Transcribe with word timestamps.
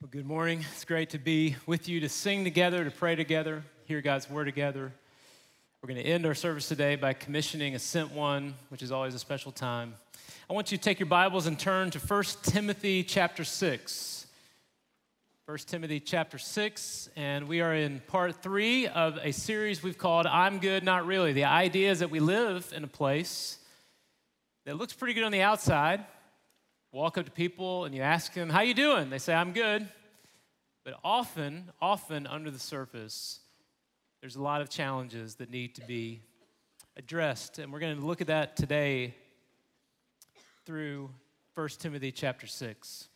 Well, 0.00 0.10
good 0.12 0.26
morning. 0.26 0.64
It's 0.74 0.84
great 0.84 1.10
to 1.10 1.18
be 1.18 1.56
with 1.66 1.88
you 1.88 1.98
to 1.98 2.08
sing 2.08 2.44
together, 2.44 2.84
to 2.84 2.90
pray 2.92 3.16
together, 3.16 3.64
hear 3.84 4.00
God's 4.00 4.30
word 4.30 4.44
together. 4.44 4.92
We're 5.82 5.88
going 5.88 6.00
to 6.00 6.08
end 6.08 6.24
our 6.24 6.36
service 6.36 6.68
today 6.68 6.94
by 6.94 7.14
commissioning 7.14 7.74
a 7.74 7.80
sent 7.80 8.12
one, 8.12 8.54
which 8.68 8.80
is 8.80 8.92
always 8.92 9.16
a 9.16 9.18
special 9.18 9.50
time. 9.50 9.94
I 10.48 10.52
want 10.52 10.70
you 10.70 10.78
to 10.78 10.84
take 10.84 11.00
your 11.00 11.08
Bibles 11.08 11.48
and 11.48 11.58
turn 11.58 11.90
to 11.90 11.98
1 11.98 12.24
Timothy 12.44 13.02
chapter 13.02 13.42
6. 13.42 14.26
1 15.46 15.58
Timothy 15.66 15.98
chapter 15.98 16.38
6, 16.38 17.08
and 17.16 17.48
we 17.48 17.60
are 17.60 17.74
in 17.74 17.98
part 18.06 18.40
three 18.40 18.86
of 18.86 19.18
a 19.20 19.32
series 19.32 19.82
we've 19.82 19.98
called 19.98 20.26
I'm 20.26 20.60
Good, 20.60 20.84
Not 20.84 21.06
Really. 21.06 21.32
The 21.32 21.46
idea 21.46 21.90
is 21.90 21.98
that 21.98 22.10
we 22.10 22.20
live 22.20 22.72
in 22.72 22.84
a 22.84 22.88
place 22.88 23.58
that 24.64 24.76
looks 24.76 24.92
pretty 24.92 25.14
good 25.14 25.24
on 25.24 25.32
the 25.32 25.42
outside, 25.42 26.04
walk 26.92 27.18
up 27.18 27.26
to 27.26 27.30
people 27.30 27.84
and 27.84 27.94
you 27.94 28.02
ask 28.02 28.32
them, 28.32 28.50
How 28.50 28.60
you 28.60 28.74
doing? 28.74 29.10
They 29.10 29.18
say, 29.18 29.34
I'm 29.34 29.52
good. 29.52 29.88
But 30.84 30.94
often, 31.04 31.70
often 31.82 32.26
under 32.26 32.50
the 32.50 32.58
surface, 32.58 33.40
there's 34.20 34.36
a 34.36 34.42
lot 34.42 34.62
of 34.62 34.70
challenges 34.70 35.34
that 35.36 35.50
need 35.50 35.74
to 35.74 35.86
be 35.86 36.22
addressed. 36.96 37.58
And 37.58 37.72
we're 37.72 37.78
going 37.78 37.98
to 37.98 38.06
look 38.06 38.20
at 38.20 38.28
that 38.28 38.56
today 38.56 39.14
through 40.64 41.10
1 41.54 41.68
Timothy 41.78 42.10
chapter 42.10 42.46
6. 42.46 43.08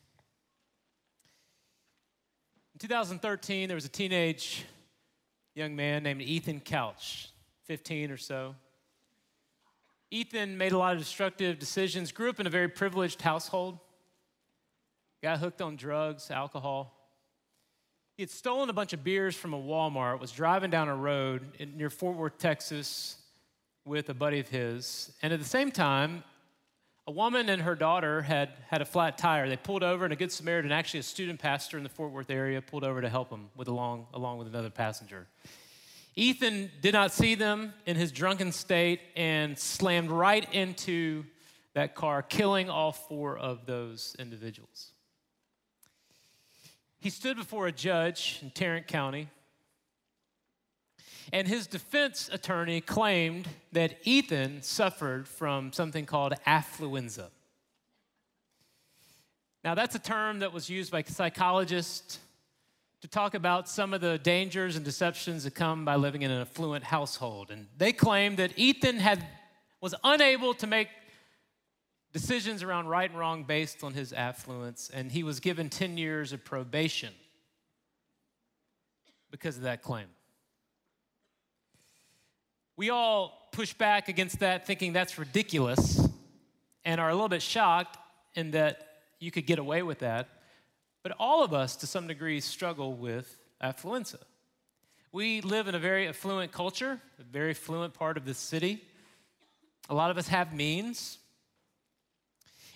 In 2.74 2.78
2013, 2.78 3.68
there 3.68 3.74
was 3.74 3.84
a 3.84 3.88
teenage 3.88 4.64
young 5.54 5.76
man 5.76 6.02
named 6.02 6.22
Ethan 6.22 6.60
Couch, 6.60 7.28
15 7.64 8.10
or 8.10 8.16
so. 8.16 8.54
Ethan 10.12 10.58
made 10.58 10.72
a 10.72 10.78
lot 10.78 10.92
of 10.92 10.98
destructive 10.98 11.58
decisions, 11.58 12.12
grew 12.12 12.28
up 12.28 12.38
in 12.38 12.46
a 12.46 12.50
very 12.50 12.68
privileged 12.68 13.22
household, 13.22 13.78
got 15.22 15.38
hooked 15.38 15.62
on 15.62 15.74
drugs, 15.74 16.30
alcohol. 16.30 16.94
He 18.18 18.22
had 18.22 18.28
stolen 18.28 18.68
a 18.68 18.74
bunch 18.74 18.92
of 18.92 19.02
beers 19.02 19.34
from 19.34 19.54
a 19.54 19.58
Walmart, 19.58 20.20
was 20.20 20.30
driving 20.30 20.68
down 20.70 20.88
a 20.88 20.94
road 20.94 21.56
near 21.74 21.88
Fort 21.88 22.18
Worth, 22.18 22.36
Texas, 22.36 23.16
with 23.86 24.10
a 24.10 24.14
buddy 24.14 24.38
of 24.38 24.48
his. 24.48 25.10
And 25.22 25.32
at 25.32 25.38
the 25.38 25.46
same 25.46 25.70
time, 25.70 26.24
a 27.06 27.10
woman 27.10 27.48
and 27.48 27.62
her 27.62 27.74
daughter 27.74 28.20
had 28.20 28.50
had 28.68 28.82
a 28.82 28.84
flat 28.84 29.16
tire. 29.16 29.48
They 29.48 29.56
pulled 29.56 29.82
over, 29.82 30.04
and 30.04 30.12
a 30.12 30.16
good 30.16 30.30
Samaritan, 30.30 30.72
actually 30.72 31.00
a 31.00 31.04
student 31.04 31.40
pastor 31.40 31.78
in 31.78 31.84
the 31.84 31.88
Fort 31.88 32.12
Worth 32.12 32.28
area, 32.28 32.60
pulled 32.60 32.84
over 32.84 33.00
to 33.00 33.08
help 33.08 33.30
them 33.30 33.48
with 33.56 33.68
along, 33.68 34.08
along 34.12 34.36
with 34.36 34.46
another 34.46 34.68
passenger. 34.68 35.26
Ethan 36.14 36.70
did 36.80 36.92
not 36.92 37.12
see 37.12 37.34
them 37.34 37.72
in 37.86 37.96
his 37.96 38.12
drunken 38.12 38.52
state 38.52 39.00
and 39.16 39.58
slammed 39.58 40.10
right 40.10 40.46
into 40.52 41.24
that 41.74 41.94
car, 41.94 42.22
killing 42.22 42.68
all 42.68 42.92
four 42.92 43.38
of 43.38 43.64
those 43.64 44.14
individuals. 44.18 44.92
He 47.00 47.10
stood 47.10 47.36
before 47.36 47.66
a 47.66 47.72
judge 47.72 48.38
in 48.42 48.50
Tarrant 48.50 48.86
County, 48.86 49.28
and 51.32 51.48
his 51.48 51.66
defense 51.66 52.28
attorney 52.30 52.82
claimed 52.82 53.48
that 53.72 53.96
Ethan 54.04 54.62
suffered 54.62 55.26
from 55.26 55.72
something 55.72 56.04
called 56.04 56.34
affluenza. 56.46 57.30
Now, 59.64 59.74
that's 59.74 59.94
a 59.94 60.00
term 60.00 60.40
that 60.40 60.52
was 60.52 60.68
used 60.68 60.92
by 60.92 61.02
psychologists 61.04 62.18
to 63.02 63.08
talk 63.08 63.34
about 63.34 63.68
some 63.68 63.92
of 63.92 64.00
the 64.00 64.16
dangers 64.18 64.76
and 64.76 64.84
deceptions 64.84 65.42
that 65.42 65.56
come 65.56 65.84
by 65.84 65.96
living 65.96 66.22
in 66.22 66.30
an 66.30 66.40
affluent 66.40 66.84
household. 66.84 67.50
And 67.50 67.66
they 67.76 67.92
claim 67.92 68.36
that 68.36 68.56
Ethan 68.56 68.98
had, 68.98 69.26
was 69.80 69.92
unable 70.04 70.54
to 70.54 70.68
make 70.68 70.88
decisions 72.12 72.62
around 72.62 72.86
right 72.86 73.10
and 73.10 73.18
wrong 73.18 73.42
based 73.42 73.82
on 73.82 73.92
his 73.92 74.12
affluence, 74.12 74.88
and 74.94 75.10
he 75.10 75.24
was 75.24 75.40
given 75.40 75.68
10 75.68 75.98
years 75.98 76.32
of 76.32 76.44
probation 76.44 77.12
because 79.32 79.56
of 79.56 79.64
that 79.64 79.82
claim. 79.82 80.06
We 82.76 82.90
all 82.90 83.48
push 83.52 83.72
back 83.72 84.08
against 84.08 84.38
that, 84.40 84.64
thinking 84.64 84.92
that's 84.92 85.18
ridiculous, 85.18 86.06
and 86.84 87.00
are 87.00 87.08
a 87.08 87.14
little 87.14 87.28
bit 87.28 87.42
shocked 87.42 87.98
in 88.34 88.52
that 88.52 88.88
you 89.18 89.32
could 89.32 89.46
get 89.46 89.58
away 89.58 89.82
with 89.82 90.00
that. 90.00 90.28
But 91.02 91.12
all 91.18 91.42
of 91.42 91.52
us, 91.52 91.76
to 91.76 91.86
some 91.86 92.06
degree, 92.06 92.40
struggle 92.40 92.94
with 92.94 93.36
affluenza. 93.62 94.18
We 95.10 95.40
live 95.40 95.68
in 95.68 95.74
a 95.74 95.78
very 95.78 96.08
affluent 96.08 96.52
culture, 96.52 97.00
a 97.18 97.22
very 97.24 97.50
affluent 97.50 97.94
part 97.94 98.16
of 98.16 98.24
the 98.24 98.34
city. 98.34 98.82
A 99.90 99.94
lot 99.94 100.10
of 100.10 100.16
us 100.16 100.28
have 100.28 100.54
means. 100.54 101.18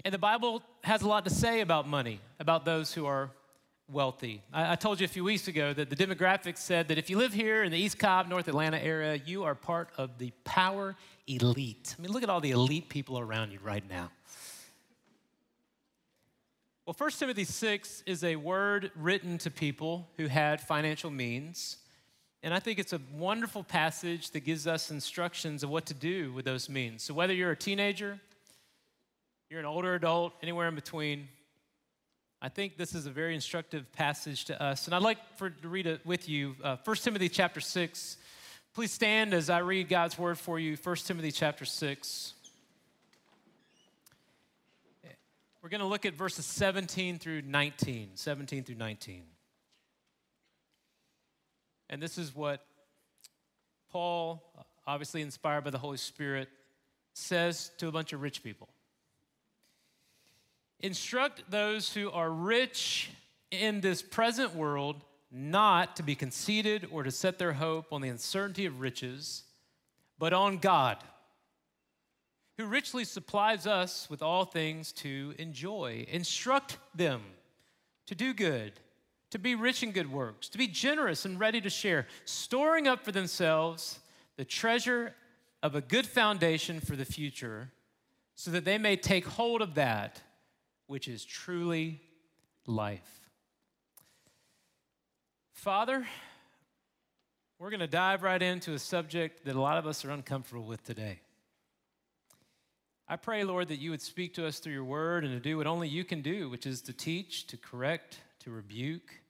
And 0.04 0.12
the 0.12 0.18
Bible 0.18 0.62
has 0.84 1.02
a 1.02 1.08
lot 1.08 1.24
to 1.24 1.30
say 1.30 1.60
about 1.60 1.88
money, 1.88 2.20
about 2.38 2.64
those 2.64 2.92
who 2.92 3.06
are 3.06 3.30
wealthy. 3.88 4.42
I, 4.52 4.72
I, 4.72 4.74
told 4.74 5.00
you 5.00 5.04
a 5.04 5.08
few 5.08 5.24
weeks 5.24 5.48
ago 5.48 5.72
that 5.72 5.90
the 5.90 5.96
demographics 5.96 6.58
said 6.58 6.88
that 6.88 6.98
if 6.98 7.08
you 7.08 7.16
live 7.18 7.32
here 7.32 7.62
in 7.62 7.70
the 7.70 7.78
East 7.78 7.98
Cobb, 7.98 8.28
North 8.28 8.48
Atlanta 8.48 8.78
area, 8.78 9.20
you 9.24 9.44
are 9.44 9.54
part 9.54 9.90
of 9.96 10.18
the 10.18 10.32
power 10.44 10.96
elite. 11.26 11.94
I 11.96 12.02
mean, 12.02 12.12
look 12.12 12.22
at 12.22 12.28
all 12.28 12.40
the 12.40 12.50
elite 12.50 12.88
people 12.88 13.18
around 13.18 13.52
you 13.52 13.60
right 13.62 13.88
now. 13.88 14.10
Well, 16.86 16.94
1 16.96 17.10
Timothy 17.18 17.42
6 17.42 18.04
is 18.06 18.22
a 18.22 18.36
word 18.36 18.92
written 18.94 19.38
to 19.38 19.50
people 19.50 20.06
who 20.16 20.28
had 20.28 20.60
financial 20.60 21.10
means. 21.10 21.78
And 22.44 22.54
I 22.54 22.60
think 22.60 22.78
it's 22.78 22.92
a 22.92 23.00
wonderful 23.12 23.64
passage 23.64 24.30
that 24.30 24.44
gives 24.44 24.68
us 24.68 24.92
instructions 24.92 25.64
of 25.64 25.70
what 25.70 25.86
to 25.86 25.94
do 25.94 26.32
with 26.32 26.44
those 26.44 26.68
means. 26.68 27.02
So, 27.02 27.12
whether 27.12 27.34
you're 27.34 27.50
a 27.50 27.56
teenager, 27.56 28.20
you're 29.50 29.58
an 29.58 29.66
older 29.66 29.96
adult, 29.96 30.34
anywhere 30.44 30.68
in 30.68 30.76
between, 30.76 31.26
I 32.40 32.48
think 32.50 32.76
this 32.76 32.94
is 32.94 33.06
a 33.06 33.10
very 33.10 33.34
instructive 33.34 33.90
passage 33.90 34.44
to 34.44 34.62
us. 34.62 34.86
And 34.86 34.94
I'd 34.94 35.02
like 35.02 35.18
for, 35.36 35.50
to 35.50 35.68
read 35.68 35.88
it 35.88 36.06
with 36.06 36.28
you. 36.28 36.54
Uh, 36.62 36.76
1 36.84 36.96
Timothy 36.98 37.28
chapter 37.28 37.58
6. 37.58 38.16
Please 38.74 38.92
stand 38.92 39.34
as 39.34 39.50
I 39.50 39.58
read 39.58 39.88
God's 39.88 40.16
word 40.16 40.38
for 40.38 40.60
you. 40.60 40.76
1 40.76 40.96
Timothy 40.98 41.32
chapter 41.32 41.64
6. 41.64 42.34
We're 45.66 45.70
going 45.70 45.80
to 45.80 45.86
look 45.86 46.06
at 46.06 46.14
verses 46.14 46.46
17 46.46 47.18
through 47.18 47.42
19. 47.42 48.10
17 48.14 48.62
through 48.62 48.76
19. 48.76 49.24
And 51.90 52.00
this 52.00 52.18
is 52.18 52.32
what 52.36 52.64
Paul, 53.90 54.44
obviously 54.86 55.22
inspired 55.22 55.64
by 55.64 55.70
the 55.70 55.78
Holy 55.78 55.96
Spirit, 55.96 56.48
says 57.14 57.72
to 57.78 57.88
a 57.88 57.90
bunch 57.90 58.12
of 58.12 58.22
rich 58.22 58.44
people 58.44 58.68
Instruct 60.78 61.42
those 61.50 61.92
who 61.92 62.12
are 62.12 62.30
rich 62.30 63.10
in 63.50 63.80
this 63.80 64.02
present 64.02 64.54
world 64.54 65.02
not 65.32 65.96
to 65.96 66.04
be 66.04 66.14
conceited 66.14 66.86
or 66.92 67.02
to 67.02 67.10
set 67.10 67.40
their 67.40 67.54
hope 67.54 67.92
on 67.92 68.02
the 68.02 68.08
uncertainty 68.08 68.66
of 68.66 68.78
riches, 68.78 69.42
but 70.16 70.32
on 70.32 70.58
God 70.58 70.98
who 72.58 72.66
richly 72.66 73.04
supplies 73.04 73.66
us 73.66 74.08
with 74.08 74.22
all 74.22 74.44
things 74.44 74.92
to 74.92 75.34
enjoy. 75.38 76.06
Instruct 76.08 76.78
them 76.94 77.22
to 78.06 78.14
do 78.14 78.32
good, 78.32 78.72
to 79.30 79.38
be 79.38 79.54
rich 79.54 79.82
in 79.82 79.92
good 79.92 80.10
works, 80.10 80.48
to 80.48 80.58
be 80.58 80.66
generous 80.66 81.24
and 81.24 81.38
ready 81.38 81.60
to 81.60 81.70
share, 81.70 82.06
storing 82.24 82.88
up 82.88 83.04
for 83.04 83.12
themselves 83.12 83.98
the 84.36 84.44
treasure 84.44 85.14
of 85.62 85.74
a 85.74 85.80
good 85.80 86.06
foundation 86.06 86.80
for 86.80 86.96
the 86.96 87.04
future, 87.04 87.70
so 88.34 88.50
that 88.50 88.64
they 88.64 88.78
may 88.78 88.96
take 88.96 89.26
hold 89.26 89.62
of 89.62 89.74
that 89.74 90.22
which 90.86 91.08
is 91.08 91.24
truly 91.24 92.00
life. 92.66 93.30
Father, 95.52 96.06
we're 97.58 97.70
going 97.70 97.80
to 97.80 97.86
dive 97.86 98.22
right 98.22 98.40
into 98.40 98.74
a 98.74 98.78
subject 98.78 99.44
that 99.46 99.56
a 99.56 99.60
lot 99.60 99.78
of 99.78 99.86
us 99.86 100.04
are 100.04 100.10
uncomfortable 100.10 100.64
with 100.64 100.84
today. 100.84 101.20
I 103.08 103.16
pray, 103.16 103.44
Lord, 103.44 103.68
that 103.68 103.78
you 103.78 103.90
would 103.90 104.02
speak 104.02 104.34
to 104.34 104.46
us 104.46 104.58
through 104.58 104.72
your 104.72 104.84
word 104.84 105.24
and 105.24 105.32
to 105.32 105.40
do 105.40 105.58
what 105.58 105.66
only 105.66 105.88
you 105.88 106.04
can 106.04 106.22
do, 106.22 106.50
which 106.50 106.66
is 106.66 106.80
to 106.82 106.92
teach, 106.92 107.46
to 107.48 107.56
correct, 107.56 108.20
to 108.40 108.50
rebuke, 108.50 109.20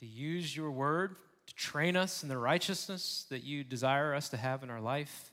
to 0.00 0.06
use 0.06 0.54
your 0.54 0.70
word 0.70 1.16
to 1.46 1.54
train 1.54 1.96
us 1.96 2.22
in 2.22 2.28
the 2.28 2.38
righteousness 2.38 3.26
that 3.30 3.42
you 3.42 3.64
desire 3.64 4.14
us 4.14 4.28
to 4.30 4.36
have 4.36 4.62
in 4.62 4.70
our 4.70 4.80
life. 4.80 5.32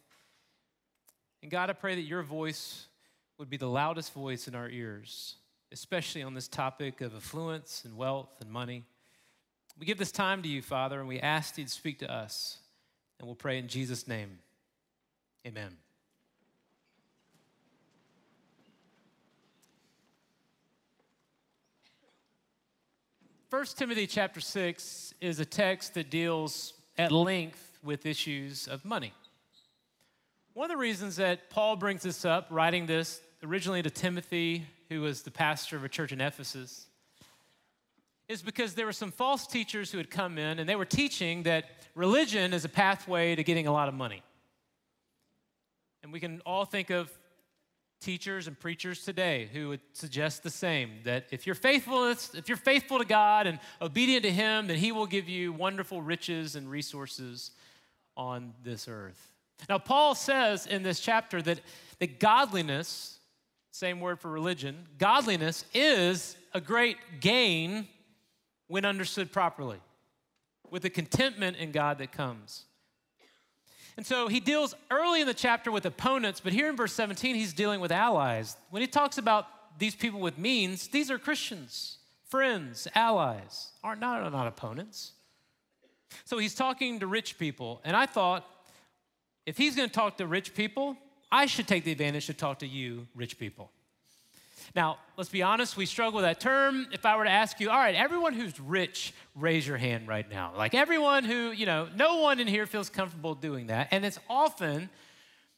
And 1.41 1.51
God, 1.51 1.69
I 1.69 1.73
pray 1.73 1.95
that 1.95 2.01
your 2.01 2.23
voice 2.23 2.87
would 3.37 3.49
be 3.49 3.57
the 3.57 3.69
loudest 3.69 4.13
voice 4.13 4.47
in 4.47 4.55
our 4.55 4.69
ears, 4.69 5.35
especially 5.71 6.23
on 6.23 6.33
this 6.33 6.47
topic 6.47 7.01
of 7.01 7.15
affluence 7.15 7.83
and 7.85 7.95
wealth 7.95 8.35
and 8.41 8.51
money. 8.51 8.83
We 9.77 9.85
give 9.85 9.97
this 9.97 10.11
time 10.11 10.41
to 10.41 10.49
you, 10.49 10.61
Father, 10.61 10.99
and 10.99 11.07
we 11.07 11.19
ask 11.19 11.57
you 11.57 11.63
to 11.63 11.69
speak 11.69 11.99
to 11.99 12.11
us. 12.11 12.57
And 13.19 13.27
we'll 13.27 13.35
pray 13.35 13.57
in 13.57 13.67
Jesus' 13.67 14.07
name. 14.07 14.39
Amen. 15.47 15.77
1 23.49 23.65
Timothy 23.75 24.05
chapter 24.05 24.39
6 24.39 25.15
is 25.21 25.39
a 25.39 25.45
text 25.45 25.95
that 25.95 26.11
deals 26.11 26.73
at 26.99 27.11
length 27.11 27.79
with 27.83 28.05
issues 28.05 28.67
of 28.67 28.85
money. 28.85 29.11
One 30.53 30.69
of 30.69 30.69
the 30.69 30.79
reasons 30.79 31.15
that 31.15 31.49
Paul 31.49 31.75
brings 31.75 32.03
this 32.03 32.25
up, 32.25 32.45
writing 32.51 32.85
this 32.85 33.21
originally 33.41 33.81
to 33.81 33.89
Timothy, 33.89 34.67
who 34.89 35.01
was 35.01 35.23
the 35.23 35.31
pastor 35.31 35.75
of 35.77 35.83
a 35.83 35.89
church 35.89 36.11
in 36.11 36.21
Ephesus, 36.21 36.85
is 38.27 38.43
because 38.43 38.75
there 38.75 38.85
were 38.85 38.93
some 38.93 39.11
false 39.11 39.47
teachers 39.47 39.91
who 39.91 39.97
had 39.97 40.11
come 40.11 40.37
in 40.37 40.59
and 40.59 40.69
they 40.69 40.75
were 40.75 40.85
teaching 40.85 41.41
that 41.43 41.65
religion 41.95 42.53
is 42.53 42.65
a 42.65 42.69
pathway 42.69 43.33
to 43.33 43.43
getting 43.43 43.65
a 43.65 43.71
lot 43.71 43.87
of 43.87 43.95
money. 43.95 44.21
And 46.03 46.13
we 46.13 46.19
can 46.19 46.39
all 46.45 46.65
think 46.65 46.91
of 46.91 47.09
teachers 47.99 48.47
and 48.47 48.57
preachers 48.57 49.03
today 49.03 49.49
who 49.51 49.69
would 49.69 49.81
suggest 49.93 50.41
the 50.43 50.49
same 50.49 50.91
that 51.03 51.25
if 51.31 51.45
you're 51.45 51.55
faithful 51.55 52.07
if 52.07 52.47
you're 52.47 52.57
faithful 52.57 52.97
to 52.97 53.05
God 53.05 53.45
and 53.45 53.59
obedient 53.81 54.23
to 54.23 54.31
him 54.31 54.67
then 54.67 54.77
he 54.77 54.91
will 54.91 55.05
give 55.05 55.27
you 55.27 55.51
wonderful 55.51 56.01
riches 56.01 56.55
and 56.55 56.69
resources 56.69 57.51
on 58.15 58.53
this 58.63 58.87
earth. 58.87 59.31
Now 59.67 59.79
Paul 59.79 60.15
says 60.15 60.65
in 60.65 60.83
this 60.83 60.99
chapter 60.99 61.41
that 61.41 61.59
that 61.99 62.19
godliness 62.19 63.19
same 63.71 63.99
word 63.99 64.19
for 64.19 64.31
religion 64.31 64.87
godliness 64.97 65.65
is 65.73 66.37
a 66.53 66.61
great 66.61 66.97
gain 67.19 67.87
when 68.67 68.85
understood 68.85 69.31
properly 69.31 69.79
with 70.69 70.83
the 70.83 70.89
contentment 70.89 71.57
in 71.57 71.71
God 71.71 71.97
that 71.97 72.11
comes. 72.11 72.65
And 73.99 74.05
so 74.05 74.29
he 74.29 74.39
deals 74.39 74.75
early 74.89 75.19
in 75.19 75.27
the 75.27 75.33
chapter 75.33 75.73
with 75.73 75.85
opponents, 75.85 76.39
but 76.39 76.53
here 76.53 76.69
in 76.69 76.77
verse 76.77 76.93
17, 76.93 77.35
he's 77.35 77.51
dealing 77.51 77.81
with 77.81 77.91
allies. 77.91 78.55
When 78.69 78.81
he 78.81 78.87
talks 78.87 79.17
about 79.17 79.45
these 79.77 79.93
people 79.93 80.21
with 80.21 80.37
means, 80.37 80.87
these 80.87 81.11
are 81.11 81.19
Christians, 81.19 81.97
friends, 82.23 82.87
allies, 82.95 83.73
are 83.83 83.97
not, 83.97 84.31
not 84.31 84.47
opponents. 84.47 85.11
So 86.23 86.37
he's 86.37 86.55
talking 86.55 87.01
to 87.01 87.07
rich 87.07 87.37
people. 87.37 87.81
And 87.83 87.93
I 87.93 88.05
thought, 88.05 88.49
if 89.45 89.57
he's 89.57 89.75
going 89.75 89.89
to 89.89 89.93
talk 89.93 90.15
to 90.19 90.27
rich 90.27 90.55
people, 90.55 90.95
I 91.29 91.45
should 91.45 91.67
take 91.67 91.83
the 91.83 91.91
advantage 91.91 92.27
to 92.27 92.33
talk 92.33 92.59
to 92.59 92.67
you, 92.67 93.05
rich 93.15 93.37
people. 93.37 93.69
Now, 94.75 94.97
let's 95.17 95.29
be 95.29 95.41
honest, 95.41 95.77
we 95.77 95.85
struggle 95.85 96.17
with 96.17 96.25
that 96.25 96.39
term. 96.39 96.87
If 96.91 97.05
I 97.05 97.17
were 97.17 97.23
to 97.23 97.29
ask 97.29 97.59
you, 97.59 97.69
all 97.69 97.77
right, 97.77 97.95
everyone 97.95 98.33
who's 98.33 98.59
rich, 98.59 99.13
raise 99.35 99.67
your 99.67 99.77
hand 99.77 100.07
right 100.07 100.29
now. 100.29 100.53
Like 100.55 100.73
everyone 100.73 101.23
who, 101.23 101.51
you 101.51 101.65
know, 101.65 101.87
no 101.95 102.17
one 102.17 102.39
in 102.39 102.47
here 102.47 102.65
feels 102.65 102.89
comfortable 102.89 103.35
doing 103.35 103.67
that. 103.67 103.89
And 103.91 104.05
it's 104.05 104.19
often 104.29 104.89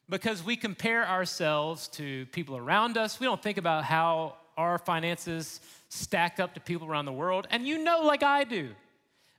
because 0.09 0.43
we 0.43 0.55
compare 0.55 1.07
ourselves 1.07 1.87
to 1.89 2.25
people 2.27 2.57
around 2.57 2.97
us. 2.97 3.19
We 3.19 3.25
don't 3.25 3.41
think 3.41 3.57
about 3.57 3.85
how 3.85 4.35
our 4.57 4.77
finances 4.77 5.61
stack 5.89 6.39
up 6.39 6.53
to 6.53 6.59
people 6.59 6.87
around 6.87 7.05
the 7.05 7.13
world. 7.13 7.47
And 7.49 7.67
you 7.67 7.83
know, 7.83 8.01
like 8.01 8.23
I 8.23 8.43
do, 8.43 8.69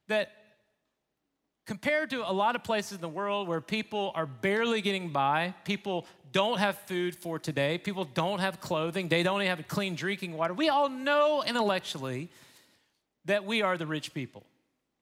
that 0.09 0.33
compared 1.67 2.11
to 2.11 2.29
a 2.29 2.33
lot 2.33 2.57
of 2.57 2.65
places 2.65 2.93
in 2.93 3.01
the 3.01 3.09
world 3.09 3.49
where 3.49 3.61
people 3.61 4.13
are 4.15 4.27
barely 4.27 4.81
getting 4.81 5.11
by, 5.11 5.55
people 5.65 6.07
don't 6.33 6.59
have 6.59 6.77
food 6.79 7.15
for 7.15 7.39
today, 7.39 7.79
people 7.79 8.05
don't 8.05 8.41
have 8.41 8.61
clothing, 8.61 9.09
they 9.09 9.23
don't 9.23 9.43
even 9.43 9.57
have 9.57 9.69
clean 9.69 9.95
drinking 9.95 10.33
water. 10.33 10.55
We 10.55 10.69
all 10.69 10.89
know 10.89 11.43
intellectually 11.47 12.31
that 13.27 13.45
we 13.45 13.63
are 13.63 13.77
the 13.77 13.87
rich 13.87 14.13
people, 14.15 14.45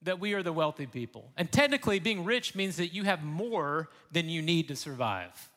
that 0.03 0.21
we 0.21 0.35
are 0.35 0.43
the 0.43 0.53
wealthy 0.53 0.87
people. 0.87 1.31
And 1.37 1.51
technically, 1.51 1.99
being 1.99 2.25
rich 2.25 2.55
means 2.55 2.77
that 2.77 2.89
you 2.89 3.05
have 3.05 3.23
more 3.23 3.89
than 4.13 4.29
you 4.29 4.43
need 4.43 4.69
to 4.69 4.77
survive. 4.77 5.49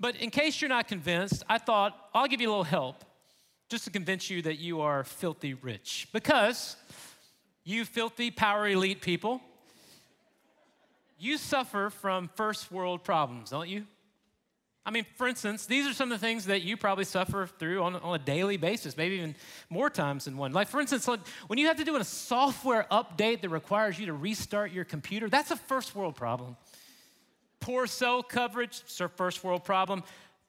But 0.00 0.16
in 0.16 0.30
case 0.30 0.60
you're 0.60 0.68
not 0.68 0.88
convinced, 0.88 1.44
I 1.48 1.58
thought 1.58 1.96
I'll 2.14 2.26
give 2.26 2.40
you 2.40 2.48
a 2.48 2.50
little 2.50 2.64
help 2.64 3.04
just 3.68 3.84
to 3.84 3.90
convince 3.90 4.30
you 4.30 4.42
that 4.42 4.58
you 4.58 4.80
are 4.80 5.04
filthy 5.04 5.54
rich. 5.54 6.08
Because 6.12 6.76
you 7.64 7.84
filthy 7.84 8.30
power 8.30 8.66
elite 8.66 9.02
people, 9.02 9.42
you 11.18 11.36
suffer 11.36 11.90
from 11.90 12.30
first 12.34 12.70
world 12.70 13.04
problems, 13.04 13.50
don't 13.50 13.68
you? 13.68 13.86
I 14.86 14.90
mean, 14.90 15.04
for 15.16 15.28
instance, 15.28 15.66
these 15.66 15.86
are 15.86 15.92
some 15.92 16.10
of 16.10 16.18
the 16.18 16.26
things 16.26 16.46
that 16.46 16.62
you 16.62 16.78
probably 16.78 17.04
suffer 17.04 17.46
through 17.58 17.82
on, 17.82 17.96
on 17.96 18.14
a 18.14 18.18
daily 18.18 18.56
basis, 18.56 18.96
maybe 18.96 19.16
even 19.16 19.34
more 19.68 19.90
times 19.90 20.24
than 20.24 20.38
one. 20.38 20.52
Like, 20.52 20.68
for 20.68 20.80
instance, 20.80 21.06
like 21.06 21.20
when 21.46 21.58
you 21.58 21.66
have 21.66 21.76
to 21.76 21.84
do 21.84 21.96
a 21.96 22.04
software 22.04 22.86
update 22.90 23.42
that 23.42 23.50
requires 23.50 23.98
you 23.98 24.06
to 24.06 24.14
restart 24.14 24.72
your 24.72 24.86
computer, 24.86 25.28
that's 25.28 25.50
a 25.50 25.56
first 25.56 25.94
world 25.94 26.16
problem. 26.16 26.56
Poor 27.60 27.86
cell 27.86 28.22
coverage, 28.22 28.80
first 29.16 29.44
world 29.44 29.62
problem. 29.62 30.04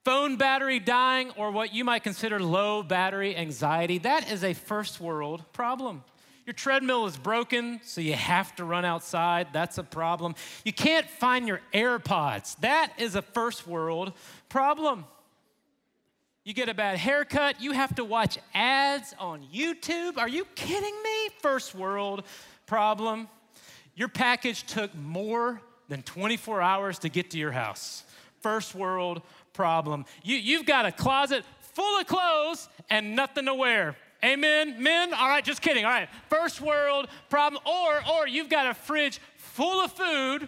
Phone 0.06 0.38
battery 0.38 0.80
dying, 0.80 1.32
or 1.36 1.52
what 1.52 1.74
you 1.74 1.84
might 1.84 2.04
consider 2.04 2.40
low 2.40 2.82
battery 2.82 3.36
anxiety, 3.36 3.98
that 3.98 4.32
is 4.32 4.46
a 4.46 4.54
first 4.54 5.02
world 5.02 5.44
problem. 5.52 6.04
Your 6.50 6.56
treadmill 6.56 7.06
is 7.06 7.16
broken, 7.16 7.80
so 7.84 8.02
you 8.02 8.14
have 8.14 8.56
to 8.56 8.64
run 8.64 8.84
outside. 8.84 9.50
That's 9.54 9.78
a 9.78 9.84
problem. 9.84 10.34
You 10.66 10.74
can't 10.74 11.08
find 11.08 11.48
your 11.48 11.62
AirPods. 11.76 12.60
That 12.62 12.92
is 12.98 13.14
a 13.14 13.22
first 13.22 13.68
world 13.68 14.14
problem. 14.50 15.06
You 16.44 16.56
get 16.56 16.68
a 16.68 16.74
bad 16.74 16.98
haircut, 16.98 17.62
you 17.62 17.74
have 17.74 17.94
to 17.98 18.04
watch 18.04 18.40
ads 18.56 19.14
on 19.20 19.44
YouTube. 19.54 20.18
Are 20.18 20.28
you 20.28 20.44
kidding 20.56 20.96
me? 21.04 21.30
First 21.40 21.76
world 21.76 22.24
problem. 22.66 23.28
Your 23.94 24.08
package 24.08 24.64
took 24.64 24.96
more 24.96 25.62
than 25.88 26.02
24 26.02 26.64
hours 26.64 26.98
to 26.98 27.10
get 27.10 27.30
to 27.30 27.38
your 27.38 27.52
house. 27.52 28.06
First 28.42 28.74
world 28.74 29.22
problem. 29.54 30.04
You, 30.24 30.38
you've 30.38 30.66
got 30.66 30.88
a 30.88 30.92
closet 30.92 31.44
full 31.60 32.00
of 32.00 32.08
clothes 32.08 32.70
and 32.90 33.16
nothing 33.16 33.46
to 33.46 33.54
wear. 33.54 33.96
Amen, 34.24 34.82
men? 34.82 35.14
All 35.14 35.28
right, 35.28 35.44
just 35.44 35.62
kidding. 35.62 35.86
All 35.86 35.92
right, 35.92 36.10
first 36.30 36.60
world 36.62 37.08
problem. 37.30 37.62
Or, 37.66 38.02
or 38.12 38.28
you've 38.28 38.50
got 38.50 38.68
a 38.68 38.74
fridge 38.74 39.20
full 39.38 39.84
of 39.84 39.92
food 39.92 40.48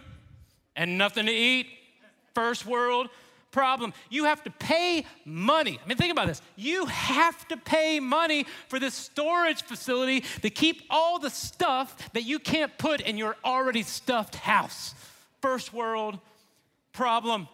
and 0.76 0.98
nothing 0.98 1.26
to 1.26 1.32
eat. 1.32 1.66
First 2.34 2.66
world 2.66 3.08
problem. 3.50 3.92
You 4.10 4.24
have 4.24 4.42
to 4.44 4.50
pay 4.50 5.06
money. 5.24 5.78
I 5.82 5.86
mean, 5.86 5.96
think 5.96 6.12
about 6.12 6.26
this. 6.26 6.42
You 6.56 6.86
have 6.86 7.46
to 7.48 7.56
pay 7.56 8.00
money 8.00 8.46
for 8.68 8.78
this 8.78 8.94
storage 8.94 9.62
facility 9.62 10.24
to 10.40 10.50
keep 10.50 10.82
all 10.90 11.18
the 11.18 11.30
stuff 11.30 12.12
that 12.14 12.24
you 12.24 12.38
can't 12.38 12.76
put 12.78 13.00
in 13.00 13.16
your 13.16 13.36
already 13.44 13.82
stuffed 13.82 14.34
house. 14.34 14.94
First 15.40 15.72
world 15.72 16.18
problem. 16.92 17.48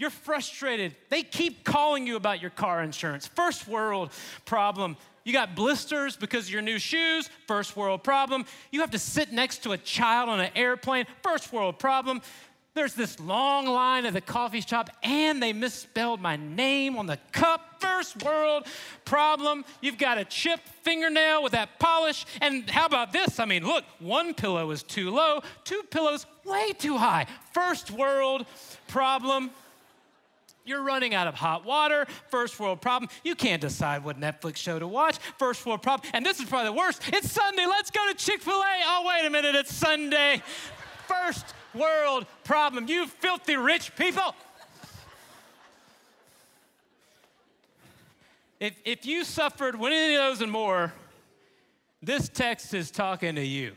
You're 0.00 0.08
frustrated. 0.08 0.96
They 1.10 1.22
keep 1.22 1.62
calling 1.62 2.06
you 2.06 2.16
about 2.16 2.40
your 2.40 2.48
car 2.50 2.82
insurance. 2.82 3.26
First 3.26 3.68
world 3.68 4.10
problem. 4.46 4.96
You 5.24 5.34
got 5.34 5.54
blisters 5.54 6.16
because 6.16 6.46
of 6.46 6.50
your 6.50 6.62
new 6.62 6.78
shoes, 6.78 7.28
first 7.46 7.76
world 7.76 8.02
problem. 8.02 8.46
You 8.70 8.80
have 8.80 8.92
to 8.92 8.98
sit 8.98 9.30
next 9.30 9.58
to 9.64 9.72
a 9.72 9.76
child 9.76 10.30
on 10.30 10.40
an 10.40 10.52
airplane, 10.56 11.04
first 11.22 11.52
world 11.52 11.78
problem. 11.78 12.22
There's 12.72 12.94
this 12.94 13.20
long 13.20 13.66
line 13.66 14.06
at 14.06 14.14
the 14.14 14.22
coffee 14.22 14.62
shop, 14.62 14.88
and 15.02 15.42
they 15.42 15.52
misspelled 15.52 16.22
my 16.22 16.36
name 16.36 16.96
on 16.96 17.04
the 17.04 17.18
cup. 17.32 17.82
First 17.82 18.24
world 18.24 18.66
problem. 19.04 19.66
You've 19.82 19.98
got 19.98 20.16
a 20.16 20.24
chipped 20.24 20.66
fingernail 20.82 21.42
with 21.42 21.52
that 21.52 21.78
polish. 21.78 22.24
And 22.40 22.70
how 22.70 22.86
about 22.86 23.12
this? 23.12 23.38
I 23.38 23.44
mean, 23.44 23.66
look, 23.66 23.84
one 23.98 24.32
pillow 24.32 24.70
is 24.70 24.82
too 24.82 25.10
low, 25.10 25.42
two 25.64 25.82
pillows 25.90 26.24
way 26.46 26.72
too 26.72 26.96
high. 26.96 27.26
First 27.52 27.90
world 27.90 28.46
problem. 28.88 29.50
You're 30.70 30.84
running 30.84 31.16
out 31.16 31.26
of 31.26 31.34
hot 31.34 31.64
water, 31.64 32.06
first 32.28 32.60
world 32.60 32.80
problem. 32.80 33.10
You 33.24 33.34
can't 33.34 33.60
decide 33.60 34.04
what 34.04 34.20
Netflix 34.20 34.58
show 34.58 34.78
to 34.78 34.86
watch, 34.86 35.18
first 35.36 35.66
world 35.66 35.82
problem. 35.82 36.08
And 36.14 36.24
this 36.24 36.38
is 36.38 36.48
probably 36.48 36.68
the 36.68 36.76
worst. 36.78 37.02
It's 37.08 37.28
Sunday, 37.28 37.66
let's 37.66 37.90
go 37.90 38.06
to 38.08 38.14
Chick 38.14 38.40
fil 38.40 38.54
A. 38.54 38.82
Oh, 38.84 39.04
wait 39.04 39.26
a 39.26 39.30
minute, 39.30 39.56
it's 39.56 39.74
Sunday. 39.74 40.40
First 41.08 41.44
world 41.74 42.24
problem. 42.44 42.86
You 42.86 43.08
filthy 43.08 43.56
rich 43.56 43.96
people. 43.96 44.32
If, 48.60 48.74
if 48.84 49.04
you 49.04 49.24
suffered 49.24 49.74
one 49.74 49.90
of 49.90 49.98
those 49.98 50.40
and 50.40 50.52
more, 50.52 50.92
this 52.00 52.28
text 52.28 52.74
is 52.74 52.92
talking 52.92 53.34
to 53.34 53.44
you. 53.44 53.72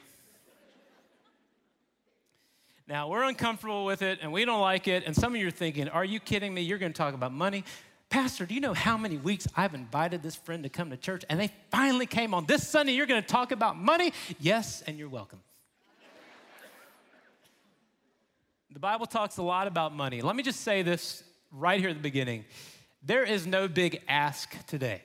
Now, 2.87 3.07
we're 3.07 3.23
uncomfortable 3.23 3.85
with 3.85 4.01
it 4.01 4.19
and 4.21 4.33
we 4.33 4.43
don't 4.43 4.59
like 4.59 4.87
it. 4.87 5.03
And 5.05 5.15
some 5.15 5.33
of 5.33 5.39
you 5.39 5.47
are 5.47 5.51
thinking, 5.51 5.87
Are 5.89 6.03
you 6.03 6.19
kidding 6.19 6.53
me? 6.53 6.61
You're 6.61 6.77
going 6.77 6.91
to 6.91 6.97
talk 6.97 7.13
about 7.13 7.31
money? 7.31 7.63
Pastor, 8.09 8.45
do 8.45 8.53
you 8.53 8.61
know 8.61 8.73
how 8.73 8.97
many 8.97 9.17
weeks 9.17 9.47
I've 9.55 9.73
invited 9.73 10.21
this 10.21 10.35
friend 10.35 10.63
to 10.63 10.69
come 10.69 10.91
to 10.91 10.97
church 10.97 11.23
and 11.29 11.39
they 11.39 11.51
finally 11.71 12.05
came 12.05 12.33
on 12.33 12.45
this 12.45 12.67
Sunday? 12.67 12.91
You're 12.91 13.07
going 13.07 13.21
to 13.21 13.27
talk 13.27 13.51
about 13.51 13.77
money? 13.77 14.13
Yes, 14.39 14.83
and 14.85 14.99
you're 14.99 15.09
welcome. 15.09 15.39
the 18.71 18.79
Bible 18.79 19.05
talks 19.05 19.37
a 19.37 19.41
lot 19.43 19.65
about 19.65 19.95
money. 19.95 20.21
Let 20.21 20.35
me 20.35 20.43
just 20.43 20.61
say 20.61 20.83
this 20.83 21.23
right 21.51 21.79
here 21.79 21.89
at 21.89 21.95
the 21.95 22.01
beginning 22.01 22.45
there 23.05 23.23
is 23.23 23.45
no 23.45 23.67
big 23.67 24.01
ask 24.07 24.65
today. 24.65 25.01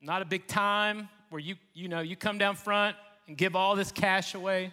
Not 0.00 0.20
a 0.20 0.26
big 0.26 0.46
time 0.46 1.08
where 1.30 1.40
you, 1.40 1.56
you 1.72 1.88
know, 1.88 2.00
you 2.00 2.16
come 2.16 2.36
down 2.38 2.54
front 2.54 2.96
and 3.26 3.36
give 3.36 3.56
all 3.56 3.76
this 3.76 3.90
cash 3.90 4.34
away. 4.34 4.72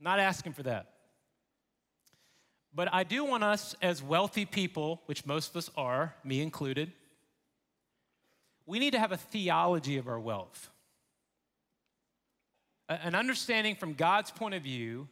Not 0.00 0.18
asking 0.18 0.54
for 0.54 0.62
that. 0.62 0.86
But 2.72 2.88
I 2.92 3.04
do 3.04 3.24
want 3.24 3.44
us, 3.44 3.74
as 3.82 4.02
wealthy 4.02 4.44
people, 4.46 5.02
which 5.06 5.26
most 5.26 5.50
of 5.50 5.56
us 5.56 5.70
are, 5.76 6.14
me 6.24 6.40
included, 6.40 6.92
we 8.64 8.78
need 8.78 8.92
to 8.92 8.98
have 8.98 9.12
a 9.12 9.16
theology 9.16 9.98
of 9.98 10.06
our 10.06 10.20
wealth. 10.20 10.70
An 12.88 13.14
understanding 13.14 13.74
from 13.74 13.94
God's 13.94 14.30
point 14.30 14.54
of 14.54 14.62
view 14.62 15.08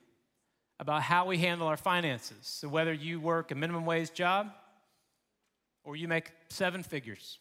about 0.80 1.02
how 1.02 1.26
we 1.26 1.38
handle 1.38 1.66
our 1.66 1.76
finances. 1.76 2.38
So, 2.42 2.68
whether 2.68 2.92
you 2.92 3.20
work 3.20 3.50
a 3.50 3.54
minimum 3.54 3.84
wage 3.84 4.12
job 4.12 4.52
or 5.84 5.96
you 5.96 6.06
make 6.06 6.32
seven 6.48 6.82
figures, 6.82 7.38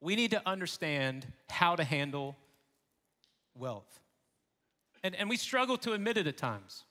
we 0.00 0.16
need 0.16 0.32
to 0.32 0.42
understand 0.46 1.26
how 1.48 1.76
to 1.76 1.84
handle 1.84 2.36
wealth. 3.54 4.00
And, 5.02 5.14
and 5.14 5.28
we 5.28 5.36
struggle 5.36 5.76
to 5.78 5.92
admit 5.92 6.16
it 6.16 6.26
at 6.26 6.36
times. 6.36 6.84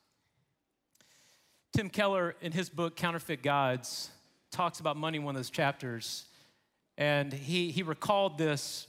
Tim 1.73 1.89
Keller, 1.89 2.35
in 2.41 2.51
his 2.51 2.69
book, 2.69 2.95
Counterfeit 2.95 3.43
Gods, 3.43 4.09
talks 4.51 4.79
about 4.79 4.97
money 4.97 5.17
in 5.17 5.23
one 5.23 5.35
of 5.35 5.39
those 5.39 5.49
chapters. 5.49 6.25
And 6.97 7.31
he, 7.31 7.71
he 7.71 7.83
recalled 7.83 8.37
this 8.37 8.87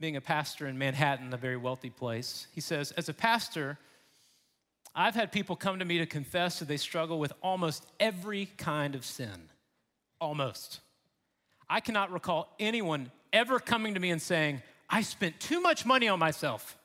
being 0.00 0.16
a 0.16 0.20
pastor 0.20 0.66
in 0.66 0.76
Manhattan, 0.76 1.32
a 1.32 1.36
very 1.36 1.56
wealthy 1.56 1.90
place. 1.90 2.46
He 2.52 2.60
says, 2.60 2.90
As 2.92 3.08
a 3.08 3.14
pastor, 3.14 3.78
I've 4.94 5.14
had 5.14 5.32
people 5.32 5.56
come 5.56 5.78
to 5.78 5.84
me 5.84 5.98
to 5.98 6.06
confess 6.06 6.58
that 6.58 6.68
they 6.68 6.76
struggle 6.76 7.18
with 7.18 7.32
almost 7.42 7.86
every 8.00 8.46
kind 8.56 8.94
of 8.94 9.04
sin. 9.04 9.48
Almost. 10.20 10.80
I 11.68 11.80
cannot 11.80 12.12
recall 12.12 12.54
anyone 12.58 13.10
ever 13.32 13.58
coming 13.58 13.94
to 13.94 14.00
me 14.00 14.10
and 14.10 14.20
saying, 14.20 14.62
I 14.88 15.02
spent 15.02 15.40
too 15.40 15.60
much 15.60 15.84
money 15.84 16.08
on 16.08 16.18
myself. 16.18 16.78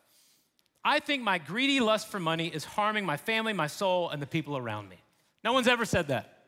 I 0.84 1.00
think 1.00 1.24
my 1.24 1.38
greedy 1.38 1.80
lust 1.80 2.08
for 2.08 2.20
money 2.20 2.48
is 2.48 2.64
harming 2.64 3.06
my 3.06 3.18
family, 3.18 3.54
my 3.54 3.68
soul, 3.68 4.10
and 4.10 4.22
the 4.22 4.28
people 4.28 4.58
around 4.58 4.90
me. 4.90 4.98
No 5.44 5.54
one's 5.54 5.68
ever 5.68 5.86
said 5.86 6.08
that. 6.08 6.40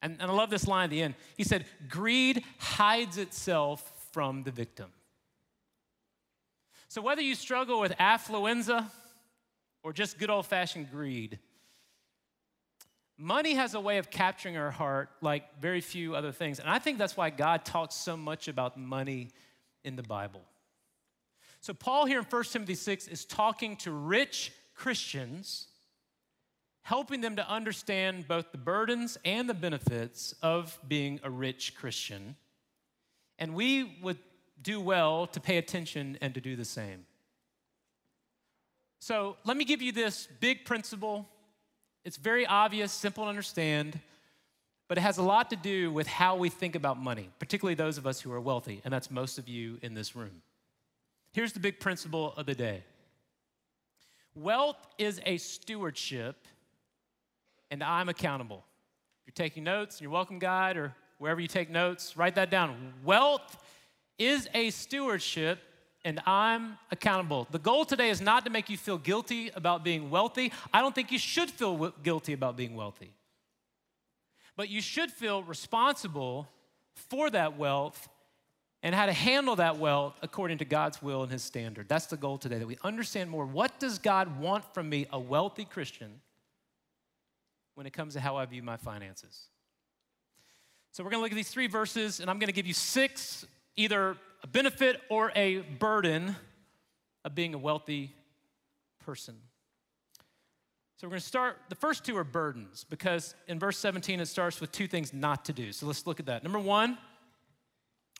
And, 0.00 0.16
and 0.20 0.30
I 0.30 0.34
love 0.34 0.50
this 0.50 0.66
line 0.66 0.84
at 0.84 0.90
the 0.90 1.02
end. 1.02 1.14
He 1.36 1.44
said, 1.44 1.64
Greed 1.88 2.42
hides 2.58 3.18
itself 3.18 3.88
from 4.10 4.42
the 4.42 4.50
victim. 4.50 4.90
So 6.88 7.00
whether 7.00 7.22
you 7.22 7.34
struggle 7.34 7.80
with 7.80 7.92
affluenza 7.98 8.90
or 9.82 9.92
just 9.92 10.18
good 10.18 10.28
old 10.28 10.44
fashioned 10.46 10.90
greed, 10.90 11.38
money 13.16 13.54
has 13.54 13.74
a 13.74 13.80
way 13.80 13.98
of 13.98 14.10
capturing 14.10 14.56
our 14.56 14.70
heart 14.70 15.08
like 15.20 15.60
very 15.60 15.80
few 15.80 16.14
other 16.14 16.32
things. 16.32 16.58
And 16.58 16.68
I 16.68 16.78
think 16.80 16.98
that's 16.98 17.16
why 17.16 17.30
God 17.30 17.64
talks 17.64 17.94
so 17.94 18.16
much 18.16 18.48
about 18.48 18.76
money 18.76 19.30
in 19.84 19.96
the 19.96 20.02
Bible. 20.02 20.42
So, 21.62 21.72
Paul 21.72 22.06
here 22.06 22.18
in 22.18 22.24
1 22.24 22.44
Timothy 22.44 22.74
6 22.74 23.06
is 23.06 23.24
talking 23.24 23.76
to 23.76 23.92
rich 23.92 24.50
Christians, 24.74 25.68
helping 26.82 27.20
them 27.20 27.36
to 27.36 27.48
understand 27.48 28.26
both 28.26 28.50
the 28.50 28.58
burdens 28.58 29.16
and 29.24 29.48
the 29.48 29.54
benefits 29.54 30.34
of 30.42 30.76
being 30.88 31.20
a 31.22 31.30
rich 31.30 31.76
Christian. 31.76 32.34
And 33.38 33.54
we 33.54 33.96
would 34.02 34.18
do 34.60 34.80
well 34.80 35.28
to 35.28 35.38
pay 35.38 35.56
attention 35.56 36.18
and 36.20 36.34
to 36.34 36.40
do 36.40 36.56
the 36.56 36.64
same. 36.64 37.06
So, 38.98 39.36
let 39.44 39.56
me 39.56 39.64
give 39.64 39.80
you 39.80 39.92
this 39.92 40.26
big 40.40 40.64
principle. 40.64 41.28
It's 42.04 42.16
very 42.16 42.44
obvious, 42.44 42.90
simple 42.90 43.22
to 43.22 43.30
understand, 43.30 44.00
but 44.88 44.98
it 44.98 45.02
has 45.02 45.18
a 45.18 45.22
lot 45.22 45.48
to 45.50 45.56
do 45.56 45.92
with 45.92 46.08
how 46.08 46.34
we 46.34 46.48
think 46.48 46.74
about 46.74 47.00
money, 47.00 47.30
particularly 47.38 47.76
those 47.76 47.98
of 47.98 48.06
us 48.08 48.20
who 48.20 48.32
are 48.32 48.40
wealthy, 48.40 48.80
and 48.84 48.92
that's 48.92 49.12
most 49.12 49.38
of 49.38 49.46
you 49.48 49.78
in 49.80 49.94
this 49.94 50.16
room. 50.16 50.42
Here's 51.32 51.54
the 51.54 51.60
big 51.60 51.80
principle 51.80 52.34
of 52.36 52.46
the 52.46 52.54
day 52.54 52.82
wealth 54.34 54.76
is 54.98 55.20
a 55.24 55.38
stewardship, 55.38 56.46
and 57.70 57.82
I'm 57.82 58.08
accountable. 58.08 58.64
If 59.22 59.28
you're 59.28 59.46
taking 59.46 59.64
notes 59.64 59.98
in 59.98 60.04
your 60.04 60.10
welcome 60.12 60.38
guide 60.38 60.76
or 60.76 60.94
wherever 61.18 61.40
you 61.40 61.48
take 61.48 61.70
notes, 61.70 62.16
write 62.16 62.34
that 62.34 62.50
down. 62.50 62.94
Wealth 63.04 63.56
is 64.18 64.48
a 64.52 64.70
stewardship, 64.70 65.58
and 66.04 66.20
I'm 66.26 66.76
accountable. 66.90 67.46
The 67.50 67.58
goal 67.58 67.84
today 67.86 68.10
is 68.10 68.20
not 68.20 68.44
to 68.44 68.50
make 68.50 68.68
you 68.68 68.76
feel 68.76 68.98
guilty 68.98 69.50
about 69.54 69.84
being 69.84 70.10
wealthy. 70.10 70.52
I 70.72 70.80
don't 70.82 70.94
think 70.94 71.10
you 71.12 71.18
should 71.18 71.50
feel 71.50 71.94
guilty 72.02 72.34
about 72.34 72.56
being 72.56 72.74
wealthy. 72.74 73.14
But 74.54 74.68
you 74.68 74.82
should 74.82 75.10
feel 75.10 75.42
responsible 75.42 76.48
for 76.94 77.30
that 77.30 77.56
wealth 77.56 78.08
and 78.82 78.94
how 78.94 79.06
to 79.06 79.12
handle 79.12 79.56
that 79.56 79.78
wealth 79.78 80.14
according 80.22 80.58
to 80.58 80.64
God's 80.64 81.00
will 81.00 81.22
and 81.22 81.30
his 81.30 81.42
standard. 81.42 81.88
That's 81.88 82.06
the 82.06 82.16
goal 82.16 82.38
today 82.38 82.58
that 82.58 82.66
we 82.66 82.78
understand 82.82 83.30
more 83.30 83.46
what 83.46 83.78
does 83.78 83.98
God 83.98 84.40
want 84.40 84.64
from 84.74 84.88
me, 84.88 85.06
a 85.12 85.18
wealthy 85.18 85.64
Christian, 85.64 86.20
when 87.74 87.86
it 87.86 87.92
comes 87.92 88.14
to 88.14 88.20
how 88.20 88.36
I 88.36 88.44
view 88.44 88.62
my 88.62 88.76
finances. 88.76 89.48
So 90.90 91.02
we're 91.02 91.10
going 91.10 91.20
to 91.20 91.22
look 91.22 91.32
at 91.32 91.36
these 91.36 91.50
three 91.50 91.68
verses 91.68 92.20
and 92.20 92.28
I'm 92.28 92.38
going 92.38 92.48
to 92.48 92.52
give 92.52 92.66
you 92.66 92.74
six 92.74 93.46
either 93.76 94.16
a 94.42 94.46
benefit 94.46 95.00
or 95.08 95.32
a 95.34 95.58
burden 95.60 96.36
of 97.24 97.34
being 97.34 97.54
a 97.54 97.58
wealthy 97.58 98.14
person. 99.04 99.36
So 100.96 101.06
we're 101.06 101.12
going 101.12 101.20
to 101.20 101.26
start, 101.26 101.56
the 101.68 101.74
first 101.74 102.04
two 102.04 102.16
are 102.16 102.24
burdens 102.24 102.84
because 102.88 103.34
in 103.48 103.58
verse 103.58 103.78
17 103.78 104.20
it 104.20 104.26
starts 104.26 104.60
with 104.60 104.70
two 104.70 104.86
things 104.86 105.12
not 105.12 105.44
to 105.46 105.52
do. 105.52 105.72
So 105.72 105.86
let's 105.86 106.06
look 106.06 106.20
at 106.20 106.26
that. 106.26 106.42
Number 106.42 106.58
one, 106.58 106.98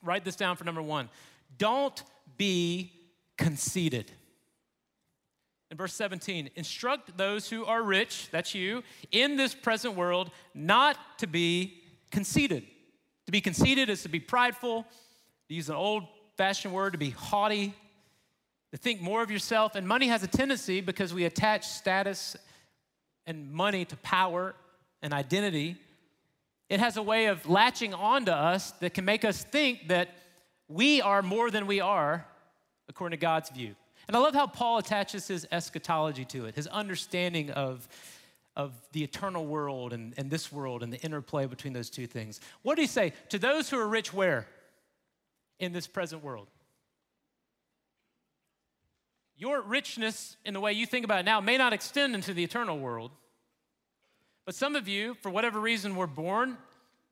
Write 0.03 0.25
this 0.25 0.37
down 0.37 0.57
for 0.57 0.65
number 0.65 0.83
one. 0.83 1.09
Don't 1.59 2.03
be 2.37 2.93
conceited. 3.39 4.11
In 5.71 5.77
verse 5.77 5.95
17, 5.95 6.51
instruct 6.55 7.17
those 7.17 7.49
who 7.49 7.65
are 7.65 7.83
rich, 7.83 8.29
that's 8.31 8.55
you, 8.55 8.83
in 9.11 9.37
this 9.37 9.55
present 9.55 9.95
world, 9.95 10.31
not 10.55 10.99
to 11.19 11.27
be 11.27 11.83
conceited. 12.11 12.65
To 13.27 13.33
be 13.33 13.41
conceited 13.41 13.89
is 13.89 14.03
to 14.03 14.11
be 14.11 14.21
prideful, 14.21 14.85
to 15.49 15.55
use 15.55 15.71
an 15.71 15.77
old 15.77 16.05
fashioned 16.37 16.75
word, 16.75 16.93
to 16.93 16.99
be 16.99 17.11
haughty, 17.11 17.73
to 18.73 18.77
think 18.77 19.01
more 19.01 19.23
of 19.23 19.31
yourself. 19.31 19.75
And 19.75 19.89
money 19.89 20.09
has 20.09 20.23
a 20.23 20.27
tendency, 20.27 20.83
because 20.83 21.15
we 21.15 21.25
attach 21.25 21.67
status 21.67 22.37
and 23.25 23.51
money 23.51 23.85
to 23.87 23.97
power 23.99 24.55
and 25.01 25.15
identity, 25.15 25.77
it 26.73 26.81
has 26.81 26.97
a 26.97 27.03
way 27.03 27.27
of 27.27 27.47
latching 27.47 27.93
onto 27.93 28.31
us 28.31 28.71
that 28.81 28.95
can 28.95 29.05
make 29.05 29.27
us 29.27 29.45
think 29.45 29.89
that 29.89 30.09
we 30.69 31.03
are 31.03 31.21
more 31.21 31.51
than 31.51 31.67
we 31.67 31.81
are 31.81 32.27
according 32.89 33.19
to 33.19 33.21
God's 33.21 33.51
view. 33.51 33.75
And 34.09 34.17
I 34.17 34.21
love 34.21 34.33
how 34.35 34.47
Paul 34.47 34.79
attaches 34.79 35.29
his 35.29 35.47
eschatology 35.53 36.25
to 36.25 36.47
it, 36.47 36.55
his 36.55 36.67
understanding 36.69 37.51
of, 37.51 37.87
of 38.57 38.73
the 38.93 39.05
eternal 39.05 39.45
world 39.45 39.93
and, 39.93 40.15
and 40.17 40.31
this 40.31 40.51
world 40.51 40.83
and 40.83 40.91
the 40.91 40.99
interplay 41.01 41.45
between 41.45 41.75
those 41.75 41.91
two 41.91 42.07
things. 42.07 42.41
What 42.63 42.77
did 42.77 42.83
he 42.85 42.89
say? 42.89 43.13
To 43.29 43.39
those 43.39 43.69
who 43.69 43.79
are 43.79 43.87
rich, 43.87 44.15
where? 44.15 44.47
In 45.59 45.75
this 45.75 45.87
present 45.87 46.25
world. 46.25 46.49
Your 49.37 49.61
richness 49.61 50.39
in 50.43 50.55
the 50.55 50.61
way 50.61 50.73
you 50.73 50.87
think 50.87 51.05
about 51.05 51.21
it 51.21 51.25
now 51.27 51.39
may 51.43 51.59
not 51.59 51.75
extend 51.75 52.15
into 52.15 52.33
the 52.33 52.43
eternal 52.43 52.79
world. 52.79 53.11
But 54.45 54.55
some 54.55 54.75
of 54.77 54.89
you, 54.89 55.15
for 55.15 55.31
whatever 55.31 55.61
reason, 55.61 55.97
were 55.97 56.07
born 56.07 56.57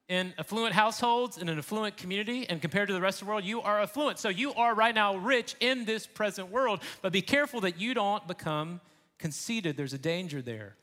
in 0.09 0.35
affluent 0.39 0.75
households, 0.75 1.39
in 1.39 1.49
an 1.49 1.59
affluent 1.59 1.97
community, 1.97 2.49
and 2.49 2.61
compared 2.61 2.89
to 2.89 2.95
the 2.95 3.01
rest 3.01 3.23
of 3.23 3.27
the 3.27 3.31
world, 3.31 3.45
you 3.45 3.63
are 3.63 3.81
affluent. 3.81 4.19
So 4.19 4.29
you 4.29 4.53
are 4.55 4.75
right 4.75 4.95
now 4.95 5.17
rich 5.17 5.55
in 5.61 5.85
this 5.85 6.07
present 6.07 6.51
world, 6.51 6.81
but 7.01 7.13
be 7.13 7.23
careful 7.23 7.61
that 7.61 7.81
you 7.81 7.95
don't 7.95 8.27
become 8.27 8.81
conceited. 9.19 9.77
There's 9.77 9.93
a 9.93 9.99
danger 9.99 10.43
there. 10.43 10.75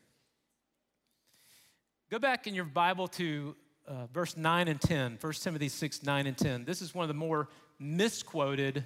Go 2.09 2.19
back 2.19 2.47
in 2.47 2.55
your 2.55 2.63
Bible 2.63 3.09
to 3.09 3.53
uh, 3.85 4.07
verse 4.13 4.37
9 4.37 4.69
and 4.69 4.79
10, 4.79 5.17
1 5.19 5.33
Timothy 5.33 5.67
6, 5.67 6.03
9 6.03 6.27
and 6.27 6.37
10. 6.37 6.63
This 6.63 6.81
is 6.81 6.95
one 6.95 7.03
of 7.03 7.09
the 7.09 7.13
more 7.13 7.49
misquoted 7.79 8.85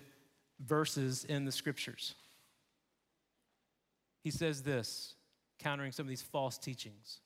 verses 0.60 1.24
in 1.25 1.46
the 1.46 1.51
scriptures. 1.51 2.15
He 4.24 4.32
says 4.32 4.63
this, 4.63 5.13
countering 5.60 5.91
some 5.91 6.06
of 6.06 6.10
these 6.10 6.22
false 6.24 6.58
teachings. 6.58 7.20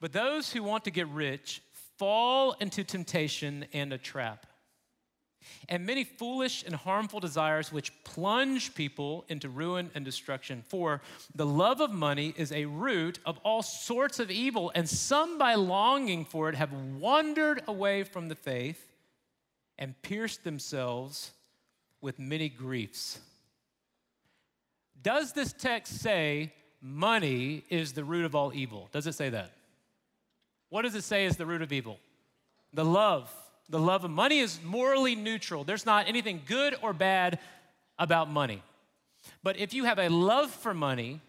But 0.00 0.12
those 0.12 0.52
who 0.52 0.62
want 0.62 0.84
to 0.84 0.90
get 0.90 1.08
rich 1.08 1.62
fall 1.98 2.52
into 2.60 2.82
temptation 2.82 3.66
and 3.72 3.92
a 3.92 3.98
trap, 3.98 4.46
and 5.68 5.86
many 5.86 6.04
foolish 6.04 6.64
and 6.64 6.74
harmful 6.74 7.20
desires 7.20 7.72
which 7.72 7.92
plunge 8.04 8.74
people 8.74 9.24
into 9.28 9.48
ruin 9.48 9.90
and 9.94 10.04
destruction. 10.04 10.62
For 10.68 11.00
the 11.34 11.46
love 11.46 11.80
of 11.80 11.92
money 11.92 12.34
is 12.36 12.52
a 12.52 12.66
root 12.66 13.18
of 13.24 13.38
all 13.38 13.62
sorts 13.62 14.18
of 14.18 14.30
evil, 14.30 14.72
and 14.74 14.88
some 14.88 15.38
by 15.38 15.54
longing 15.54 16.24
for 16.24 16.48
it 16.48 16.54
have 16.54 16.72
wandered 16.72 17.62
away 17.66 18.04
from 18.04 18.28
the 18.28 18.34
faith 18.34 18.86
and 19.78 20.00
pierced 20.02 20.44
themselves 20.44 21.32
with 22.00 22.18
many 22.18 22.48
griefs. 22.48 23.18
Does 25.02 25.32
this 25.32 25.52
text 25.52 26.00
say 26.00 26.52
money 26.82 27.64
is 27.70 27.92
the 27.92 28.04
root 28.04 28.24
of 28.24 28.34
all 28.34 28.52
evil? 28.54 28.88
Does 28.92 29.06
it 29.06 29.14
say 29.14 29.30
that? 29.30 29.52
What 30.70 30.82
does 30.82 30.94
it 30.94 31.04
say 31.04 31.26
is 31.26 31.36
the 31.36 31.46
root 31.46 31.62
of 31.62 31.72
evil? 31.72 31.98
The 32.72 32.84
love. 32.84 33.30
The 33.68 33.78
love 33.78 34.04
of 34.04 34.10
money 34.10 34.38
is 34.38 34.60
morally 34.64 35.14
neutral. 35.14 35.64
There's 35.64 35.86
not 35.86 36.08
anything 36.08 36.42
good 36.46 36.76
or 36.82 36.92
bad 36.92 37.38
about 37.98 38.30
money. 38.30 38.62
But 39.42 39.58
if 39.58 39.74
you 39.74 39.84
have 39.84 39.98
a 39.98 40.08
love 40.08 40.50
for 40.50 40.72
money, 40.72 41.20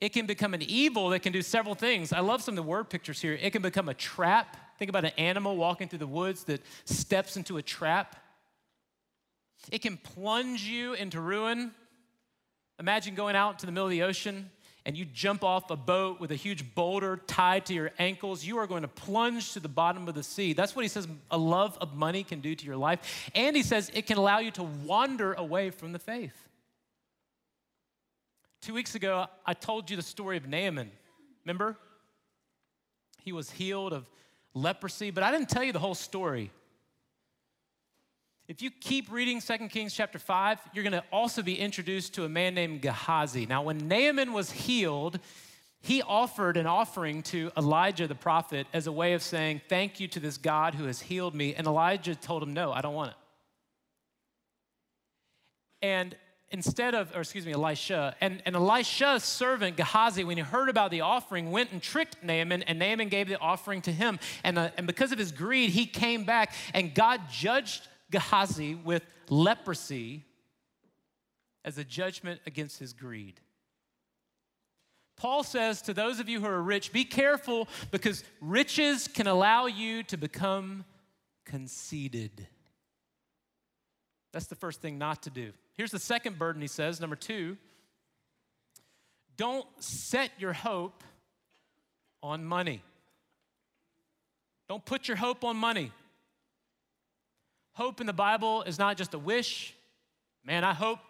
it 0.00 0.10
can 0.10 0.26
become 0.26 0.54
an 0.54 0.62
evil 0.62 1.10
that 1.10 1.20
can 1.20 1.32
do 1.32 1.42
several 1.42 1.74
things. 1.74 2.12
I 2.12 2.20
love 2.20 2.42
some 2.42 2.52
of 2.52 2.56
the 2.56 2.62
word 2.62 2.88
pictures 2.90 3.20
here. 3.20 3.38
It 3.40 3.50
can 3.50 3.62
become 3.62 3.88
a 3.88 3.94
trap. 3.94 4.56
Think 4.78 4.88
about 4.88 5.04
an 5.04 5.12
animal 5.18 5.56
walking 5.56 5.88
through 5.88 6.00
the 6.00 6.06
woods 6.06 6.44
that 6.44 6.62
steps 6.84 7.36
into 7.36 7.58
a 7.58 7.62
trap. 7.62 8.16
It 9.70 9.82
can 9.82 9.96
plunge 9.96 10.64
you 10.64 10.94
into 10.94 11.20
ruin. 11.20 11.72
Imagine 12.80 13.14
going 13.14 13.36
out 13.36 13.52
into 13.52 13.66
the 13.66 13.72
middle 13.72 13.86
of 13.86 13.92
the 13.92 14.02
ocean 14.02 14.50
and 14.86 14.96
you 14.96 15.04
jump 15.06 15.42
off 15.42 15.70
a 15.70 15.76
boat 15.76 16.20
with 16.20 16.30
a 16.30 16.34
huge 16.34 16.74
boulder 16.74 17.16
tied 17.26 17.66
to 17.66 17.74
your 17.74 17.90
ankles, 17.98 18.44
you 18.44 18.58
are 18.58 18.66
going 18.66 18.82
to 18.82 18.88
plunge 18.88 19.52
to 19.54 19.60
the 19.60 19.68
bottom 19.68 20.08
of 20.08 20.14
the 20.14 20.22
sea. 20.22 20.52
That's 20.52 20.76
what 20.76 20.82
he 20.82 20.88
says 20.88 21.08
a 21.30 21.38
love 21.38 21.78
of 21.80 21.94
money 21.94 22.22
can 22.22 22.40
do 22.40 22.54
to 22.54 22.66
your 22.66 22.76
life. 22.76 23.30
And 23.34 23.56
he 23.56 23.62
says 23.62 23.90
it 23.94 24.06
can 24.06 24.18
allow 24.18 24.40
you 24.40 24.50
to 24.52 24.62
wander 24.62 25.32
away 25.32 25.70
from 25.70 25.92
the 25.92 25.98
faith. 25.98 26.34
Two 28.60 28.74
weeks 28.74 28.94
ago, 28.94 29.26
I 29.46 29.54
told 29.54 29.90
you 29.90 29.96
the 29.96 30.02
story 30.02 30.36
of 30.36 30.48
Naaman. 30.48 30.90
Remember? 31.44 31.76
He 33.22 33.32
was 33.32 33.50
healed 33.50 33.92
of 33.92 34.08
leprosy, 34.52 35.10
but 35.10 35.22
I 35.22 35.30
didn't 35.30 35.48
tell 35.48 35.64
you 35.64 35.72
the 35.72 35.78
whole 35.78 35.94
story. 35.94 36.50
If 38.46 38.60
you 38.60 38.70
keep 38.70 39.10
reading 39.10 39.40
2 39.40 39.68
Kings 39.68 39.94
chapter 39.94 40.18
5, 40.18 40.60
you're 40.74 40.84
going 40.84 40.92
to 40.92 41.04
also 41.10 41.40
be 41.40 41.58
introduced 41.58 42.14
to 42.14 42.24
a 42.24 42.28
man 42.28 42.54
named 42.54 42.82
Gehazi. 42.82 43.46
Now, 43.46 43.62
when 43.62 43.88
Naaman 43.88 44.34
was 44.34 44.50
healed, 44.50 45.18
he 45.80 46.02
offered 46.02 46.58
an 46.58 46.66
offering 46.66 47.22
to 47.24 47.50
Elijah 47.56 48.06
the 48.06 48.14
prophet 48.14 48.66
as 48.74 48.86
a 48.86 48.92
way 48.92 49.14
of 49.14 49.22
saying, 49.22 49.62
Thank 49.70 49.98
you 49.98 50.08
to 50.08 50.20
this 50.20 50.36
God 50.36 50.74
who 50.74 50.84
has 50.84 51.00
healed 51.00 51.34
me. 51.34 51.54
And 51.54 51.66
Elijah 51.66 52.14
told 52.14 52.42
him, 52.42 52.52
No, 52.52 52.70
I 52.70 52.82
don't 52.82 52.94
want 52.94 53.12
it. 53.12 53.16
And 55.80 56.14
instead 56.50 56.94
of, 56.94 57.16
or 57.16 57.20
excuse 57.20 57.46
me, 57.46 57.52
Elisha, 57.52 58.14
and, 58.20 58.42
and 58.44 58.56
Elisha's 58.56 59.24
servant 59.24 59.78
Gehazi, 59.78 60.22
when 60.22 60.36
he 60.36 60.42
heard 60.42 60.68
about 60.68 60.90
the 60.90 61.00
offering, 61.00 61.50
went 61.50 61.72
and 61.72 61.80
tricked 61.80 62.22
Naaman, 62.22 62.62
and 62.64 62.78
Naaman 62.78 63.08
gave 63.08 63.26
the 63.26 63.38
offering 63.38 63.80
to 63.82 63.92
him. 63.92 64.18
And, 64.42 64.58
uh, 64.58 64.68
and 64.76 64.86
because 64.86 65.12
of 65.12 65.18
his 65.18 65.32
greed, 65.32 65.70
he 65.70 65.86
came 65.86 66.24
back, 66.24 66.52
and 66.74 66.94
God 66.94 67.22
judged 67.30 67.88
Gehazi 68.14 68.76
with 68.76 69.02
leprosy 69.28 70.22
as 71.64 71.78
a 71.78 71.84
judgment 71.84 72.40
against 72.46 72.78
his 72.78 72.92
greed. 72.92 73.40
Paul 75.16 75.42
says 75.42 75.82
to 75.82 75.92
those 75.92 76.20
of 76.20 76.28
you 76.28 76.40
who 76.40 76.46
are 76.46 76.62
rich, 76.62 76.92
be 76.92 77.04
careful 77.04 77.66
because 77.90 78.22
riches 78.40 79.08
can 79.08 79.26
allow 79.26 79.66
you 79.66 80.04
to 80.04 80.16
become 80.16 80.84
conceited. 81.44 82.46
That's 84.32 84.46
the 84.46 84.54
first 84.54 84.80
thing 84.80 84.96
not 84.96 85.24
to 85.24 85.30
do. 85.30 85.50
Here's 85.76 85.90
the 85.90 85.98
second 85.98 86.38
burden 86.38 86.62
he 86.62 86.68
says, 86.68 87.00
number 87.00 87.16
two 87.16 87.56
don't 89.36 89.66
set 89.80 90.30
your 90.38 90.52
hope 90.52 91.02
on 92.22 92.44
money. 92.44 92.80
Don't 94.68 94.84
put 94.84 95.08
your 95.08 95.16
hope 95.16 95.42
on 95.42 95.56
money. 95.56 95.90
Hope 97.74 98.00
in 98.00 98.06
the 98.06 98.12
Bible 98.12 98.62
is 98.62 98.78
not 98.78 98.96
just 98.96 99.14
a 99.14 99.18
wish. 99.18 99.74
Man, 100.44 100.64
I 100.64 100.74
hope, 100.74 101.00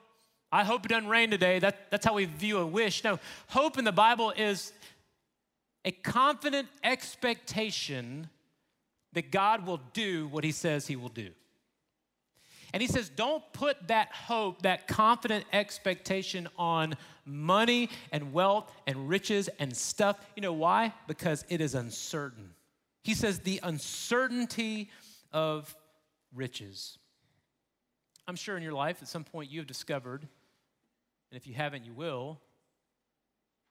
I 0.50 0.64
hope 0.64 0.84
it 0.86 0.88
doesn't 0.88 1.08
rain 1.08 1.30
today. 1.30 1.58
That, 1.58 1.90
that's 1.90 2.06
how 2.06 2.14
we 2.14 2.24
view 2.24 2.58
a 2.58 2.66
wish. 2.66 3.04
No, 3.04 3.18
hope 3.48 3.78
in 3.78 3.84
the 3.84 3.92
Bible 3.92 4.32
is 4.36 4.72
a 5.84 5.90
confident 5.90 6.68
expectation 6.82 8.28
that 9.12 9.30
God 9.30 9.66
will 9.66 9.80
do 9.92 10.26
what 10.28 10.42
he 10.42 10.52
says 10.52 10.86
he 10.86 10.96
will 10.96 11.08
do. 11.08 11.30
And 12.72 12.80
he 12.80 12.88
says, 12.88 13.08
don't 13.08 13.44
put 13.52 13.86
that 13.86 14.10
hope, 14.12 14.62
that 14.62 14.88
confident 14.88 15.44
expectation 15.52 16.48
on 16.58 16.96
money 17.24 17.88
and 18.10 18.32
wealth 18.32 18.68
and 18.86 19.08
riches 19.08 19.48
and 19.60 19.76
stuff. 19.76 20.18
You 20.34 20.42
know 20.42 20.52
why? 20.52 20.92
Because 21.06 21.44
it 21.48 21.60
is 21.60 21.76
uncertain. 21.76 22.50
He 23.04 23.14
says, 23.14 23.38
the 23.40 23.60
uncertainty 23.62 24.90
of 25.30 25.72
riches. 26.34 26.98
I'm 28.26 28.36
sure 28.36 28.56
in 28.56 28.62
your 28.62 28.72
life 28.72 28.98
at 29.02 29.08
some 29.08 29.24
point 29.24 29.50
you 29.50 29.60
have 29.60 29.66
discovered, 29.66 30.22
and 30.22 31.36
if 31.36 31.46
you 31.46 31.54
haven't, 31.54 31.84
you 31.84 31.92
will, 31.92 32.40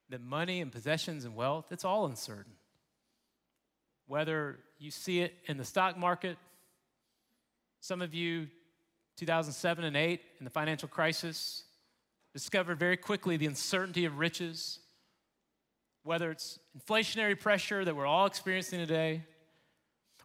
that 0.09 0.21
money 0.21 0.61
and 0.61 0.71
possessions 0.71 1.25
and 1.25 1.35
wealth, 1.35 1.71
it's 1.71 1.85
all 1.85 2.05
uncertain. 2.05 2.53
Whether 4.07 4.59
you 4.77 4.91
see 4.91 5.21
it 5.21 5.33
in 5.45 5.57
the 5.57 5.65
stock 5.65 5.97
market, 5.97 6.37
some 7.79 8.01
of 8.01 8.13
you 8.13 8.47
2007 9.17 9.83
and 9.83 9.95
8 9.95 10.21
in 10.39 10.43
the 10.43 10.49
financial 10.49 10.87
crisis, 10.87 11.63
discovered 12.33 12.79
very 12.79 12.97
quickly 12.97 13.37
the 13.37 13.45
uncertainty 13.45 14.05
of 14.05 14.17
riches, 14.17 14.79
whether 16.03 16.31
it's 16.31 16.59
inflationary 16.77 17.39
pressure 17.39 17.85
that 17.85 17.95
we're 17.95 18.07
all 18.07 18.25
experiencing 18.25 18.79
today, 18.79 19.23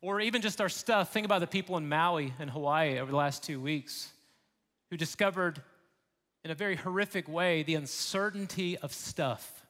or 0.03 0.21
even 0.21 0.43
just 0.43 0.61
our 0.61 0.69
stuff. 0.69 1.13
Think 1.13 1.25
about 1.25 1.41
the 1.41 1.47
people 1.47 1.77
in 1.77 1.89
Maui 1.89 2.33
and 2.39 2.51
Hawaii 2.51 2.99
over 2.99 3.11
the 3.11 3.17
last 3.17 3.43
two 3.43 3.61
weeks 3.61 4.13
who 4.91 4.97
discovered 4.97 5.63
in 6.45 6.51
a 6.51 6.55
very 6.55 6.77
horrific 6.77 7.29
way 7.29 7.63
the 7.63 7.75
uncertainty 7.75 8.77
of 8.79 8.93
stuff. 8.93 9.67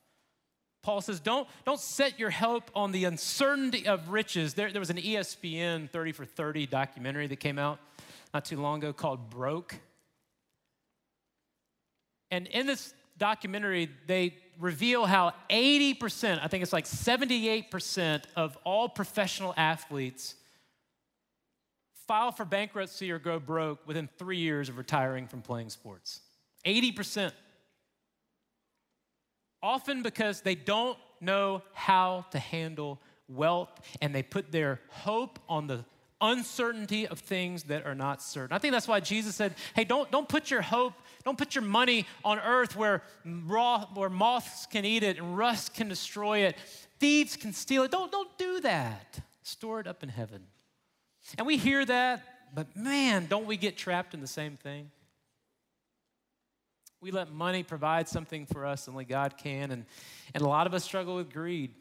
Paul 0.82 1.00
says, 1.00 1.20
don't, 1.20 1.48
don't 1.64 1.80
set 1.80 2.18
your 2.18 2.30
hope 2.30 2.70
on 2.74 2.92
the 2.92 3.04
uncertainty 3.04 3.86
of 3.86 4.10
riches. 4.10 4.54
There, 4.54 4.70
there 4.70 4.80
was 4.80 4.90
an 4.90 4.96
ESPN 4.96 5.90
30 5.90 6.12
for 6.12 6.24
30 6.24 6.66
documentary 6.66 7.26
that 7.26 7.40
came 7.40 7.58
out 7.58 7.78
not 8.32 8.44
too 8.44 8.60
long 8.60 8.78
ago 8.78 8.92
called 8.92 9.30
Broke. 9.30 9.74
And 12.30 12.46
in 12.46 12.66
this 12.66 12.94
documentary, 13.18 13.90
they 14.06 14.34
reveal 14.58 15.06
how 15.06 15.32
80%, 15.50 16.40
I 16.42 16.48
think 16.48 16.62
it's 16.62 16.72
like 16.72 16.84
78% 16.84 18.24
of 18.36 18.58
all 18.64 18.88
professional 18.88 19.54
athletes 19.56 20.34
file 22.06 22.32
for 22.32 22.44
bankruptcy 22.44 23.12
or 23.12 23.18
go 23.18 23.38
broke 23.38 23.86
within 23.86 24.08
three 24.18 24.38
years 24.38 24.68
of 24.68 24.78
retiring 24.78 25.28
from 25.28 25.42
playing 25.42 25.68
sports. 25.68 26.20
80%. 26.66 27.32
Often 29.62 30.02
because 30.02 30.40
they 30.40 30.54
don't 30.54 30.98
know 31.20 31.62
how 31.74 32.24
to 32.30 32.38
handle 32.38 33.00
wealth 33.28 33.70
and 34.00 34.14
they 34.14 34.22
put 34.22 34.50
their 34.50 34.80
hope 34.88 35.38
on 35.48 35.66
the 35.66 35.84
uncertainty 36.20 37.07
of 37.07 37.18
things 37.18 37.64
that 37.64 37.87
are 37.87 37.94
not 37.94 38.22
certain. 38.22 38.54
I 38.54 38.59
think 38.59 38.72
that's 38.72 38.88
why 38.88 39.00
Jesus 39.00 39.37
said, 39.37 39.54
hey, 39.74 39.85
don't, 39.85 40.11
don't 40.11 40.28
put 40.28 40.50
your 40.50 40.62
hope, 40.62 40.94
don't 41.24 41.38
put 41.38 41.54
your 41.54 41.62
money 41.62 42.07
on 42.24 42.38
earth 42.38 42.76
where, 42.76 43.02
raw, 43.24 43.87
where 43.94 44.11
moths 44.11 44.66
can 44.66 44.85
eat 44.85 45.02
it 45.02 45.18
and 45.18 45.37
rust 45.37 45.74
can 45.74 45.88
destroy 45.88 46.40
it, 46.40 46.57
thieves 46.98 47.37
can 47.37 47.52
steal 47.52 47.85
it. 47.85 47.90
Don't, 47.90 48.11
don't 48.11 48.37
do 48.38 48.61
that. 48.61 49.20
Store 49.42 49.81
it 49.81 49.87
up 49.87 50.02
in 50.02 50.09
heaven. 50.09 50.42
And 51.37 51.46
we 51.46 51.57
hear 51.57 51.85
that, 51.85 52.22
but 52.54 52.74
man, 52.76 53.26
don't 53.26 53.46
we 53.46 53.57
get 53.57 53.76
trapped 53.76 54.14
in 54.14 54.20
the 54.20 54.26
same 54.26 54.57
thing? 54.57 54.90
We 57.00 57.12
let 57.12 57.33
money 57.33 57.62
provide 57.62 58.09
something 58.09 58.46
for 58.46 58.66
us, 58.66 58.88
only 58.88 59.04
God 59.04 59.37
can. 59.37 59.70
And, 59.70 59.85
and 60.35 60.42
a 60.42 60.48
lot 60.48 60.66
of 60.66 60.74
us 60.74 60.83
struggle 60.83 61.14
with 61.14 61.33
greed. 61.33 61.74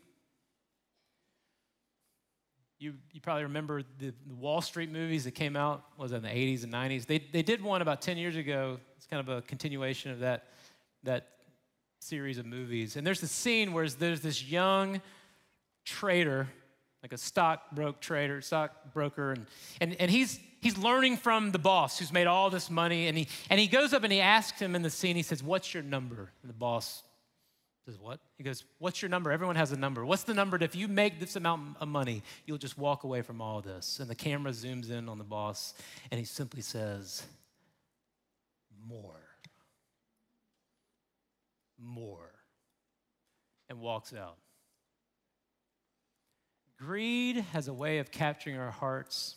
You, 2.80 2.94
you 3.12 3.22
probably 3.22 3.44
remember 3.44 3.82
the, 3.98 4.14
the, 4.28 4.36
Wall 4.36 4.62
Street 4.62 4.92
movies 4.92 5.24
that 5.24 5.32
came 5.32 5.56
out, 5.56 5.84
was 5.98 6.12
in 6.12 6.22
the 6.22 6.28
80s 6.28 6.64
and 6.64 6.72
90s. 6.72 7.08
They, 7.08 7.18
they 7.18 7.42
did 7.42 7.64
one 7.64 7.82
about 7.82 8.02
10 8.02 8.18
years 8.18 8.36
ago. 8.36 8.80
It's 8.98 9.08
kind 9.08 9.20
of 9.20 9.36
a 9.36 9.42
continuation 9.42 10.12
of 10.12 10.20
that, 10.20 10.46
that 11.04 11.30
series 12.00 12.38
of 12.38 12.46
movies. 12.46 12.96
And 12.96 13.06
there's 13.06 13.22
the 13.22 13.28
scene 13.28 13.74
where 13.74 13.88
there's 13.90 14.22
this 14.22 14.44
young 14.44 15.02
trader, 15.86 16.48
like 17.02 17.14
a 17.14 17.18
stockbroker 17.18 17.98
trader, 18.00 18.42
stockbroker, 18.42 19.32
and, 19.32 19.48
and, 19.82 19.96
and 20.00 20.12
he's, 20.12 20.40
he's 20.62 20.78
learning 20.78 21.18
from 21.18 21.52
the 21.52 21.60
boss 21.60 21.98
who's 21.98 22.14
made 22.14 22.28
all 22.28 22.52
this 22.52 22.70
money. 22.70 23.08
And 23.08 23.18
he, 23.18 23.28
and 23.50 23.60
he 23.60 23.68
goes 23.68 23.92
up 23.92 24.04
and 24.04 24.14
he 24.14 24.20
asks 24.20 24.60
him 24.60 24.76
in 24.76 24.84
the 24.84 24.90
scene, 24.92 25.16
he 25.16 25.24
says, 25.24 25.42
What's 25.42 25.74
your 25.74 25.84
number? 25.84 26.32
And 26.44 26.50
the 26.50 26.58
boss 26.58 27.02
says, 27.88 28.00
What? 28.00 28.20
He 28.38 28.44
goes, 28.44 28.66
What's 28.80 29.02
your 29.02 29.10
number? 29.10 29.32
Everyone 29.32 29.56
has 29.56 29.72
a 29.72 29.78
number. 29.78 30.06
What's 30.06 30.24
the 30.24 30.34
number 30.34 30.58
if 30.62 30.76
you 30.76 30.88
make 30.88 31.20
this 31.20 31.36
amount 31.36 31.78
of 31.80 31.88
money, 31.88 32.22
you'll 32.46 32.58
just 32.58 32.78
walk 32.78 33.04
away 33.04 33.22
from 33.22 33.42
all 33.42 33.62
this? 33.62 34.00
And 34.00 34.10
the 34.10 34.16
camera 34.16 34.52
zooms 34.52 34.92
in 34.92 35.08
on 35.08 35.18
the 35.18 35.24
boss, 35.24 35.74
and 36.12 36.20
he 36.20 36.26
simply 36.26 36.62
says, 36.62 37.24
More. 38.86 39.22
More. 41.80 42.32
And 43.70 43.80
walks 43.80 44.14
out. 44.14 44.38
Greed 46.78 47.38
has 47.54 47.68
a 47.68 47.74
way 47.74 48.00
of 48.00 48.12
capturing 48.12 48.58
our 48.58 48.72
hearts 48.72 49.36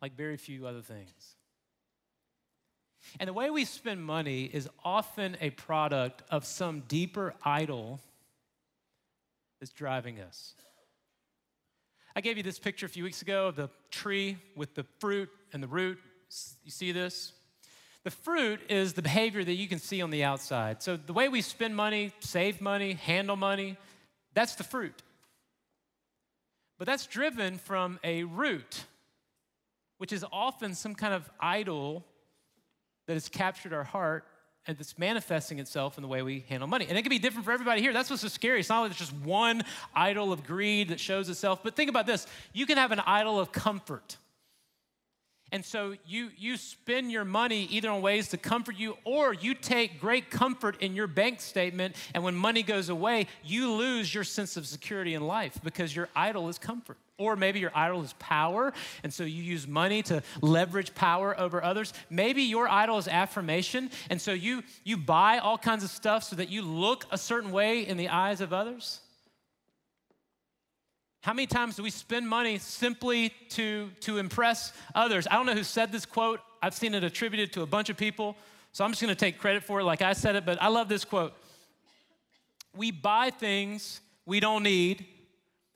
like 0.00 0.16
very 0.16 0.36
few 0.36 0.66
other 0.66 0.82
things. 0.82 1.35
And 3.18 3.28
the 3.28 3.32
way 3.32 3.50
we 3.50 3.64
spend 3.64 4.04
money 4.04 4.44
is 4.44 4.68
often 4.84 5.36
a 5.40 5.50
product 5.50 6.22
of 6.30 6.44
some 6.44 6.80
deeper 6.88 7.34
idol 7.42 8.00
that's 9.60 9.72
driving 9.72 10.20
us. 10.20 10.54
I 12.14 12.20
gave 12.20 12.36
you 12.36 12.42
this 12.42 12.58
picture 12.58 12.86
a 12.86 12.88
few 12.88 13.04
weeks 13.04 13.22
ago 13.22 13.48
of 13.48 13.56
the 13.56 13.68
tree 13.90 14.38
with 14.54 14.74
the 14.74 14.84
fruit 15.00 15.30
and 15.52 15.62
the 15.62 15.68
root. 15.68 15.98
You 16.64 16.70
see 16.70 16.92
this? 16.92 17.32
The 18.04 18.10
fruit 18.10 18.60
is 18.68 18.92
the 18.92 19.02
behavior 19.02 19.42
that 19.42 19.54
you 19.54 19.66
can 19.66 19.78
see 19.78 20.00
on 20.00 20.10
the 20.10 20.24
outside. 20.24 20.82
So 20.82 20.96
the 20.96 21.12
way 21.12 21.28
we 21.28 21.40
spend 21.40 21.74
money, 21.74 22.12
save 22.20 22.60
money, 22.60 22.92
handle 22.92 23.36
money, 23.36 23.76
that's 24.32 24.54
the 24.54 24.64
fruit. 24.64 25.02
But 26.78 26.86
that's 26.86 27.06
driven 27.06 27.58
from 27.58 27.98
a 28.04 28.24
root, 28.24 28.84
which 29.98 30.12
is 30.12 30.24
often 30.30 30.74
some 30.74 30.94
kind 30.94 31.14
of 31.14 31.28
idol 31.40 32.04
that 33.06 33.14
has 33.14 33.28
captured 33.28 33.72
our 33.72 33.84
heart 33.84 34.24
and 34.66 34.78
it's 34.80 34.98
manifesting 34.98 35.58
itself 35.58 35.96
in 35.96 36.02
the 36.02 36.08
way 36.08 36.22
we 36.22 36.44
handle 36.48 36.66
money. 36.66 36.86
And 36.88 36.98
it 36.98 37.02
can 37.02 37.10
be 37.10 37.20
different 37.20 37.44
for 37.44 37.52
everybody 37.52 37.80
here. 37.80 37.92
That's 37.92 38.10
what's 38.10 38.22
so 38.22 38.28
scary. 38.28 38.60
It's 38.60 38.68
not 38.68 38.80
like 38.80 38.90
there's 38.90 39.10
just 39.10 39.14
one 39.24 39.62
idol 39.94 40.32
of 40.32 40.44
greed 40.44 40.88
that 40.88 40.98
shows 40.98 41.28
itself. 41.28 41.60
But 41.62 41.76
think 41.76 41.88
about 41.88 42.06
this 42.06 42.26
you 42.52 42.66
can 42.66 42.76
have 42.76 42.92
an 42.92 43.00
idol 43.00 43.38
of 43.38 43.52
comfort. 43.52 44.16
And 45.52 45.64
so 45.64 45.94
you, 46.04 46.30
you 46.36 46.56
spend 46.56 47.12
your 47.12 47.24
money 47.24 47.68
either 47.70 47.88
on 47.88 48.02
ways 48.02 48.28
to 48.30 48.36
comfort 48.36 48.76
you 48.76 48.96
or 49.04 49.32
you 49.32 49.54
take 49.54 50.00
great 50.00 50.28
comfort 50.28 50.82
in 50.82 50.94
your 50.96 51.06
bank 51.06 51.40
statement. 51.40 51.94
And 52.14 52.24
when 52.24 52.34
money 52.34 52.64
goes 52.64 52.88
away, 52.88 53.28
you 53.44 53.72
lose 53.72 54.12
your 54.12 54.24
sense 54.24 54.56
of 54.56 54.66
security 54.66 55.14
in 55.14 55.24
life 55.26 55.58
because 55.62 55.94
your 55.94 56.08
idol 56.16 56.48
is 56.48 56.58
comfort. 56.58 56.96
Or 57.16 57.36
maybe 57.36 57.60
your 57.60 57.70
idol 57.74 58.02
is 58.02 58.12
power. 58.18 58.72
And 59.04 59.14
so 59.14 59.22
you 59.22 59.42
use 59.42 59.66
money 59.68 60.02
to 60.04 60.22
leverage 60.42 60.94
power 60.94 61.38
over 61.38 61.62
others. 61.62 61.94
Maybe 62.10 62.42
your 62.42 62.68
idol 62.68 62.98
is 62.98 63.08
affirmation. 63.08 63.90
And 64.10 64.20
so 64.20 64.32
you, 64.32 64.64
you 64.84 64.96
buy 64.96 65.38
all 65.38 65.56
kinds 65.56 65.84
of 65.84 65.90
stuff 65.90 66.24
so 66.24 66.36
that 66.36 66.50
you 66.50 66.60
look 66.60 67.06
a 67.10 67.16
certain 67.16 67.52
way 67.52 67.86
in 67.86 67.96
the 67.96 68.08
eyes 68.08 68.40
of 68.40 68.52
others. 68.52 69.00
How 71.26 71.32
many 71.32 71.48
times 71.48 71.74
do 71.74 71.82
we 71.82 71.90
spend 71.90 72.28
money 72.28 72.56
simply 72.58 73.30
to, 73.48 73.90
to 74.02 74.18
impress 74.18 74.72
others? 74.94 75.26
I 75.28 75.34
don't 75.34 75.44
know 75.44 75.54
who 75.54 75.64
said 75.64 75.90
this 75.90 76.06
quote. 76.06 76.38
I've 76.62 76.72
seen 76.72 76.94
it 76.94 77.02
attributed 77.02 77.52
to 77.54 77.62
a 77.62 77.66
bunch 77.66 77.90
of 77.90 77.96
people, 77.96 78.36
so 78.70 78.84
I'm 78.84 78.92
just 78.92 79.02
gonna 79.02 79.16
take 79.16 79.36
credit 79.36 79.64
for 79.64 79.80
it 79.80 79.84
like 79.84 80.02
I 80.02 80.12
said 80.12 80.36
it, 80.36 80.46
but 80.46 80.62
I 80.62 80.68
love 80.68 80.88
this 80.88 81.04
quote. 81.04 81.34
We 82.76 82.92
buy 82.92 83.30
things 83.30 84.00
we 84.24 84.38
don't 84.38 84.62
need 84.62 85.04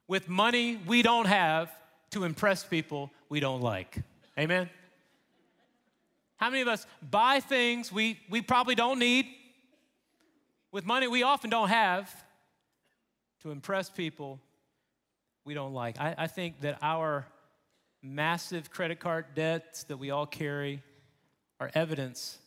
with 0.06 0.28
money 0.28 0.78
we 0.86 1.02
don't 1.02 1.26
have 1.26 1.68
to 2.10 2.22
impress 2.22 2.62
people 2.62 3.10
we 3.28 3.40
don't 3.40 3.60
like. 3.60 3.96
Amen? 4.38 4.70
How 6.36 6.50
many 6.50 6.62
of 6.62 6.68
us 6.68 6.86
buy 7.10 7.40
things 7.40 7.90
we, 7.90 8.20
we 8.30 8.40
probably 8.40 8.76
don't 8.76 9.00
need 9.00 9.26
with 10.70 10.86
money 10.86 11.08
we 11.08 11.24
often 11.24 11.50
don't 11.50 11.70
have 11.70 12.08
to 13.42 13.50
impress 13.50 13.90
people 13.90 14.38
we 15.44 15.54
don't 15.54 15.72
like. 15.72 16.00
I, 16.00 16.14
I 16.16 16.26
think 16.26 16.60
that 16.60 16.78
our 16.82 17.26
massive 18.02 18.70
credit 18.70 19.00
card 19.00 19.26
debts 19.34 19.84
that 19.84 19.96
we 19.96 20.10
all 20.10 20.26
carry 20.26 20.82
are 21.58 21.70
evidence 21.74 22.38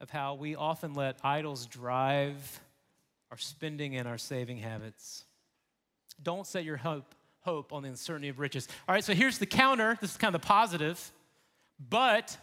of 0.00 0.10
how 0.10 0.34
we 0.34 0.54
often 0.56 0.94
let 0.94 1.18
idols 1.24 1.66
drive 1.66 2.60
our 3.30 3.38
spending 3.38 3.96
and 3.96 4.06
our 4.06 4.18
saving 4.18 4.58
habits. 4.58 5.24
Don't 6.22 6.46
set 6.46 6.64
your 6.64 6.76
hope, 6.76 7.14
hope 7.40 7.72
on 7.72 7.82
the 7.82 7.88
uncertainty 7.88 8.28
of 8.28 8.38
riches. 8.38 8.68
All 8.88 8.94
right, 8.94 9.04
so 9.04 9.14
here's 9.14 9.38
the 9.38 9.46
counter. 9.46 9.96
This 10.00 10.12
is 10.12 10.16
kind 10.16 10.34
of 10.34 10.40
the 10.40 10.46
positive. 10.46 11.12
But 11.88 12.36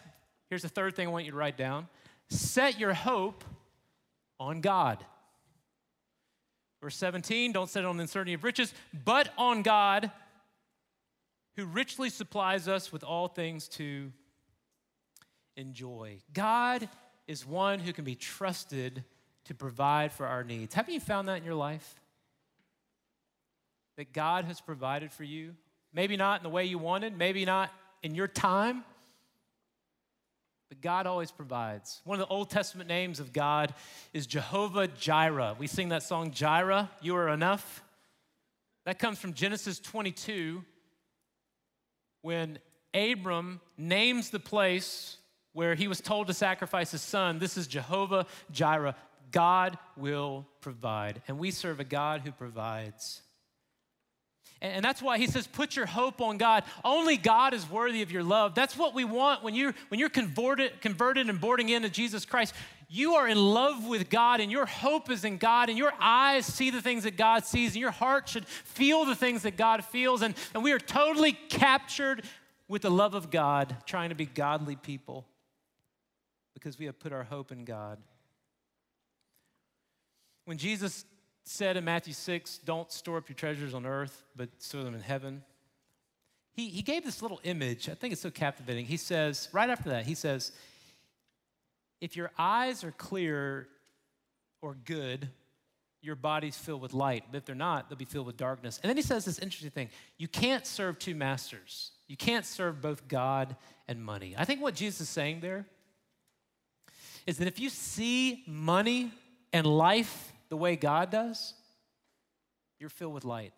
here's 0.48 0.62
the 0.62 0.68
third 0.68 0.96
thing 0.96 1.08
I 1.08 1.10
want 1.10 1.24
you 1.24 1.32
to 1.32 1.36
write 1.36 1.56
down 1.56 1.88
set 2.30 2.80
your 2.80 2.94
hope 2.94 3.44
on 4.40 4.60
God. 4.60 5.04
Verse 6.84 6.96
17, 6.96 7.52
don't 7.52 7.70
set 7.70 7.86
on 7.86 7.96
the 7.96 8.02
uncertainty 8.02 8.34
of 8.34 8.44
riches, 8.44 8.74
but 9.06 9.30
on 9.38 9.62
God 9.62 10.10
who 11.56 11.64
richly 11.64 12.10
supplies 12.10 12.68
us 12.68 12.92
with 12.92 13.02
all 13.02 13.26
things 13.26 13.68
to 13.68 14.12
enjoy. 15.56 16.18
God 16.34 16.86
is 17.26 17.46
one 17.46 17.78
who 17.78 17.94
can 17.94 18.04
be 18.04 18.14
trusted 18.14 19.02
to 19.46 19.54
provide 19.54 20.12
for 20.12 20.26
our 20.26 20.44
needs. 20.44 20.74
Haven't 20.74 20.92
you 20.92 21.00
found 21.00 21.26
that 21.28 21.38
in 21.38 21.44
your 21.44 21.54
life? 21.54 21.98
That 23.96 24.12
God 24.12 24.44
has 24.44 24.60
provided 24.60 25.10
for 25.10 25.24
you? 25.24 25.54
Maybe 25.94 26.18
not 26.18 26.40
in 26.40 26.42
the 26.42 26.50
way 26.50 26.66
you 26.66 26.76
wanted, 26.76 27.16
maybe 27.16 27.46
not 27.46 27.70
in 28.02 28.14
your 28.14 28.28
time, 28.28 28.84
but 30.74 30.82
God 30.82 31.06
always 31.06 31.30
provides. 31.30 32.00
One 32.04 32.20
of 32.20 32.26
the 32.26 32.32
Old 32.32 32.50
Testament 32.50 32.88
names 32.88 33.20
of 33.20 33.32
God 33.32 33.74
is 34.12 34.26
Jehovah 34.26 34.88
Jireh. 34.88 35.54
We 35.56 35.68
sing 35.68 35.90
that 35.90 36.02
song, 36.02 36.32
Jireh, 36.32 36.90
You 37.00 37.14
Are 37.16 37.28
Enough. 37.28 37.84
That 38.84 38.98
comes 38.98 39.18
from 39.18 39.34
Genesis 39.34 39.78
22 39.78 40.64
when 42.22 42.58
Abram 42.92 43.60
names 43.78 44.30
the 44.30 44.40
place 44.40 45.16
where 45.52 45.76
he 45.76 45.86
was 45.86 46.00
told 46.00 46.26
to 46.26 46.34
sacrifice 46.34 46.90
his 46.90 47.02
son. 47.02 47.38
This 47.38 47.56
is 47.56 47.68
Jehovah 47.68 48.26
Jireh. 48.50 48.96
God 49.30 49.78
will 49.96 50.44
provide. 50.60 51.22
And 51.28 51.38
we 51.38 51.52
serve 51.52 51.78
a 51.78 51.84
God 51.84 52.22
who 52.22 52.32
provides. 52.32 53.22
And 54.62 54.84
that's 54.84 55.02
why 55.02 55.18
he 55.18 55.26
says, 55.26 55.46
put 55.46 55.76
your 55.76 55.84
hope 55.84 56.20
on 56.22 56.38
God. 56.38 56.64
Only 56.84 57.16
God 57.16 57.52
is 57.52 57.68
worthy 57.68 58.00
of 58.00 58.10
your 58.10 58.22
love. 58.22 58.54
That's 58.54 58.76
what 58.76 58.94
we 58.94 59.04
want 59.04 59.42
when 59.42 59.54
you're, 59.54 59.74
when 59.88 60.00
you're 60.00 60.08
converted, 60.08 60.80
converted 60.80 61.28
and 61.28 61.38
boarding 61.40 61.68
into 61.68 61.90
Jesus 61.90 62.24
Christ. 62.24 62.54
You 62.88 63.14
are 63.14 63.28
in 63.28 63.36
love 63.36 63.86
with 63.86 64.08
God, 64.08 64.40
and 64.40 64.50
your 64.50 64.66
hope 64.66 65.10
is 65.10 65.24
in 65.24 65.36
God, 65.36 65.68
and 65.68 65.76
your 65.76 65.92
eyes 66.00 66.46
see 66.46 66.70
the 66.70 66.80
things 66.80 67.04
that 67.04 67.16
God 67.16 67.44
sees, 67.44 67.72
and 67.72 67.80
your 67.80 67.90
heart 67.90 68.28
should 68.28 68.46
feel 68.46 69.04
the 69.04 69.16
things 69.16 69.42
that 69.42 69.56
God 69.56 69.84
feels. 69.84 70.22
And, 70.22 70.34
and 70.54 70.62
we 70.62 70.72
are 70.72 70.78
totally 70.78 71.32
captured 71.32 72.24
with 72.68 72.82
the 72.82 72.90
love 72.90 73.14
of 73.14 73.30
God, 73.30 73.76
trying 73.84 74.10
to 74.10 74.14
be 74.14 74.26
godly 74.26 74.76
people 74.76 75.26
because 76.54 76.78
we 76.78 76.86
have 76.86 76.98
put 76.98 77.12
our 77.12 77.24
hope 77.24 77.52
in 77.52 77.64
God. 77.64 77.98
When 80.46 80.56
Jesus 80.56 81.04
said 81.44 81.76
in 81.76 81.84
Matthew 81.84 82.14
6, 82.14 82.58
don't 82.64 82.90
store 82.90 83.18
up 83.18 83.28
your 83.28 83.36
treasures 83.36 83.74
on 83.74 83.86
earth, 83.86 84.24
but 84.34 84.48
store 84.58 84.82
them 84.82 84.94
in 84.94 85.00
heaven. 85.00 85.42
He, 86.52 86.68
he 86.68 86.82
gave 86.82 87.04
this 87.04 87.20
little 87.20 87.40
image. 87.44 87.88
I 87.88 87.94
think 87.94 88.12
it's 88.12 88.22
so 88.22 88.30
captivating. 88.30 88.86
He 88.86 88.96
says, 88.96 89.48
right 89.52 89.68
after 89.68 89.90
that, 89.90 90.06
he 90.06 90.14
says, 90.14 90.52
if 92.00 92.16
your 92.16 92.30
eyes 92.38 92.84
are 92.84 92.92
clear 92.92 93.68
or 94.62 94.76
good, 94.84 95.28
your 96.00 96.16
body's 96.16 96.56
filled 96.56 96.82
with 96.82 96.92
light. 96.92 97.24
But 97.30 97.38
if 97.38 97.44
they're 97.44 97.54
not, 97.54 97.88
they'll 97.88 97.98
be 97.98 98.04
filled 98.04 98.26
with 98.26 98.36
darkness. 98.36 98.78
And 98.82 98.88
then 98.88 98.96
he 98.96 99.02
says 99.02 99.24
this 99.24 99.38
interesting 99.38 99.70
thing 99.70 99.88
you 100.18 100.28
can't 100.28 100.66
serve 100.66 100.98
two 100.98 101.14
masters. 101.14 101.92
You 102.06 102.16
can't 102.16 102.44
serve 102.44 102.82
both 102.82 103.08
God 103.08 103.56
and 103.88 104.02
money. 104.04 104.34
I 104.36 104.44
think 104.44 104.60
what 104.60 104.74
Jesus 104.74 105.02
is 105.02 105.08
saying 105.08 105.40
there 105.40 105.64
is 107.26 107.38
that 107.38 107.48
if 107.48 107.58
you 107.58 107.70
see 107.70 108.44
money 108.46 109.10
and 109.52 109.66
life 109.66 110.33
the 110.48 110.56
way 110.56 110.76
God 110.76 111.10
does, 111.10 111.54
you're 112.78 112.90
filled 112.90 113.14
with 113.14 113.24
light. 113.24 113.52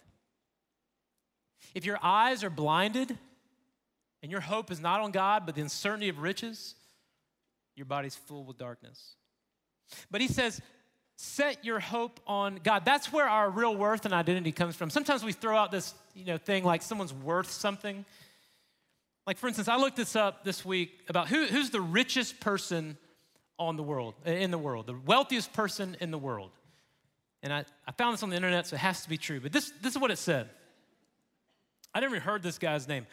If 1.75 1.85
your 1.85 1.99
eyes 2.03 2.45
are 2.45 2.51
blinded 2.51 3.17
and 4.23 4.31
your 4.31 4.41
hope 4.41 4.71
is 4.71 4.81
not 4.81 5.01
on 5.01 5.11
God, 5.11 5.47
but 5.47 5.55
the 5.55 5.63
uncertainty 5.63 6.09
of 6.09 6.19
riches, 6.19 6.75
your 7.75 7.87
body's 7.87 8.15
full 8.15 8.45
with 8.45 8.59
darkness. 8.59 9.15
But 10.11 10.21
he 10.21 10.29
says, 10.29 10.61
set 11.17 11.65
your 11.65 11.81
hope 11.81 12.21
on 12.27 12.61
God. 12.63 12.85
That's 12.85 13.13
where 13.13 13.29
our 13.29 13.51
real 13.51 13.75
worth 13.77 14.05
and 14.05 14.15
identity 14.15 14.53
comes 14.53 14.77
from. 14.77 14.91
Sometimes 14.91 15.25
we 15.25 15.33
throw 15.33 15.57
out 15.57 15.71
this, 15.71 15.95
you 16.15 16.25
know, 16.25 16.39
thing 16.39 16.65
like 16.65 16.83
someone's 16.83 17.15
worth 17.15 17.51
something. 17.51 18.05
Like 19.27 19.39
for 19.39 19.49
instance, 19.49 19.69
I 19.69 19.77
looked 19.77 19.97
this 19.97 20.15
up 20.15 20.45
this 20.45 20.65
week 20.65 21.01
about 21.09 21.29
who, 21.29 21.47
who's 21.47 21.71
the 21.71 21.81
richest 21.81 22.41
person 22.41 22.97
on 23.59 23.77
the 23.77 23.83
world, 23.83 24.15
in 24.25 24.51
the 24.51 24.59
world, 24.59 24.87
the 24.87 24.97
wealthiest 25.05 25.53
person 25.53 25.97
in 26.01 26.11
the 26.11 26.19
world 26.19 26.51
and 27.47 27.55
I, 27.55 27.65
I 27.87 27.93
found 27.93 28.13
this 28.13 28.25
on 28.25 28.31
the 28.31 28.35
internet, 28.35 28.67
so 28.67 28.75
it 28.75 28.81
has 28.81 29.03
to 29.05 29.09
be 29.09 29.17
true. 29.17 29.39
But 29.39 29.53
this, 29.53 29.73
this 29.81 29.93
is 29.93 29.99
what 30.01 30.11
it 30.11 30.19
said. 30.19 30.49
I 31.95 32.01
never 32.01 32.19
heard 32.19 32.43
this 32.43 32.59
guy's 32.59 32.89
name. 32.89 33.07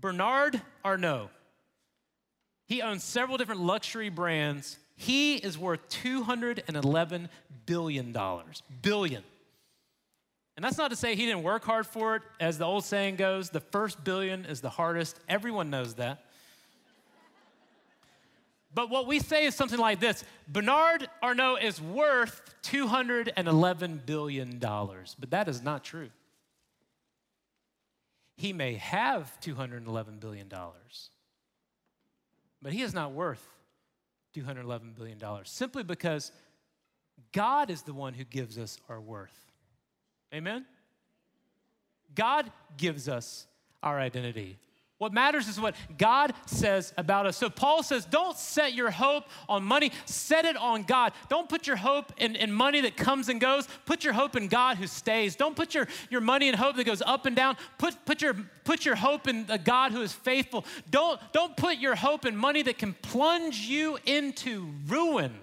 Bernard 0.00 0.60
Arnault. 0.82 1.28
He 2.66 2.80
owns 2.80 3.04
several 3.04 3.36
different 3.36 3.60
luxury 3.60 4.08
brands. 4.08 4.78
He 4.96 5.36
is 5.36 5.58
worth 5.58 5.86
$211 5.90 7.28
billion. 7.66 8.16
Billion. 8.80 9.22
And 10.56 10.64
that's 10.64 10.78
not 10.78 10.88
to 10.88 10.96
say 10.96 11.14
he 11.14 11.26
didn't 11.26 11.42
work 11.42 11.64
hard 11.64 11.86
for 11.86 12.16
it. 12.16 12.22
As 12.40 12.56
the 12.56 12.64
old 12.64 12.86
saying 12.86 13.16
goes, 13.16 13.50
the 13.50 13.60
first 13.60 14.02
billion 14.02 14.46
is 14.46 14.62
the 14.62 14.70
hardest. 14.70 15.20
Everyone 15.28 15.68
knows 15.68 15.94
that. 15.96 16.24
But 18.74 18.90
what 18.90 19.06
we 19.06 19.20
say 19.20 19.44
is 19.44 19.54
something 19.54 19.78
like 19.78 20.00
this 20.00 20.24
Bernard 20.48 21.08
Arnault 21.22 21.56
is 21.56 21.80
worth 21.80 22.42
$211 22.64 24.06
billion, 24.06 24.58
but 24.58 25.30
that 25.30 25.48
is 25.48 25.62
not 25.62 25.84
true. 25.84 26.10
He 28.36 28.52
may 28.52 28.74
have 28.74 29.32
$211 29.40 30.18
billion, 30.18 30.52
but 32.60 32.72
he 32.72 32.82
is 32.82 32.92
not 32.92 33.12
worth 33.12 33.46
$211 34.36 34.96
billion 34.96 35.20
simply 35.44 35.84
because 35.84 36.32
God 37.30 37.70
is 37.70 37.82
the 37.82 37.94
one 37.94 38.14
who 38.14 38.24
gives 38.24 38.58
us 38.58 38.80
our 38.88 39.00
worth. 39.00 39.52
Amen? 40.34 40.64
God 42.14 42.50
gives 42.76 43.08
us 43.08 43.46
our 43.84 44.00
identity. 44.00 44.58
What 44.98 45.12
matters 45.12 45.48
is 45.48 45.60
what 45.60 45.74
God 45.98 46.32
says 46.46 46.94
about 46.96 47.26
us. 47.26 47.36
So 47.36 47.50
Paul 47.50 47.82
says, 47.82 48.04
don't 48.04 48.36
set 48.36 48.74
your 48.74 48.90
hope 48.90 49.24
on 49.48 49.64
money, 49.64 49.90
set 50.04 50.44
it 50.44 50.56
on 50.56 50.84
God. 50.84 51.12
Don't 51.28 51.48
put 51.48 51.66
your 51.66 51.76
hope 51.76 52.12
in, 52.16 52.36
in 52.36 52.52
money 52.52 52.80
that 52.82 52.96
comes 52.96 53.28
and 53.28 53.40
goes. 53.40 53.66
Put 53.86 54.04
your 54.04 54.12
hope 54.12 54.36
in 54.36 54.46
God 54.46 54.76
who 54.76 54.86
stays. 54.86 55.34
Don't 55.34 55.56
put 55.56 55.74
your, 55.74 55.88
your 56.10 56.20
money 56.20 56.48
in 56.48 56.54
hope 56.54 56.76
that 56.76 56.84
goes 56.84 57.02
up 57.02 57.26
and 57.26 57.34
down. 57.34 57.56
Put, 57.76 58.04
put, 58.06 58.22
your, 58.22 58.34
put 58.64 58.84
your 58.84 58.94
hope 58.94 59.26
in 59.26 59.46
a 59.48 59.58
God 59.58 59.90
who 59.92 60.00
is 60.00 60.12
faithful. 60.12 60.64
Don't, 60.90 61.20
don't 61.32 61.56
put 61.56 61.78
your 61.78 61.96
hope 61.96 62.24
in 62.24 62.36
money 62.36 62.62
that 62.62 62.78
can 62.78 62.94
plunge 62.94 63.60
you 63.60 63.98
into 64.06 64.70
ruin 64.86 65.34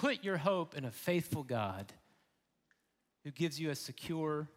Put 0.00 0.24
your 0.24 0.38
hope 0.38 0.76
in 0.76 0.86
a 0.86 0.90
faithful 0.90 1.42
God 1.42 1.92
who 3.22 3.30
gives 3.30 3.60
you 3.60 3.68
a 3.68 3.74
secure 3.74 4.48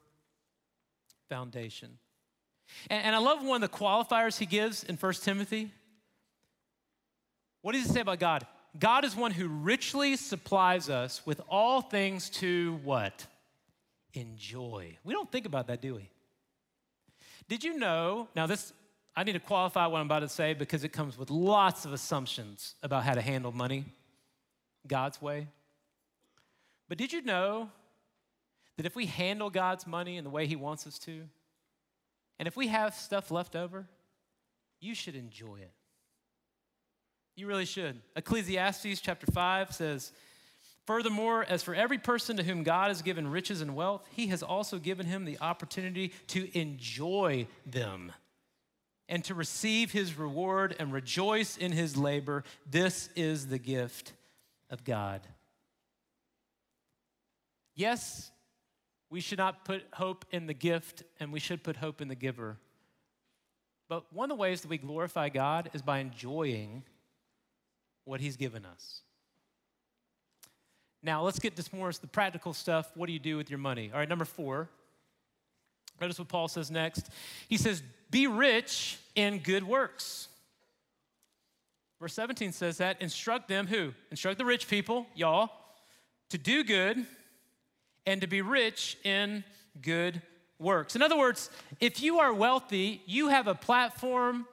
foundation. 1.28 1.98
And, 2.89 3.05
and 3.05 3.15
I 3.15 3.19
love 3.19 3.43
one 3.43 3.63
of 3.63 3.71
the 3.71 3.77
qualifiers 3.77 4.38
he 4.38 4.45
gives 4.45 4.83
in 4.83 4.95
1 4.95 5.13
Timothy. 5.15 5.71
What 7.62 7.73
does 7.73 7.86
he 7.86 7.89
say 7.89 8.01
about 8.01 8.19
God? 8.19 8.45
God 8.77 9.05
is 9.05 9.15
one 9.15 9.31
who 9.31 9.47
richly 9.47 10.15
supplies 10.15 10.89
us 10.89 11.25
with 11.25 11.41
all 11.47 11.81
things 11.81 12.29
to 12.31 12.79
what? 12.83 13.25
Enjoy. 14.13 14.97
We 15.03 15.13
don't 15.13 15.31
think 15.31 15.45
about 15.45 15.67
that, 15.67 15.81
do 15.81 15.95
we? 15.95 16.09
Did 17.47 17.63
you 17.63 17.77
know? 17.77 18.27
Now, 18.36 18.47
this, 18.47 18.73
I 19.15 19.23
need 19.23 19.33
to 19.33 19.39
qualify 19.39 19.86
what 19.88 19.99
I'm 19.99 20.07
about 20.07 20.19
to 20.19 20.29
say 20.29 20.53
because 20.53 20.83
it 20.83 20.89
comes 20.89 21.17
with 21.17 21.29
lots 21.29 21.86
of 21.86 21.93
assumptions 21.93 22.75
about 22.81 23.03
how 23.03 23.13
to 23.13 23.21
handle 23.21 23.51
money 23.51 23.86
God's 24.88 25.21
way. 25.21 25.47
But 26.89 26.97
did 26.97 27.13
you 27.13 27.21
know 27.21 27.69
that 28.77 28.86
if 28.86 28.95
we 28.95 29.05
handle 29.05 29.49
God's 29.49 29.86
money 29.86 30.17
in 30.17 30.23
the 30.23 30.29
way 30.29 30.47
He 30.47 30.55
wants 30.55 30.88
us 30.88 30.97
to, 30.99 31.23
and 32.39 32.48
if 32.48 32.56
we 32.56 32.67
have 32.67 32.96
stuff 32.96 33.32
left 33.32 33.56
over, 33.56 33.88
you 34.80 34.96
should 34.96 35.15
enjoy 35.15 35.58
it. 35.58 35.72
You 37.36 37.48
really 37.48 37.65
should. 37.65 38.02
Ecclesiastes 38.15 39.02
chapter 39.02 39.26
5 39.32 39.74
says, 39.74 40.12
Furthermore, 40.86 41.46
as 41.48 41.63
for 41.63 41.74
every 41.74 41.98
person 41.98 42.38
to 42.38 42.43
whom 42.43 42.63
God 42.63 42.89
has 42.89 43.02
given 43.02 43.32
riches 43.32 43.62
and 43.62 43.76
wealth, 43.76 44.06
he 44.12 44.28
has 44.28 44.43
also 44.43 44.78
given 44.78 45.06
him 45.06 45.24
the 45.24 45.39
opportunity 45.39 46.12
to 46.28 46.58
enjoy 46.58 47.48
them 47.65 48.12
and 49.08 49.24
to 49.24 49.34
receive 49.34 49.91
his 49.91 50.17
reward 50.17 50.76
and 50.80 50.91
rejoice 50.91 51.58
in 51.58 51.72
his 51.72 51.96
labor. 51.96 52.43
This 52.69 53.10
is 53.15 53.48
the 53.48 53.60
gift 53.60 54.13
of 54.69 54.84
God. 54.84 55.22
Yes, 57.76 58.32
we 59.13 59.21
should 59.21 59.38
not 59.38 59.63
put 59.63 59.84
hope 59.93 60.26
in 60.32 60.47
the 60.47 60.56
gift 60.56 61.04
and 61.19 61.32
we 61.32 61.39
should 61.39 61.62
put 61.62 61.76
hope 61.76 62.02
in 62.02 62.08
the 62.08 62.15
giver. 62.15 62.58
But 63.88 64.12
one 64.12 64.32
of 64.32 64.38
the 64.38 64.41
ways 64.41 64.62
that 64.62 64.69
we 64.69 64.80
glorify 64.80 65.30
God 65.30 65.69
is 65.73 65.84
by 65.84 65.99
enjoying 65.99 66.82
what 68.06 68.21
he's 68.21 68.38
given 68.38 68.65
us. 68.65 69.02
Now, 71.04 71.21
let's 71.21 71.38
get 71.38 71.56
to 71.58 71.76
more 71.76 71.91
the 71.91 72.08
practical 72.08 72.54
stuff. 72.54 72.89
What 72.95 73.06
do 73.06 73.13
you 73.13 73.19
do 73.19 73.38
with 73.38 73.52
your 73.52 73.60
money? 73.60 73.91
All 73.93 73.99
right, 73.99 74.10
number 74.10 74.26
four. 74.26 74.67
Notice 76.02 76.17
what 76.17 76.28
Paul 76.28 76.47
says 76.47 76.71
next. 76.71 77.12
He 77.47 77.58
says, 77.58 77.84
Be 78.10 78.26
rich 78.26 78.97
in 79.13 79.38
good 79.38 79.63
works. 79.63 80.28
Verse 82.02 82.15
17 82.15 82.52
says 82.52 82.80
that 82.80 82.99
instruct 82.99 83.47
them 83.47 83.67
who? 83.67 83.93
Instruct 84.10 84.39
the 84.39 84.45
rich 84.45 84.67
people, 84.67 85.06
y'all, 85.13 85.52
to 86.30 86.39
do 86.39 86.63
good 86.63 87.06
and 88.06 88.22
to 88.22 88.28
be 88.28 88.42
rich 88.42 88.98
in 89.04 89.44
good 89.82 90.22
works. 90.60 90.96
In 90.96 91.02
other 91.02 91.18
words, 91.18 91.50
if 91.80 92.02
you 92.02 92.20
are 92.20 92.34
wealthy, 92.34 93.02
you 93.06 93.30
have 93.30 93.48
a 93.48 93.56
platform, 93.56 94.46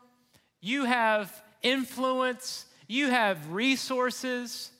you 0.60 0.84
have 0.84 1.42
influence, 1.62 2.66
you 2.86 3.08
have 3.08 3.52
resources, 3.52 4.70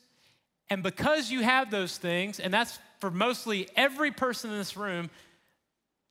and 0.69 0.83
because 0.83 1.31
you 1.31 1.41
have 1.41 1.71
those 1.71 1.97
things, 1.97 2.39
and 2.39 2.53
that's 2.53 2.79
for 2.99 3.11
mostly 3.11 3.67
every 3.75 4.11
person 4.11 4.51
in 4.51 4.57
this 4.57 4.77
room, 4.77 5.09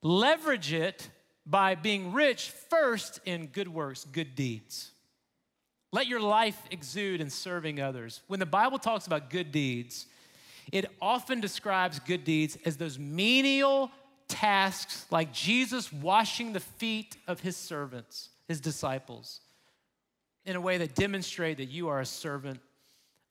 leverage 0.03 0.73
it 0.73 1.09
by 1.45 1.75
being 1.75 2.13
rich 2.13 2.51
first 2.69 3.19
in 3.25 3.47
good 3.47 3.67
works, 3.67 4.05
good 4.11 4.35
deeds. 4.35 4.91
Let 5.93 6.07
your 6.07 6.21
life 6.21 6.59
exude 6.71 7.21
in 7.21 7.29
serving 7.29 7.81
others. 7.81 8.21
When 8.27 8.39
the 8.39 8.45
Bible 8.45 8.79
talks 8.79 9.07
about 9.07 9.29
good 9.29 9.51
deeds, 9.51 10.05
it 10.71 10.85
often 11.01 11.41
describes 11.41 11.99
good 11.99 12.23
deeds 12.23 12.57
as 12.65 12.77
those 12.77 12.97
menial 12.97 13.91
tasks 14.27 15.05
like 15.11 15.33
Jesus 15.33 15.91
washing 15.91 16.53
the 16.53 16.59
feet 16.59 17.17
of 17.27 17.41
his 17.41 17.57
servants, 17.57 18.29
his 18.47 18.61
disciples, 18.61 19.41
in 20.45 20.55
a 20.55 20.61
way 20.61 20.77
that 20.77 20.95
demonstrate 20.95 21.57
that 21.57 21.69
you 21.69 21.89
are 21.89 21.99
a 21.99 22.05
servant 22.05 22.59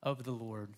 of 0.03 0.23
the 0.23 0.31
Lord. 0.31 0.69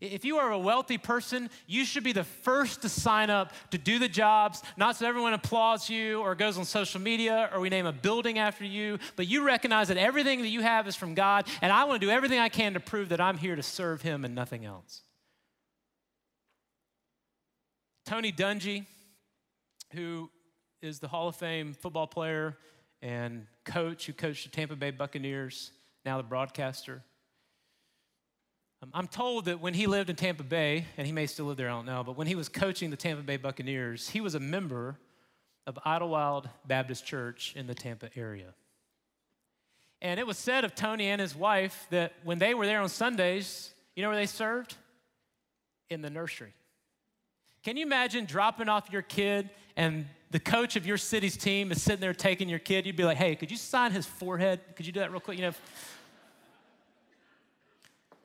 If 0.00 0.24
you 0.24 0.38
are 0.38 0.50
a 0.50 0.58
wealthy 0.58 0.98
person, 0.98 1.48
you 1.68 1.84
should 1.84 2.02
be 2.02 2.12
the 2.12 2.24
first 2.24 2.82
to 2.82 2.88
sign 2.88 3.30
up 3.30 3.52
to 3.70 3.78
do 3.78 4.00
the 4.00 4.08
jobs, 4.08 4.60
not 4.76 4.96
so 4.96 5.06
everyone 5.06 5.32
applauds 5.32 5.88
you 5.88 6.20
or 6.20 6.34
goes 6.34 6.58
on 6.58 6.64
social 6.64 7.00
media 7.00 7.48
or 7.54 7.60
we 7.60 7.68
name 7.68 7.86
a 7.86 7.92
building 7.92 8.36
after 8.36 8.64
you, 8.64 8.98
but 9.14 9.28
you 9.28 9.44
recognize 9.44 9.86
that 9.88 9.96
everything 9.96 10.42
that 10.42 10.48
you 10.48 10.60
have 10.60 10.88
is 10.88 10.96
from 10.96 11.14
God, 11.14 11.46
and 11.60 11.72
I 11.72 11.84
want 11.84 12.00
to 12.00 12.06
do 12.06 12.10
everything 12.10 12.40
I 12.40 12.48
can 12.48 12.74
to 12.74 12.80
prove 12.80 13.10
that 13.10 13.20
I'm 13.20 13.38
here 13.38 13.54
to 13.54 13.62
serve 13.62 14.02
Him 14.02 14.24
and 14.24 14.34
nothing 14.34 14.64
else. 14.64 15.02
Tony 18.04 18.32
Dungy, 18.32 18.86
who 19.92 20.30
is 20.80 20.98
the 20.98 21.08
Hall 21.08 21.28
of 21.28 21.36
Fame 21.36 21.72
football 21.72 22.06
player 22.06 22.56
and 23.00 23.46
coach 23.64 24.06
who 24.06 24.12
coached 24.12 24.44
the 24.44 24.50
Tampa 24.50 24.76
Bay 24.76 24.90
Buccaneers, 24.90 25.72
now 26.04 26.16
the 26.16 26.22
broadcaster. 26.22 27.02
Um, 28.82 28.90
I'm 28.94 29.06
told 29.06 29.44
that 29.44 29.60
when 29.60 29.74
he 29.74 29.86
lived 29.86 30.10
in 30.10 30.16
Tampa 30.16 30.42
Bay, 30.42 30.86
and 30.96 31.06
he 31.06 31.12
may 31.12 31.26
still 31.26 31.46
live 31.46 31.56
there, 31.56 31.68
I 31.68 31.72
don't 31.72 31.86
know, 31.86 32.02
but 32.02 32.16
when 32.16 32.26
he 32.26 32.34
was 32.34 32.48
coaching 32.48 32.90
the 32.90 32.96
Tampa 32.96 33.22
Bay 33.22 33.36
Buccaneers, 33.36 34.08
he 34.08 34.20
was 34.20 34.34
a 34.34 34.40
member 34.40 34.96
of 35.66 35.78
Idlewild 35.84 36.48
Baptist 36.66 37.06
Church 37.06 37.54
in 37.54 37.68
the 37.68 37.74
Tampa 37.74 38.10
area. 38.16 38.54
And 40.00 40.18
it 40.18 40.26
was 40.26 40.36
said 40.36 40.64
of 40.64 40.74
Tony 40.74 41.06
and 41.06 41.20
his 41.20 41.36
wife 41.36 41.86
that 41.90 42.12
when 42.24 42.40
they 42.40 42.54
were 42.54 42.66
there 42.66 42.80
on 42.80 42.88
Sundays, 42.88 43.72
you 43.94 44.02
know 44.02 44.08
where 44.08 44.18
they 44.18 44.26
served? 44.26 44.74
In 45.90 46.02
the 46.02 46.10
nursery. 46.10 46.54
Can 47.62 47.76
you 47.76 47.84
imagine 47.84 48.24
dropping 48.24 48.68
off 48.68 48.90
your 48.90 49.02
kid 49.02 49.50
and 49.76 50.06
the 50.30 50.40
coach 50.40 50.76
of 50.76 50.86
your 50.86 50.98
city's 50.98 51.36
team 51.36 51.70
is 51.70 51.82
sitting 51.82 52.00
there 52.00 52.14
taking 52.14 52.48
your 52.48 52.58
kid? 52.58 52.86
You'd 52.86 52.96
be 52.96 53.04
like, 53.04 53.18
hey, 53.18 53.36
could 53.36 53.50
you 53.50 53.56
sign 53.56 53.92
his 53.92 54.06
forehead? 54.06 54.60
Could 54.74 54.86
you 54.86 54.92
do 54.92 55.00
that 55.00 55.12
real 55.12 55.20
quick? 55.20 55.38
You 55.38 55.46
know, 55.46 55.54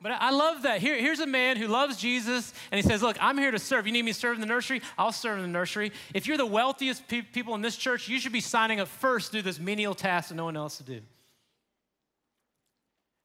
but 0.00 0.12
I 0.12 0.30
love 0.30 0.62
that. 0.62 0.80
Here, 0.80 0.96
here's 0.96 1.18
a 1.18 1.26
man 1.26 1.56
who 1.56 1.66
loves 1.66 1.96
Jesus 1.96 2.52
and 2.70 2.80
he 2.80 2.88
says, 2.88 3.02
Look, 3.02 3.16
I'm 3.20 3.36
here 3.36 3.50
to 3.50 3.58
serve. 3.58 3.86
You 3.86 3.92
need 3.92 4.04
me 4.04 4.12
to 4.12 4.18
serve 4.18 4.34
in 4.34 4.40
the 4.40 4.46
nursery? 4.46 4.80
I'll 4.96 5.10
serve 5.10 5.38
in 5.38 5.42
the 5.42 5.48
nursery. 5.48 5.90
If 6.14 6.26
you're 6.26 6.36
the 6.36 6.46
wealthiest 6.46 7.08
pe- 7.08 7.22
people 7.22 7.54
in 7.56 7.62
this 7.62 7.76
church, 7.76 8.08
you 8.08 8.20
should 8.20 8.32
be 8.32 8.40
signing 8.40 8.78
up 8.78 8.86
first 8.86 9.32
to 9.32 9.38
do 9.38 9.42
this 9.42 9.58
menial 9.58 9.94
task 9.94 10.28
that 10.28 10.36
no 10.36 10.44
one 10.44 10.56
else 10.56 10.78
to 10.78 10.84
do. 10.84 11.00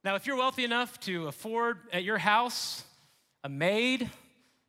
Now, 0.03 0.15
if 0.15 0.25
you're 0.25 0.35
wealthy 0.35 0.63
enough 0.63 0.99
to 1.01 1.27
afford 1.27 1.77
at 1.93 2.03
your 2.03 2.17
house 2.17 2.83
a 3.43 3.49
maid, 3.49 4.09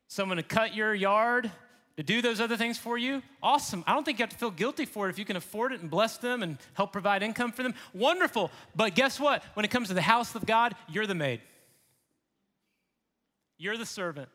someone 0.07 0.37
to 0.37 0.43
cut 0.43 0.75
your 0.75 0.93
yard, 0.93 1.51
to 1.97 2.03
do 2.03 2.21
those 2.21 2.41
other 2.41 2.57
things 2.57 2.77
for 2.77 2.97
you, 2.97 3.21
awesome. 3.41 3.83
I 3.87 3.93
don't 3.93 4.03
think 4.03 4.19
you 4.19 4.23
have 4.23 4.31
to 4.31 4.37
feel 4.37 4.51
guilty 4.51 4.85
for 4.85 5.07
it 5.07 5.11
if 5.11 5.19
you 5.19 5.25
can 5.25 5.37
afford 5.37 5.71
it 5.71 5.81
and 5.81 5.89
bless 5.89 6.17
them 6.17 6.43
and 6.43 6.57
help 6.73 6.91
provide 6.91 7.23
income 7.23 7.51
for 7.51 7.63
them. 7.63 7.73
Wonderful. 7.93 8.51
But 8.75 8.95
guess 8.95 9.19
what? 9.19 9.43
When 9.53 9.63
it 9.63 9.71
comes 9.71 9.87
to 9.87 9.93
the 9.93 10.01
house 10.01 10.35
of 10.35 10.45
God, 10.45 10.75
you're 10.89 11.07
the 11.07 11.15
maid. 11.15 11.41
You're 13.57 13.77
the 13.77 13.85
servant. 13.85 14.29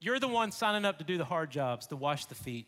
You're 0.00 0.18
the 0.18 0.28
one 0.28 0.52
signing 0.52 0.84
up 0.84 0.98
to 0.98 1.04
do 1.04 1.16
the 1.16 1.24
hard 1.24 1.50
jobs, 1.50 1.86
to 1.86 1.96
wash 1.96 2.26
the 2.26 2.34
feet. 2.34 2.66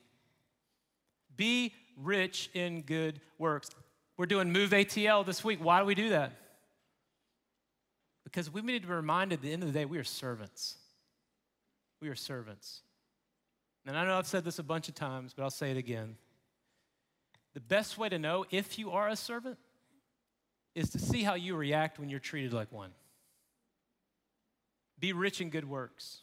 Be 1.36 1.74
rich 1.96 2.50
in 2.54 2.82
good 2.82 3.20
works. 3.38 3.68
We're 4.16 4.26
doing 4.26 4.50
Move 4.50 4.70
ATL 4.70 5.26
this 5.26 5.44
week. 5.44 5.62
Why 5.62 5.80
do 5.80 5.84
we 5.84 5.94
do 5.94 6.08
that? 6.10 6.32
Because 8.24 8.52
we 8.52 8.62
need 8.62 8.82
to 8.82 8.88
be 8.88 8.94
reminded 8.94 9.36
at 9.36 9.42
the 9.42 9.52
end 9.52 9.62
of 9.62 9.72
the 9.72 9.78
day, 9.78 9.84
we 9.84 9.98
are 9.98 10.04
servants. 10.04 10.76
We 12.00 12.08
are 12.08 12.14
servants. 12.14 12.82
And 13.86 13.96
I 13.96 14.04
know 14.04 14.18
I've 14.18 14.26
said 14.26 14.44
this 14.44 14.58
a 14.58 14.62
bunch 14.62 14.88
of 14.88 14.94
times, 14.94 15.32
but 15.34 15.42
I'll 15.42 15.50
say 15.50 15.70
it 15.70 15.76
again. 15.76 16.16
The 17.54 17.60
best 17.60 17.98
way 17.98 18.08
to 18.08 18.18
know 18.18 18.44
if 18.50 18.78
you 18.78 18.90
are 18.90 19.08
a 19.08 19.16
servant 19.16 19.58
is 20.74 20.90
to 20.90 20.98
see 20.98 21.22
how 21.22 21.34
you 21.34 21.56
react 21.56 21.98
when 21.98 22.08
you're 22.08 22.20
treated 22.20 22.52
like 22.52 22.70
one. 22.70 22.90
Be 25.00 25.12
rich 25.12 25.40
in 25.40 25.50
good 25.50 25.68
works. 25.68 26.18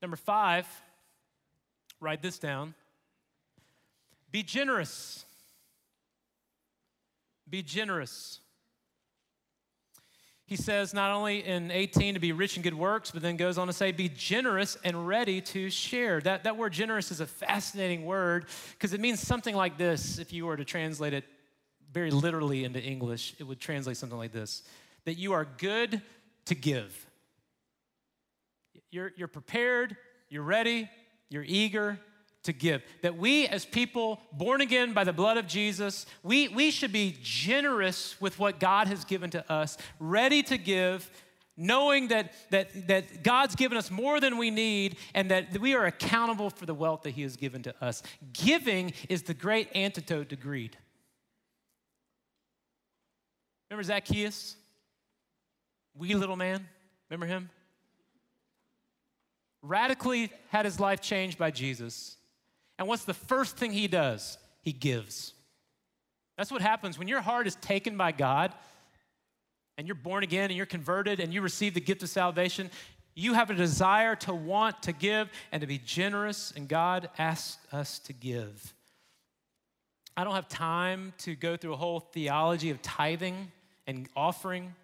Number 0.00 0.16
five, 0.16 0.66
write 2.00 2.22
this 2.22 2.38
down. 2.38 2.74
Be 4.30 4.42
generous. 4.42 5.24
Be 7.48 7.62
generous. 7.62 8.40
He 10.52 10.56
says 10.56 10.92
not 10.92 11.10
only 11.12 11.46
in 11.46 11.70
18 11.70 12.12
to 12.12 12.20
be 12.20 12.32
rich 12.32 12.58
in 12.58 12.62
good 12.62 12.74
works, 12.74 13.10
but 13.10 13.22
then 13.22 13.38
goes 13.38 13.56
on 13.56 13.68
to 13.68 13.72
say, 13.72 13.90
be 13.90 14.10
generous 14.10 14.76
and 14.84 15.08
ready 15.08 15.40
to 15.40 15.70
share. 15.70 16.20
That, 16.20 16.44
that 16.44 16.58
word 16.58 16.74
generous 16.74 17.10
is 17.10 17.20
a 17.20 17.26
fascinating 17.26 18.04
word 18.04 18.44
because 18.72 18.92
it 18.92 19.00
means 19.00 19.18
something 19.18 19.56
like 19.56 19.78
this. 19.78 20.18
If 20.18 20.30
you 20.30 20.44
were 20.44 20.58
to 20.58 20.64
translate 20.66 21.14
it 21.14 21.24
very 21.90 22.10
literally 22.10 22.64
into 22.64 22.82
English, 22.82 23.34
it 23.38 23.44
would 23.44 23.60
translate 23.60 23.96
something 23.96 24.18
like 24.18 24.32
this 24.32 24.62
that 25.06 25.14
you 25.14 25.32
are 25.32 25.46
good 25.56 26.02
to 26.44 26.54
give. 26.54 27.06
You're, 28.90 29.12
you're 29.16 29.28
prepared, 29.28 29.96
you're 30.28 30.42
ready, 30.42 30.90
you're 31.30 31.44
eager 31.46 31.98
to 32.44 32.52
give. 32.52 32.82
That 33.02 33.16
we, 33.16 33.46
as 33.46 33.64
people 33.64 34.20
born 34.32 34.60
again 34.60 34.92
by 34.92 35.04
the 35.04 35.12
blood 35.12 35.36
of 35.36 35.46
Jesus, 35.46 36.06
we, 36.22 36.48
we 36.48 36.70
should 36.70 36.92
be 36.92 37.16
generous 37.22 38.20
with 38.20 38.38
what 38.38 38.60
God 38.60 38.88
has 38.88 39.04
given 39.04 39.30
to 39.30 39.52
us, 39.52 39.78
ready 39.98 40.42
to 40.44 40.58
give 40.58 41.10
knowing 41.56 42.08
that, 42.08 42.32
that, 42.50 42.88
that 42.88 43.22
God's 43.22 43.54
given 43.54 43.76
us 43.76 43.90
more 43.90 44.20
than 44.20 44.38
we 44.38 44.50
need 44.50 44.96
and 45.14 45.30
that 45.30 45.58
we 45.58 45.74
are 45.74 45.84
accountable 45.84 46.48
for 46.48 46.64
the 46.64 46.74
wealth 46.74 47.02
that 47.02 47.10
He 47.10 47.22
has 47.22 47.36
given 47.36 47.62
to 47.64 47.84
us. 47.84 48.02
Giving 48.32 48.94
is 49.08 49.22
the 49.22 49.34
great 49.34 49.68
antidote 49.74 50.30
to 50.30 50.36
greed. 50.36 50.78
Remember 53.70 53.84
Zacchaeus? 53.84 54.56
Wee 55.94 56.14
little 56.14 56.36
man? 56.36 56.66
Remember 57.08 57.26
him? 57.26 57.50
Radically 59.62 60.30
had 60.48 60.64
his 60.64 60.80
life 60.80 61.00
changed 61.00 61.38
by 61.38 61.50
Jesus. 61.50 62.16
And 62.78 62.88
what's 62.88 63.04
the 63.04 63.14
first 63.14 63.56
thing 63.56 63.72
he 63.72 63.88
does? 63.88 64.38
He 64.62 64.72
gives. 64.72 65.34
That's 66.36 66.50
what 66.50 66.62
happens 66.62 66.98
when 66.98 67.08
your 67.08 67.20
heart 67.20 67.46
is 67.46 67.54
taken 67.56 67.96
by 67.96 68.12
God 68.12 68.52
and 69.76 69.86
you're 69.86 69.94
born 69.94 70.22
again 70.24 70.44
and 70.44 70.56
you're 70.56 70.66
converted 70.66 71.20
and 71.20 71.32
you 71.32 71.42
receive 71.42 71.74
the 71.74 71.80
gift 71.80 72.02
of 72.02 72.08
salvation. 72.08 72.70
You 73.14 73.34
have 73.34 73.50
a 73.50 73.54
desire 73.54 74.16
to 74.16 74.34
want 74.34 74.82
to 74.84 74.92
give 74.92 75.28
and 75.50 75.60
to 75.60 75.66
be 75.66 75.78
generous, 75.78 76.52
and 76.56 76.66
God 76.66 77.10
asks 77.18 77.58
us 77.72 77.98
to 78.00 78.14
give. 78.14 78.72
I 80.16 80.24
don't 80.24 80.34
have 80.34 80.48
time 80.48 81.12
to 81.18 81.34
go 81.34 81.56
through 81.56 81.74
a 81.74 81.76
whole 81.76 82.00
theology 82.00 82.70
of 82.70 82.80
tithing 82.80 83.52
and 83.86 84.08
offering, 84.16 84.74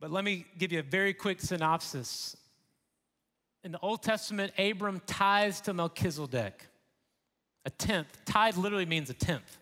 but 0.00 0.10
let 0.10 0.24
me 0.24 0.46
give 0.56 0.72
you 0.72 0.78
a 0.78 0.82
very 0.82 1.12
quick 1.12 1.40
synopsis. 1.40 2.36
In 3.64 3.72
the 3.72 3.80
Old 3.80 4.02
Testament, 4.02 4.52
Abram 4.58 5.00
tithes 5.06 5.60
to 5.62 5.74
Melchizedek, 5.74 6.66
a 7.64 7.70
tenth. 7.70 8.24
Tithe 8.24 8.56
literally 8.56 8.86
means 8.86 9.10
a 9.10 9.14
tenth. 9.14 9.58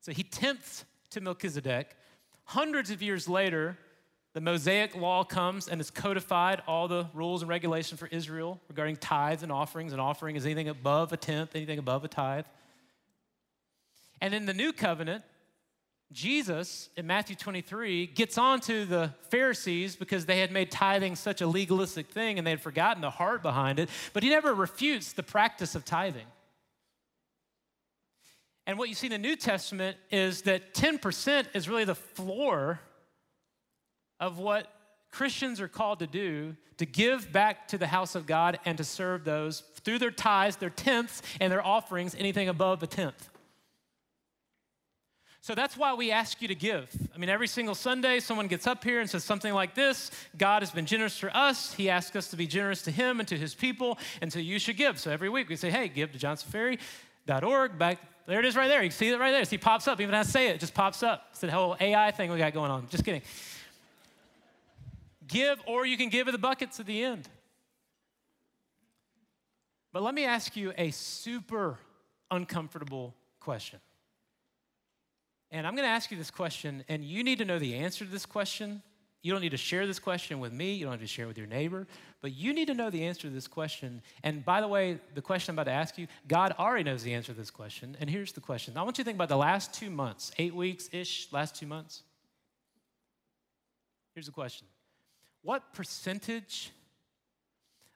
So 0.00 0.12
he 0.12 0.22
tenths 0.22 0.84
to 1.10 1.20
Melchizedek. 1.20 1.96
Hundreds 2.44 2.90
of 2.90 3.00
years 3.00 3.28
later, 3.28 3.78
the 4.34 4.40
Mosaic 4.40 4.96
law 4.96 5.22
comes 5.22 5.68
and 5.68 5.78
has 5.78 5.90
codified 5.90 6.60
all 6.66 6.88
the 6.88 7.06
rules 7.14 7.42
and 7.42 7.48
regulations 7.48 8.00
for 8.00 8.08
Israel 8.08 8.60
regarding 8.68 8.96
tithes 8.96 9.44
and 9.44 9.52
offerings. 9.52 9.92
And 9.92 10.00
offering 10.00 10.34
is 10.34 10.44
anything 10.44 10.68
above 10.68 11.12
a 11.12 11.16
tenth, 11.16 11.54
anything 11.54 11.78
above 11.78 12.04
a 12.04 12.08
tithe. 12.08 12.44
And 14.20 14.34
in 14.34 14.44
the 14.44 14.52
new 14.52 14.72
covenant, 14.72 15.22
Jesus 16.14 16.90
in 16.96 17.08
Matthew 17.08 17.34
23 17.34 18.06
gets 18.06 18.38
on 18.38 18.60
to 18.60 18.84
the 18.84 19.12
Pharisees 19.30 19.96
because 19.96 20.26
they 20.26 20.38
had 20.38 20.52
made 20.52 20.70
tithing 20.70 21.16
such 21.16 21.40
a 21.40 21.46
legalistic 21.46 22.08
thing 22.08 22.38
and 22.38 22.46
they 22.46 22.52
had 22.52 22.60
forgotten 22.60 23.02
the 23.02 23.10
heart 23.10 23.42
behind 23.42 23.80
it, 23.80 23.90
but 24.12 24.22
he 24.22 24.30
never 24.30 24.54
refutes 24.54 25.12
the 25.12 25.24
practice 25.24 25.74
of 25.74 25.84
tithing. 25.84 26.26
And 28.64 28.78
what 28.78 28.88
you 28.88 28.94
see 28.94 29.08
in 29.08 29.10
the 29.10 29.18
New 29.18 29.34
Testament 29.34 29.96
is 30.10 30.42
that 30.42 30.72
10% 30.72 31.46
is 31.52 31.68
really 31.68 31.84
the 31.84 31.96
floor 31.96 32.80
of 34.20 34.38
what 34.38 34.68
Christians 35.10 35.60
are 35.60 35.68
called 35.68 35.98
to 35.98 36.06
do 36.06 36.56
to 36.78 36.86
give 36.86 37.32
back 37.32 37.68
to 37.68 37.78
the 37.78 37.88
house 37.88 38.14
of 38.14 38.24
God 38.24 38.60
and 38.64 38.78
to 38.78 38.84
serve 38.84 39.24
those 39.24 39.64
through 39.82 39.98
their 39.98 40.10
tithes, 40.12 40.56
their 40.56 40.70
tenths, 40.70 41.22
and 41.40 41.52
their 41.52 41.64
offerings, 41.64 42.14
anything 42.14 42.48
above 42.48 42.82
a 42.84 42.86
tenth. 42.86 43.30
So 45.44 45.54
that's 45.54 45.76
why 45.76 45.92
we 45.92 46.10
ask 46.10 46.40
you 46.40 46.48
to 46.48 46.54
give. 46.54 46.88
I 47.14 47.18
mean, 47.18 47.28
every 47.28 47.48
single 47.48 47.74
Sunday, 47.74 48.18
someone 48.18 48.46
gets 48.46 48.66
up 48.66 48.82
here 48.82 49.00
and 49.00 49.10
says 49.10 49.24
something 49.24 49.52
like 49.52 49.74
this 49.74 50.10
God 50.38 50.62
has 50.62 50.70
been 50.70 50.86
generous 50.86 51.20
to 51.20 51.36
us. 51.36 51.74
He 51.74 51.90
asks 51.90 52.16
us 52.16 52.28
to 52.28 52.36
be 52.36 52.46
generous 52.46 52.80
to 52.80 52.90
Him 52.90 53.20
and 53.20 53.28
to 53.28 53.36
His 53.36 53.54
people, 53.54 53.98
and 54.22 54.32
so 54.32 54.38
you 54.38 54.58
should 54.58 54.78
give. 54.78 54.98
So 54.98 55.10
every 55.10 55.28
week 55.28 55.50
we 55.50 55.56
say, 55.56 55.70
hey, 55.70 55.88
give 55.88 56.12
to 56.12 56.18
johnsonferry.org. 56.18 57.78
Back 57.78 57.98
there 58.26 58.38
it 58.38 58.46
is 58.46 58.56
right 58.56 58.68
there. 58.68 58.82
You 58.82 58.90
see 58.90 59.10
it 59.10 59.20
right 59.20 59.32
there. 59.32 59.44
See, 59.44 59.58
pops 59.58 59.86
up. 59.86 60.00
Even 60.00 60.14
as 60.14 60.28
I 60.28 60.30
say 60.30 60.48
it, 60.48 60.54
it 60.54 60.60
just 60.60 60.72
pops 60.72 61.02
up. 61.02 61.26
It's 61.32 61.40
the 61.40 61.50
whole 61.50 61.76
AI 61.78 62.10
thing 62.12 62.30
we 62.30 62.38
got 62.38 62.54
going 62.54 62.70
on. 62.70 62.88
Just 62.88 63.04
kidding. 63.04 63.20
give, 65.28 65.60
or 65.66 65.84
you 65.84 65.98
can 65.98 66.08
give 66.08 66.26
at 66.26 66.32
the 66.32 66.38
buckets 66.38 66.80
at 66.80 66.86
the 66.86 67.04
end. 67.04 67.28
But 69.92 70.02
let 70.02 70.14
me 70.14 70.24
ask 70.24 70.56
you 70.56 70.72
a 70.78 70.90
super 70.90 71.78
uncomfortable 72.30 73.14
question. 73.40 73.80
And 75.54 75.68
I'm 75.68 75.76
going 75.76 75.86
to 75.86 75.90
ask 75.90 76.10
you 76.10 76.18
this 76.18 76.32
question, 76.32 76.82
and 76.88 77.04
you 77.04 77.22
need 77.22 77.38
to 77.38 77.44
know 77.44 77.60
the 77.60 77.76
answer 77.76 78.04
to 78.04 78.10
this 78.10 78.26
question. 78.26 78.82
You 79.22 79.30
don't 79.30 79.40
need 79.40 79.52
to 79.52 79.56
share 79.56 79.86
this 79.86 80.00
question 80.00 80.40
with 80.40 80.52
me. 80.52 80.74
You 80.74 80.86
don't 80.86 80.94
have 80.94 81.00
to 81.00 81.06
share 81.06 81.26
it 81.26 81.28
with 81.28 81.38
your 81.38 81.46
neighbor. 81.46 81.86
But 82.22 82.34
you 82.34 82.52
need 82.52 82.66
to 82.66 82.74
know 82.74 82.90
the 82.90 83.04
answer 83.04 83.28
to 83.28 83.30
this 83.30 83.46
question. 83.46 84.02
And 84.24 84.44
by 84.44 84.60
the 84.60 84.66
way, 84.66 84.98
the 85.14 85.22
question 85.22 85.52
I'm 85.52 85.54
about 85.54 85.70
to 85.70 85.76
ask 85.76 85.96
you, 85.96 86.08
God 86.26 86.56
already 86.58 86.82
knows 86.82 87.04
the 87.04 87.14
answer 87.14 87.32
to 87.32 87.38
this 87.38 87.52
question. 87.52 87.96
And 88.00 88.10
here's 88.10 88.32
the 88.32 88.40
question 88.40 88.76
I 88.76 88.82
want 88.82 88.98
you 88.98 89.04
to 89.04 89.06
think 89.06 89.16
about 89.16 89.28
the 89.28 89.36
last 89.36 89.72
two 89.72 89.90
months, 89.90 90.32
eight 90.38 90.56
weeks 90.56 90.88
ish, 90.90 91.28
last 91.30 91.54
two 91.54 91.68
months. 91.68 92.02
Here's 94.16 94.26
the 94.26 94.32
question 94.32 94.66
What 95.42 95.72
percentage 95.72 96.72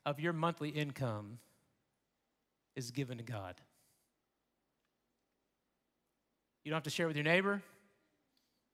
of 0.06 0.20
your 0.20 0.32
monthly 0.32 0.68
income 0.68 1.40
is 2.76 2.92
given 2.92 3.18
to 3.18 3.24
God? 3.24 3.56
You 6.68 6.72
don't 6.72 6.76
have 6.76 6.84
to 6.84 6.90
share 6.90 7.06
with 7.06 7.16
your 7.16 7.24
neighbor, 7.24 7.62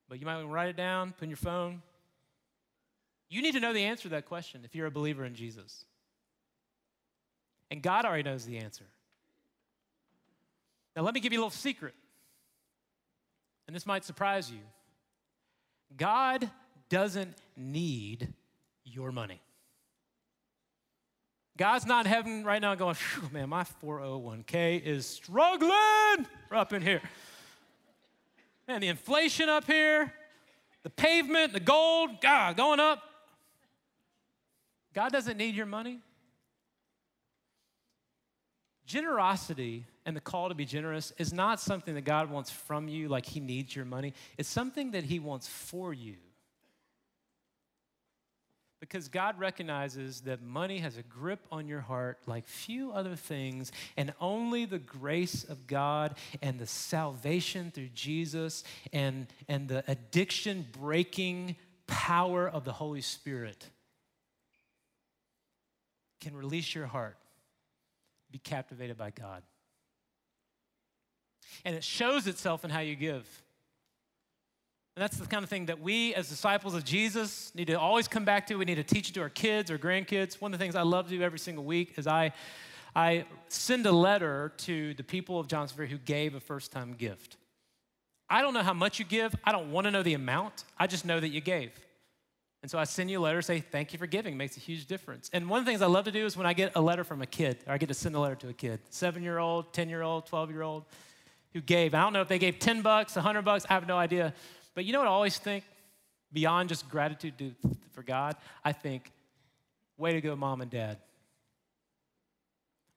but 0.09 0.19
you 0.19 0.25
might 0.25 0.35
want 0.35 0.49
to 0.49 0.53
write 0.53 0.67
it 0.67 0.75
down, 0.75 1.13
put 1.13 1.23
in 1.23 1.29
your 1.29 1.37
phone. 1.37 1.81
You 3.29 3.41
need 3.41 3.53
to 3.53 3.61
know 3.61 3.71
the 3.71 3.85
answer 3.85 4.03
to 4.03 4.09
that 4.09 4.25
question 4.25 4.63
if 4.65 4.75
you're 4.75 4.87
a 4.87 4.91
believer 4.91 5.23
in 5.23 5.33
Jesus. 5.33 5.85
And 7.71 7.81
God 7.81 8.03
already 8.03 8.23
knows 8.23 8.43
the 8.45 8.57
answer. 8.57 8.83
Now, 10.93 11.03
let 11.03 11.13
me 11.13 11.21
give 11.21 11.31
you 11.31 11.39
a 11.39 11.43
little 11.43 11.49
secret. 11.49 11.93
And 13.65 13.73
this 13.73 13.85
might 13.85 14.03
surprise 14.03 14.51
you. 14.51 14.59
God 15.95 16.51
doesn't 16.89 17.33
need 17.55 18.33
your 18.83 19.13
money. 19.13 19.39
God's 21.55 21.85
not 21.85 22.05
in 22.05 22.11
heaven 22.11 22.43
right 22.43 22.61
now 22.61 22.75
going, 22.75 22.97
man, 23.31 23.47
my 23.47 23.63
401k 23.81 24.83
is 24.83 25.05
struggling 25.05 25.71
We're 26.51 26.57
up 26.57 26.73
in 26.73 26.81
here. 26.81 27.01
Man, 28.67 28.81
the 28.81 28.87
inflation 28.87 29.47
up 29.47 29.65
here, 29.65 30.11
the 30.83 30.89
pavement, 30.89 31.53
the 31.53 31.59
gold, 31.59 32.21
God, 32.21 32.57
going 32.57 32.79
up. 32.79 33.01
God 34.93 35.11
doesn't 35.11 35.37
need 35.37 35.55
your 35.55 35.65
money. 35.65 35.99
Generosity 38.85 39.85
and 40.05 40.15
the 40.15 40.21
call 40.21 40.49
to 40.49 40.55
be 40.55 40.65
generous 40.65 41.11
is 41.17 41.33
not 41.33 41.59
something 41.59 41.95
that 41.95 42.05
God 42.05 42.29
wants 42.29 42.51
from 42.51 42.87
you 42.87 43.07
like 43.07 43.25
He 43.25 43.39
needs 43.39 43.75
your 43.75 43.85
money. 43.85 44.13
It's 44.37 44.49
something 44.49 44.91
that 44.91 45.03
He 45.03 45.19
wants 45.19 45.47
for 45.47 45.93
you. 45.93 46.15
Because 48.87 49.07
God 49.07 49.39
recognizes 49.39 50.21
that 50.21 50.43
money 50.43 50.77
has 50.77 50.95
a 50.95 51.01
grip 51.01 51.47
on 51.51 51.67
your 51.67 51.81
heart 51.81 52.19
like 52.27 52.47
few 52.47 52.91
other 52.91 53.15
things, 53.15 53.71
and 53.97 54.13
only 54.21 54.65
the 54.65 54.77
grace 54.77 55.43
of 55.43 55.65
God 55.65 56.15
and 56.39 56.59
the 56.59 56.67
salvation 56.67 57.71
through 57.71 57.89
Jesus 57.95 58.63
and, 58.93 59.25
and 59.47 59.67
the 59.67 59.83
addiction 59.87 60.67
breaking 60.79 61.55
power 61.87 62.47
of 62.47 62.63
the 62.63 62.73
Holy 62.73 63.01
Spirit 63.01 63.67
can 66.21 66.35
release 66.35 66.75
your 66.75 66.85
heart, 66.85 67.17
be 68.29 68.37
captivated 68.37 68.97
by 68.97 69.09
God. 69.09 69.41
And 71.63 71.75
it 71.75 71.83
shows 71.83 72.27
itself 72.27 72.63
in 72.63 72.69
how 72.69 72.81
you 72.81 72.95
give. 72.95 73.25
And 74.95 75.03
that's 75.03 75.17
the 75.17 75.25
kind 75.25 75.43
of 75.43 75.49
thing 75.49 75.65
that 75.65 75.81
we, 75.81 76.15
as 76.15 76.29
disciples 76.29 76.73
of 76.73 76.85
Jesus, 76.85 77.53
need 77.53 77.67
to 77.67 77.73
always 77.73 78.07
come 78.07 78.23
back 78.23 78.47
to. 78.47 78.55
We 78.55 78.63
need 78.63 78.75
to 78.75 78.83
teach 78.83 79.09
it 79.09 79.13
to 79.15 79.21
our 79.21 79.29
kids 79.29 79.69
or 79.69 79.77
grandkids. 79.77 80.39
One 80.39 80.53
of 80.53 80.59
the 80.59 80.63
things 80.63 80.73
I 80.73 80.83
love 80.83 81.09
to 81.09 81.17
do 81.17 81.21
every 81.21 81.39
single 81.39 81.65
week 81.65 81.95
is 81.97 82.07
I, 82.07 82.31
I 82.95 83.25
send 83.49 83.85
a 83.87 83.91
letter 83.91 84.53
to 84.59 84.93
the 84.93 85.03
people 85.03 85.37
of 85.37 85.47
Johnson 85.49 85.75
Ferry 85.75 85.89
who 85.89 85.97
gave 85.97 86.33
a 86.33 86.39
first 86.39 86.71
time 86.71 86.93
gift. 86.93 87.35
I 88.29 88.41
don't 88.41 88.53
know 88.53 88.63
how 88.63 88.73
much 88.73 88.97
you 88.97 89.03
give. 89.03 89.35
I 89.43 89.51
don't 89.51 89.69
want 89.69 89.83
to 89.83 89.91
know 89.91 90.01
the 90.01 90.13
amount. 90.13 90.63
I 90.77 90.87
just 90.87 91.03
know 91.03 91.19
that 91.19 91.27
you 91.27 91.41
gave. 91.41 91.71
And 92.61 92.71
so 92.71 92.79
I 92.79 92.85
send 92.85 93.11
you 93.11 93.19
a 93.19 93.21
letter, 93.21 93.41
say, 93.41 93.59
thank 93.59 93.91
you 93.91 93.99
for 93.99 94.07
giving. 94.07 94.35
It 94.35 94.37
makes 94.37 94.55
a 94.55 94.61
huge 94.61 94.85
difference. 94.85 95.29
And 95.33 95.49
one 95.49 95.59
of 95.59 95.65
the 95.65 95.71
things 95.71 95.81
I 95.81 95.87
love 95.87 96.05
to 96.05 96.11
do 96.11 96.25
is 96.25 96.37
when 96.37 96.47
I 96.47 96.53
get 96.53 96.71
a 96.73 96.81
letter 96.81 97.03
from 97.03 97.21
a 97.21 97.27
kid, 97.27 97.57
or 97.67 97.73
I 97.73 97.77
get 97.77 97.87
to 97.87 97.93
send 97.93 98.15
a 98.15 98.19
letter 98.19 98.35
to 98.35 98.47
a 98.47 98.53
kid, 98.53 98.79
seven 98.91 99.23
year 99.23 99.39
old, 99.39 99.73
10 99.73 99.89
year 99.89 100.03
old, 100.03 100.25
12 100.25 100.51
year 100.51 100.61
old, 100.61 100.85
who 101.51 101.59
gave. 101.59 101.93
I 101.93 102.01
don't 102.01 102.13
know 102.13 102.21
if 102.21 102.29
they 102.29 102.39
gave 102.39 102.59
10 102.59 102.81
bucks, 102.81 103.15
100 103.15 103.41
bucks, 103.43 103.65
I 103.69 103.73
have 103.73 103.87
no 103.87 103.97
idea. 103.97 104.33
But 104.75 104.85
you 104.85 104.93
know 104.93 104.99
what 104.99 105.07
I 105.07 105.11
always 105.11 105.37
think? 105.37 105.63
Beyond 106.31 106.69
just 106.69 106.89
gratitude 106.89 107.37
to, 107.39 107.55
for 107.93 108.03
God, 108.03 108.35
I 108.63 108.73
think, 108.73 109.11
way 109.97 110.13
to 110.13 110.21
go, 110.21 110.35
mom 110.35 110.61
and 110.61 110.69
dad. 110.69 110.97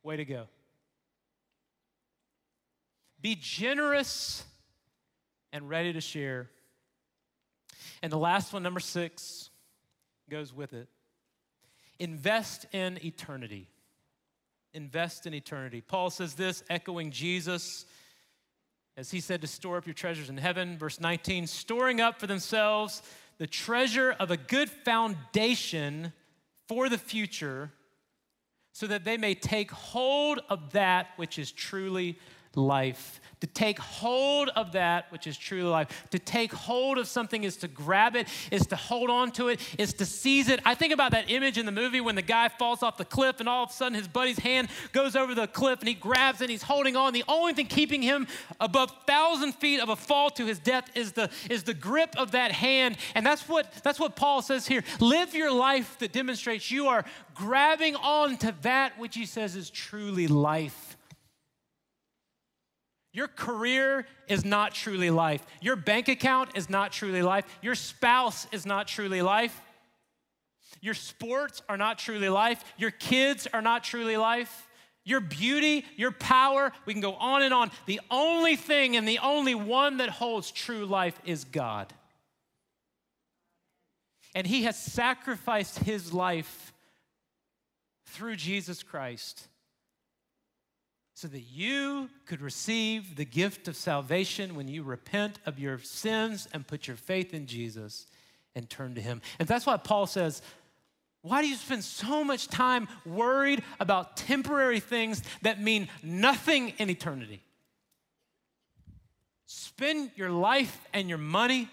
Way 0.02 0.16
to 0.16 0.24
go. 0.24 0.48
Be 3.20 3.36
generous 3.40 4.44
and 5.52 5.68
ready 5.68 5.92
to 5.92 6.00
share. 6.00 6.50
And 8.02 8.12
the 8.12 8.18
last 8.18 8.52
one, 8.52 8.62
number 8.62 8.80
six, 8.80 9.50
goes 10.28 10.52
with 10.52 10.72
it. 10.72 10.88
Invest 11.98 12.66
in 12.72 12.98
eternity. 13.04 13.68
Invest 14.74 15.26
in 15.26 15.34
eternity. 15.34 15.80
Paul 15.80 16.10
says 16.10 16.34
this, 16.34 16.62
echoing 16.68 17.10
Jesus 17.10 17.86
as 18.98 19.12
he 19.12 19.20
said 19.20 19.40
to 19.40 19.46
store 19.46 19.76
up 19.76 19.86
your 19.86 19.94
treasures 19.94 20.28
in 20.28 20.36
heaven. 20.36 20.76
Verse 20.76 20.98
19, 20.98 21.46
storing 21.46 22.00
up 22.00 22.18
for 22.18 22.26
themselves 22.26 23.00
the 23.38 23.46
treasure 23.46 24.10
of 24.18 24.32
a 24.32 24.36
good 24.36 24.68
foundation 24.68 26.12
for 26.66 26.88
the 26.88 26.98
future 26.98 27.70
so 28.72 28.88
that 28.88 29.04
they 29.04 29.16
may 29.16 29.34
take 29.36 29.70
hold 29.70 30.40
of 30.50 30.72
that 30.72 31.10
which 31.14 31.38
is 31.38 31.52
truly 31.52 32.18
life 32.58 33.20
to 33.40 33.46
take 33.46 33.78
hold 33.78 34.48
of 34.50 34.72
that 34.72 35.10
which 35.10 35.26
is 35.26 35.36
true 35.36 35.68
life. 35.68 36.06
To 36.10 36.18
take 36.18 36.52
hold 36.52 36.98
of 36.98 37.06
something 37.06 37.44
is 37.44 37.56
to 37.58 37.68
grab 37.68 38.16
it, 38.16 38.28
is 38.50 38.66
to 38.68 38.76
hold 38.76 39.10
on 39.10 39.30
to 39.32 39.48
it, 39.48 39.60
is 39.78 39.92
to 39.94 40.06
seize 40.06 40.48
it. 40.48 40.60
I 40.64 40.74
think 40.74 40.92
about 40.92 41.12
that 41.12 41.30
image 41.30 41.58
in 41.58 41.66
the 41.66 41.72
movie 41.72 42.00
when 42.00 42.14
the 42.14 42.22
guy 42.22 42.48
falls 42.48 42.82
off 42.82 42.96
the 42.96 43.04
cliff 43.04 43.40
and 43.40 43.48
all 43.48 43.64
of 43.64 43.70
a 43.70 43.72
sudden 43.72 43.94
his 43.94 44.08
buddy's 44.08 44.38
hand 44.38 44.68
goes 44.92 45.14
over 45.14 45.34
the 45.34 45.46
cliff 45.46 45.78
and 45.80 45.88
he 45.88 45.94
grabs 45.94 46.40
it 46.40 46.44
and 46.44 46.50
he's 46.50 46.62
holding 46.62 46.96
on. 46.96 47.12
The 47.12 47.24
only 47.28 47.52
thing 47.52 47.66
keeping 47.66 48.02
him 48.02 48.26
above 48.60 48.92
thousand 49.06 49.52
feet 49.52 49.80
of 49.80 49.88
a 49.88 49.96
fall 49.96 50.30
to 50.30 50.46
his 50.46 50.58
death 50.58 50.90
is 50.96 51.12
the, 51.12 51.30
is 51.48 51.62
the 51.62 51.74
grip 51.74 52.14
of 52.16 52.32
that 52.32 52.52
hand. 52.52 52.96
And 53.14 53.24
that's 53.24 53.48
what, 53.48 53.72
that's 53.84 54.00
what 54.00 54.16
Paul 54.16 54.42
says 54.42 54.66
here. 54.66 54.82
Live 55.00 55.34
your 55.34 55.52
life 55.52 55.98
that 56.00 56.12
demonstrates 56.12 56.70
you 56.70 56.88
are 56.88 57.04
grabbing 57.34 57.94
on 57.96 58.36
to 58.38 58.54
that 58.62 58.98
which 58.98 59.14
he 59.14 59.26
says 59.26 59.54
is 59.54 59.70
truly 59.70 60.26
life. 60.26 60.87
Your 63.12 63.28
career 63.28 64.06
is 64.28 64.44
not 64.44 64.74
truly 64.74 65.10
life. 65.10 65.44
Your 65.60 65.76
bank 65.76 66.08
account 66.08 66.50
is 66.54 66.68
not 66.68 66.92
truly 66.92 67.22
life. 67.22 67.44
Your 67.62 67.74
spouse 67.74 68.46
is 68.52 68.66
not 68.66 68.86
truly 68.86 69.22
life. 69.22 69.60
Your 70.80 70.94
sports 70.94 71.62
are 71.68 71.76
not 71.76 71.98
truly 71.98 72.28
life. 72.28 72.62
Your 72.76 72.90
kids 72.90 73.48
are 73.52 73.62
not 73.62 73.82
truly 73.82 74.16
life. 74.16 74.68
Your 75.04 75.20
beauty, 75.20 75.86
your 75.96 76.12
power, 76.12 76.70
we 76.84 76.92
can 76.92 77.00
go 77.00 77.14
on 77.14 77.42
and 77.42 77.54
on. 77.54 77.70
The 77.86 78.00
only 78.10 78.56
thing 78.56 78.94
and 78.94 79.08
the 79.08 79.20
only 79.20 79.54
one 79.54 79.96
that 79.96 80.10
holds 80.10 80.50
true 80.50 80.84
life 80.84 81.18
is 81.24 81.44
God. 81.44 81.92
And 84.34 84.46
He 84.46 84.64
has 84.64 84.78
sacrificed 84.78 85.78
His 85.78 86.12
life 86.12 86.74
through 88.04 88.36
Jesus 88.36 88.82
Christ 88.82 89.48
so 91.18 91.26
that 91.26 91.40
you 91.52 92.08
could 92.26 92.40
receive 92.40 93.16
the 93.16 93.24
gift 93.24 93.66
of 93.66 93.74
salvation 93.74 94.54
when 94.54 94.68
you 94.68 94.84
repent 94.84 95.40
of 95.46 95.58
your 95.58 95.80
sins 95.80 96.46
and 96.52 96.64
put 96.64 96.86
your 96.86 96.96
faith 96.96 97.34
in 97.34 97.46
Jesus 97.46 98.06
and 98.54 98.70
turn 98.70 98.94
to 98.94 99.00
Him. 99.00 99.20
And 99.40 99.48
that's 99.48 99.66
why 99.66 99.78
Paul 99.78 100.06
says, 100.06 100.42
why 101.22 101.42
do 101.42 101.48
you 101.48 101.56
spend 101.56 101.82
so 101.82 102.22
much 102.22 102.46
time 102.46 102.86
worried 103.04 103.64
about 103.80 104.16
temporary 104.16 104.78
things 104.78 105.24
that 105.42 105.60
mean 105.60 105.88
nothing 106.04 106.68
in 106.78 106.88
eternity? 106.88 107.42
Spend 109.46 110.12
your 110.14 110.30
life 110.30 110.86
and 110.92 111.08
your 111.08 111.18
money 111.18 111.68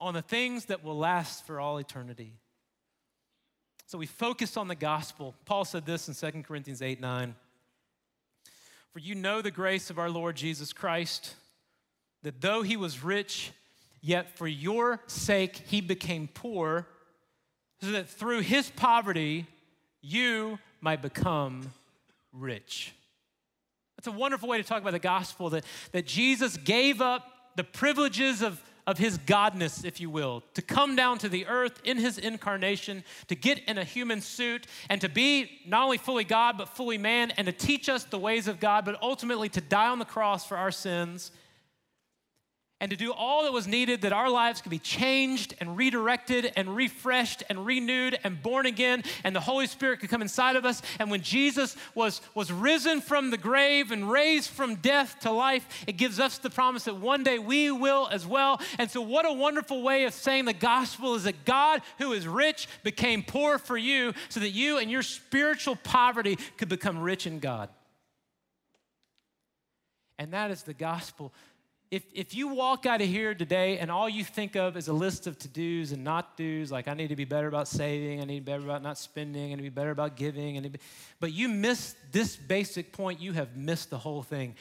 on 0.00 0.14
the 0.14 0.22
things 0.22 0.64
that 0.66 0.82
will 0.82 0.96
last 0.96 1.46
for 1.46 1.60
all 1.60 1.76
eternity. 1.76 2.32
So 3.84 3.98
we 3.98 4.06
focus 4.06 4.56
on 4.56 4.68
the 4.68 4.74
gospel. 4.74 5.34
Paul 5.44 5.66
said 5.66 5.84
this 5.84 6.08
in 6.08 6.14
2 6.14 6.42
Corinthians 6.44 6.80
8 6.80 6.98
9. 6.98 7.34
For 8.92 9.00
you 9.00 9.14
know 9.14 9.42
the 9.42 9.50
grace 9.50 9.90
of 9.90 9.98
our 9.98 10.10
Lord 10.10 10.36
Jesus 10.36 10.72
Christ, 10.72 11.34
that 12.22 12.40
though 12.40 12.62
he 12.62 12.76
was 12.76 13.04
rich, 13.04 13.52
yet 14.00 14.36
for 14.36 14.46
your 14.46 15.00
sake 15.06 15.62
he 15.66 15.80
became 15.80 16.28
poor, 16.32 16.86
so 17.80 17.92
that 17.92 18.08
through 18.08 18.40
his 18.40 18.70
poverty 18.70 19.46
you 20.00 20.58
might 20.80 21.02
become 21.02 21.72
rich. 22.32 22.92
That's 23.96 24.06
a 24.06 24.12
wonderful 24.12 24.48
way 24.48 24.58
to 24.58 24.64
talk 24.64 24.80
about 24.80 24.92
the 24.92 24.98
gospel 24.98 25.50
that, 25.50 25.64
that 25.92 26.06
Jesus 26.06 26.56
gave 26.56 27.00
up 27.00 27.24
the 27.56 27.64
privileges 27.64 28.42
of 28.42 28.60
of 28.88 28.96
his 28.96 29.18
godness, 29.18 29.84
if 29.84 30.00
you 30.00 30.08
will, 30.08 30.42
to 30.54 30.62
come 30.62 30.96
down 30.96 31.18
to 31.18 31.28
the 31.28 31.46
earth 31.46 31.78
in 31.84 31.98
his 31.98 32.16
incarnation, 32.16 33.04
to 33.26 33.34
get 33.34 33.58
in 33.64 33.76
a 33.76 33.84
human 33.84 34.22
suit, 34.22 34.66
and 34.88 34.98
to 35.02 35.10
be 35.10 35.60
not 35.66 35.84
only 35.84 35.98
fully 35.98 36.24
God, 36.24 36.56
but 36.56 36.70
fully 36.70 36.96
man, 36.96 37.30
and 37.32 37.44
to 37.44 37.52
teach 37.52 37.90
us 37.90 38.04
the 38.04 38.18
ways 38.18 38.48
of 38.48 38.58
God, 38.58 38.86
but 38.86 39.00
ultimately 39.02 39.50
to 39.50 39.60
die 39.60 39.88
on 39.88 39.98
the 39.98 40.06
cross 40.06 40.46
for 40.46 40.56
our 40.56 40.70
sins 40.70 41.32
and 42.80 42.90
to 42.90 42.96
do 42.96 43.12
all 43.12 43.42
that 43.42 43.52
was 43.52 43.66
needed 43.66 44.02
that 44.02 44.12
our 44.12 44.30
lives 44.30 44.60
could 44.60 44.70
be 44.70 44.78
changed 44.78 45.54
and 45.60 45.76
redirected 45.76 46.52
and 46.56 46.74
refreshed 46.76 47.42
and 47.48 47.66
renewed 47.66 48.18
and 48.22 48.40
born 48.40 48.66
again 48.66 49.02
and 49.24 49.34
the 49.34 49.40
holy 49.40 49.66
spirit 49.66 49.98
could 49.98 50.10
come 50.10 50.22
inside 50.22 50.54
of 50.56 50.64
us. 50.64 50.80
And 50.98 51.10
when 51.10 51.22
jesus 51.22 51.76
was, 51.94 52.20
was 52.34 52.52
risen 52.52 53.00
from 53.00 53.30
the 53.30 53.36
grave 53.36 53.90
and 53.90 54.10
raised 54.10 54.50
from 54.50 54.76
death 54.76 55.18
to 55.20 55.30
life 55.30 55.66
it 55.86 55.96
gives 55.96 56.20
us 56.20 56.38
the 56.38 56.50
promise 56.50 56.84
that 56.84 56.96
one 56.96 57.24
day 57.24 57.38
we 57.38 57.70
will 57.70 58.08
as 58.10 58.26
well. 58.26 58.60
And 58.78 58.90
so 58.90 59.00
what 59.00 59.26
a 59.26 59.32
wonderful 59.32 59.82
way 59.82 60.04
of 60.04 60.14
saying 60.14 60.44
the 60.44 60.52
gospel 60.52 61.14
is 61.14 61.24
that 61.24 61.44
god 61.44 61.82
who 61.98 62.12
is 62.12 62.28
rich 62.28 62.68
became 62.84 63.22
poor 63.22 63.58
for 63.58 63.76
you 63.76 64.14
so 64.28 64.40
that 64.40 64.50
you 64.50 64.78
and 64.78 64.90
your 64.90 65.02
spiritual 65.02 65.76
poverty 65.76 66.38
could 66.56 66.68
become 66.68 67.00
rich 67.00 67.26
in 67.26 67.40
god. 67.40 67.70
And 70.20 70.32
that 70.32 70.50
is 70.50 70.62
the 70.62 70.74
gospel 70.74 71.32
if, 71.90 72.04
if 72.12 72.34
you 72.34 72.48
walk 72.48 72.84
out 72.84 73.00
of 73.00 73.08
here 73.08 73.34
today 73.34 73.78
and 73.78 73.90
all 73.90 74.08
you 74.08 74.22
think 74.22 74.56
of 74.56 74.76
is 74.76 74.88
a 74.88 74.92
list 74.92 75.26
of 75.26 75.38
to 75.38 75.48
dos 75.48 75.92
and 75.92 76.04
not 76.04 76.36
dos, 76.36 76.70
like 76.70 76.86
I 76.86 76.94
need 76.94 77.08
to 77.08 77.16
be 77.16 77.24
better 77.24 77.48
about 77.48 77.66
saving, 77.66 78.20
I 78.20 78.24
need 78.24 78.40
to 78.40 78.44
be 78.44 78.52
better 78.52 78.64
about 78.64 78.82
not 78.82 78.98
spending, 78.98 79.52
I 79.52 79.54
need 79.54 79.56
to 79.56 79.62
be 79.62 79.68
better 79.70 79.90
about 79.90 80.16
giving, 80.16 80.58
and 80.58 80.78
but 81.18 81.32
you 81.32 81.48
miss 81.48 81.94
this 82.12 82.36
basic 82.36 82.92
point, 82.92 83.20
you 83.20 83.32
have 83.32 83.56
missed 83.56 83.88
the 83.88 83.98
whole 83.98 84.22
thing. 84.22 84.54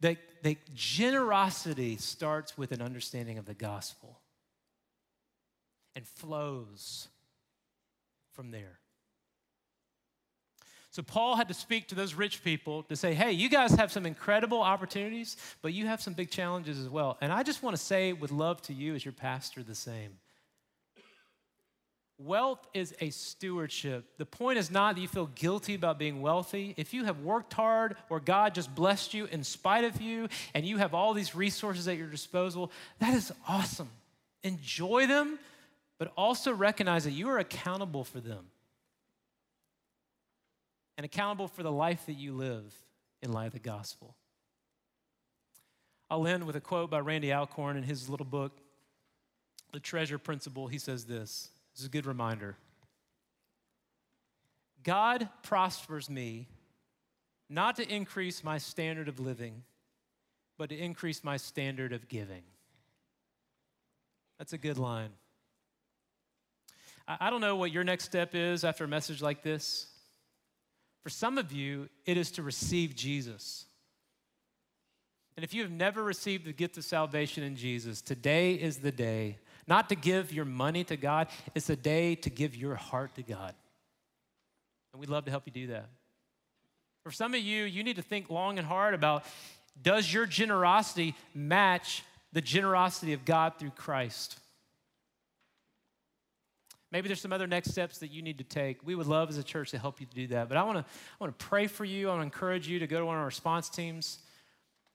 That, 0.00 0.16
that 0.42 0.74
generosity 0.74 1.98
starts 1.98 2.56
with 2.56 2.72
an 2.72 2.80
understanding 2.80 3.36
of 3.36 3.44
the 3.44 3.52
gospel 3.52 4.18
and 5.94 6.06
flows 6.06 7.08
from 8.32 8.50
there. 8.50 8.79
So 10.92 11.02
Paul 11.02 11.36
had 11.36 11.46
to 11.48 11.54
speak 11.54 11.86
to 11.88 11.94
those 11.94 12.14
rich 12.14 12.42
people 12.42 12.82
to 12.84 12.96
say, 12.96 13.14
hey, 13.14 13.30
you 13.30 13.48
guys 13.48 13.72
have 13.74 13.92
some 13.92 14.06
incredible 14.06 14.60
opportunities, 14.60 15.36
but 15.62 15.72
you 15.72 15.86
have 15.86 16.02
some 16.02 16.14
big 16.14 16.30
challenges 16.30 16.80
as 16.80 16.88
well. 16.88 17.16
And 17.20 17.32
I 17.32 17.44
just 17.44 17.62
want 17.62 17.76
to 17.76 17.82
say 17.82 18.12
with 18.12 18.32
love 18.32 18.60
to 18.62 18.74
you 18.74 18.96
as 18.96 19.04
your 19.04 19.12
pastor 19.12 19.62
the 19.62 19.76
same. 19.76 20.18
Wealth 22.18 22.66
is 22.74 22.92
a 23.00 23.10
stewardship. 23.10 24.04
The 24.18 24.26
point 24.26 24.58
is 24.58 24.70
not 24.70 24.96
that 24.96 25.00
you 25.00 25.08
feel 25.08 25.30
guilty 25.34 25.74
about 25.74 25.98
being 25.98 26.20
wealthy. 26.20 26.74
If 26.76 26.92
you 26.92 27.04
have 27.04 27.20
worked 27.20 27.54
hard 27.54 27.96
or 28.10 28.18
God 28.18 28.54
just 28.54 28.74
blessed 28.74 29.14
you 29.14 29.26
in 29.26 29.44
spite 29.44 29.84
of 29.84 30.02
you 30.02 30.28
and 30.54 30.66
you 30.66 30.76
have 30.78 30.92
all 30.92 31.14
these 31.14 31.36
resources 31.36 31.86
at 31.86 31.96
your 31.96 32.08
disposal, 32.08 32.72
that 32.98 33.14
is 33.14 33.32
awesome. 33.48 33.88
Enjoy 34.42 35.06
them, 35.06 35.38
but 35.98 36.12
also 36.16 36.52
recognize 36.52 37.04
that 37.04 37.12
you 37.12 37.28
are 37.28 37.38
accountable 37.38 38.04
for 38.04 38.20
them 38.20 38.46
and 41.00 41.06
accountable 41.06 41.48
for 41.48 41.62
the 41.62 41.72
life 41.72 42.04
that 42.04 42.18
you 42.18 42.34
live 42.34 42.74
in 43.22 43.32
light 43.32 43.46
of 43.46 43.52
the 43.54 43.58
gospel. 43.58 44.14
I'll 46.10 46.26
end 46.26 46.46
with 46.46 46.56
a 46.56 46.60
quote 46.60 46.90
by 46.90 47.00
Randy 47.00 47.32
Alcorn 47.32 47.78
in 47.78 47.84
his 47.84 48.10
little 48.10 48.26
book, 48.26 48.60
The 49.72 49.80
Treasure 49.80 50.18
Principle. 50.18 50.66
He 50.66 50.76
says 50.76 51.06
this 51.06 51.48
this 51.72 51.80
is 51.80 51.86
a 51.86 51.88
good 51.88 52.04
reminder 52.04 52.58
God 54.82 55.30
prospers 55.42 56.10
me 56.10 56.48
not 57.48 57.76
to 57.76 57.90
increase 57.90 58.44
my 58.44 58.58
standard 58.58 59.08
of 59.08 59.18
living, 59.18 59.62
but 60.58 60.68
to 60.68 60.76
increase 60.76 61.24
my 61.24 61.38
standard 61.38 61.94
of 61.94 62.08
giving. 62.08 62.42
That's 64.38 64.52
a 64.52 64.58
good 64.58 64.76
line. 64.76 65.12
I 67.08 67.30
don't 67.30 67.40
know 67.40 67.56
what 67.56 67.72
your 67.72 67.84
next 67.84 68.04
step 68.04 68.34
is 68.34 68.64
after 68.64 68.84
a 68.84 68.88
message 68.88 69.22
like 69.22 69.42
this. 69.42 69.86
For 71.02 71.10
some 71.10 71.38
of 71.38 71.52
you, 71.52 71.88
it 72.04 72.16
is 72.16 72.30
to 72.32 72.42
receive 72.42 72.94
Jesus. 72.94 73.66
And 75.36 75.44
if 75.44 75.54
you 75.54 75.62
have 75.62 75.70
never 75.70 76.02
received 76.02 76.44
the 76.44 76.52
gift 76.52 76.76
of 76.76 76.84
salvation 76.84 77.42
in 77.42 77.56
Jesus, 77.56 78.02
today 78.02 78.54
is 78.54 78.78
the 78.78 78.92
day 78.92 79.38
not 79.70 79.88
to 79.90 79.94
give 79.94 80.32
your 80.32 80.44
money 80.44 80.82
to 80.84 80.96
God, 80.96 81.28
it's 81.54 81.70
a 81.70 81.76
day 81.76 82.16
to 82.16 82.28
give 82.28 82.56
your 82.56 82.74
heart 82.74 83.14
to 83.14 83.22
God. 83.22 83.54
And 84.92 85.00
we'd 85.00 85.08
love 85.08 85.24
to 85.26 85.30
help 85.30 85.44
you 85.46 85.52
do 85.52 85.68
that. 85.68 85.88
For 87.04 87.12
some 87.12 87.34
of 87.34 87.40
you, 87.40 87.64
you 87.64 87.84
need 87.84 87.96
to 87.96 88.02
think 88.02 88.28
long 88.28 88.58
and 88.58 88.66
hard 88.66 88.94
about 88.94 89.24
does 89.80 90.12
your 90.12 90.26
generosity 90.26 91.14
match 91.32 92.02
the 92.32 92.40
generosity 92.40 93.12
of 93.12 93.24
God 93.24 93.54
through 93.58 93.70
Christ? 93.70 94.39
Maybe 96.92 97.08
there's 97.08 97.20
some 97.20 97.32
other 97.32 97.46
next 97.46 97.70
steps 97.70 97.98
that 97.98 98.10
you 98.10 98.20
need 98.20 98.38
to 98.38 98.44
take. 98.44 98.84
We 98.84 98.94
would 98.94 99.06
love 99.06 99.28
as 99.28 99.38
a 99.38 99.44
church 99.44 99.70
to 99.70 99.78
help 99.78 100.00
you 100.00 100.06
to 100.06 100.14
do 100.14 100.26
that. 100.28 100.48
But 100.48 100.58
I 100.58 100.64
want 100.64 100.78
to 100.78 100.84
I 100.84 101.24
want 101.24 101.38
to 101.38 101.46
pray 101.46 101.66
for 101.66 101.84
you. 101.84 102.08
I 102.08 102.12
want 102.12 102.20
to 102.20 102.24
encourage 102.24 102.68
you 102.68 102.80
to 102.80 102.86
go 102.86 102.98
to 102.98 103.06
one 103.06 103.16
of 103.16 103.20
our 103.20 103.26
response 103.26 103.68
teams. 103.68 104.18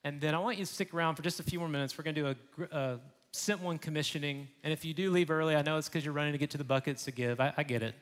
And 0.03 0.19
then 0.21 0.35
I 0.35 0.39
want 0.39 0.57
you 0.57 0.65
to 0.65 0.71
stick 0.71 0.93
around 0.93 1.15
for 1.15 1.23
just 1.23 1.39
a 1.39 1.43
few 1.43 1.57
more 1.57 1.69
minutes. 1.69 1.97
We're 1.97 2.03
going 2.03 2.15
to 2.15 2.21
do 2.21 2.35
a, 2.71 2.77
a 2.77 2.99
sent 3.31 3.61
one 3.61 3.79
commissioning. 3.79 4.47
And 4.63 4.71
if 4.71 4.85
you 4.85 4.93
do 4.93 5.09
leave 5.09 5.31
early, 5.31 5.55
I 5.55 5.61
know 5.61 5.77
it's 5.77 5.89
because 5.89 6.05
you're 6.05 6.13
running 6.13 6.33
to 6.33 6.37
get 6.37 6.51
to 6.51 6.57
the 6.57 6.63
buckets 6.63 7.05
to 7.05 7.11
give. 7.11 7.39
I, 7.39 7.53
I 7.57 7.63
get 7.63 7.81
it. 7.81 7.95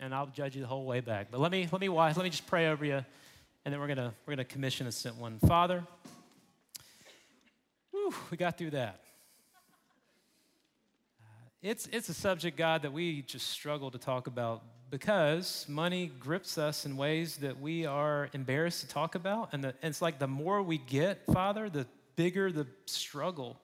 and 0.00 0.14
I'll 0.14 0.26
judge 0.26 0.54
you 0.54 0.62
the 0.62 0.68
whole 0.68 0.84
way 0.84 1.00
back. 1.00 1.28
But 1.30 1.40
let 1.40 1.50
me 1.50 1.68
let 1.72 1.80
me 1.80 1.88
let 1.88 2.16
me 2.16 2.30
just 2.30 2.46
pray 2.46 2.68
over 2.68 2.84
you, 2.84 3.04
and 3.64 3.72
then 3.72 3.80
we're 3.80 3.88
gonna 3.88 4.14
we're 4.26 4.34
gonna 4.34 4.44
commission 4.44 4.86
a 4.86 4.92
sent 4.92 5.16
one. 5.16 5.38
Father, 5.40 5.84
whew, 7.90 8.14
we 8.30 8.36
got 8.36 8.56
through 8.56 8.70
that. 8.70 9.00
It's, 11.60 11.88
it's 11.92 12.08
a 12.08 12.14
subject, 12.14 12.56
God, 12.56 12.82
that 12.82 12.92
we 12.92 13.22
just 13.22 13.50
struggle 13.50 13.90
to 13.90 13.98
talk 13.98 14.28
about 14.28 14.62
because 14.90 15.66
money 15.68 16.10
grips 16.20 16.56
us 16.56 16.86
in 16.86 16.96
ways 16.96 17.38
that 17.38 17.60
we 17.60 17.84
are 17.84 18.30
embarrassed 18.32 18.82
to 18.82 18.88
talk 18.88 19.16
about. 19.16 19.52
And, 19.52 19.64
the, 19.64 19.68
and 19.82 19.90
it's 19.90 20.00
like 20.00 20.18
the 20.18 20.28
more 20.28 20.62
we 20.62 20.78
get, 20.78 21.26
Father, 21.26 21.68
the 21.68 21.86
bigger 22.14 22.52
the 22.52 22.66
struggle. 22.86 23.60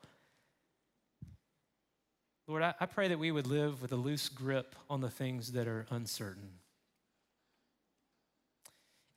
Lord, 2.48 2.62
I, 2.62 2.74
I 2.80 2.86
pray 2.86 3.08
that 3.08 3.18
we 3.18 3.30
would 3.30 3.46
live 3.46 3.80
with 3.80 3.92
a 3.92 3.96
loose 3.96 4.28
grip 4.28 4.74
on 4.90 5.00
the 5.00 5.10
things 5.10 5.52
that 5.52 5.68
are 5.68 5.86
uncertain 5.90 6.50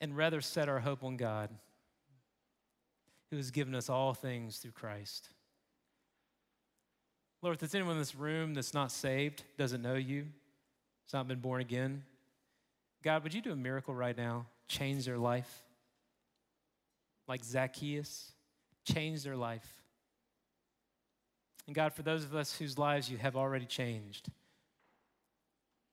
and 0.00 0.16
rather 0.16 0.40
set 0.40 0.68
our 0.68 0.78
hope 0.78 1.02
on 1.02 1.16
God, 1.16 1.50
who 3.30 3.36
has 3.36 3.50
given 3.50 3.74
us 3.74 3.90
all 3.90 4.14
things 4.14 4.58
through 4.58 4.70
Christ. 4.70 5.30
Lord, 7.42 7.54
if 7.54 7.60
there's 7.60 7.74
anyone 7.74 7.92
in 7.92 7.98
this 7.98 8.14
room 8.14 8.54
that's 8.54 8.74
not 8.74 8.90
saved, 8.90 9.44
doesn't 9.56 9.82
know 9.82 9.94
you, 9.94 10.26
has 11.06 11.12
not 11.12 11.28
been 11.28 11.38
born 11.38 11.60
again, 11.60 12.02
God, 13.02 13.22
would 13.22 13.32
you 13.32 13.40
do 13.40 13.52
a 13.52 13.56
miracle 13.56 13.94
right 13.94 14.16
now? 14.16 14.46
Change 14.66 15.04
their 15.04 15.18
life? 15.18 15.62
Like 17.28 17.44
Zacchaeus, 17.44 18.32
change 18.84 19.22
their 19.22 19.36
life. 19.36 19.66
And 21.66 21.74
God, 21.74 21.92
for 21.92 22.02
those 22.02 22.24
of 22.24 22.34
us 22.34 22.56
whose 22.56 22.78
lives 22.78 23.10
you 23.10 23.18
have 23.18 23.36
already 23.36 23.66
changed, 23.66 24.28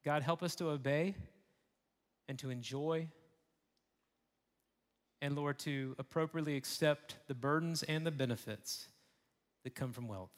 God, 0.03 0.23
help 0.23 0.41
us 0.41 0.55
to 0.55 0.69
obey 0.69 1.15
and 2.27 2.39
to 2.39 2.49
enjoy 2.49 3.07
and 5.25 5.35
Lord, 5.35 5.57
to 5.59 5.95
appropriately 5.97 6.55
accept 6.55 7.15
the 7.27 7.33
burdens 7.33 7.81
and 7.81 8.05
the 8.05 8.11
benefits 8.11 8.87
that 9.63 9.73
come 9.73 9.91
from 9.91 10.07
wealth. 10.07 10.29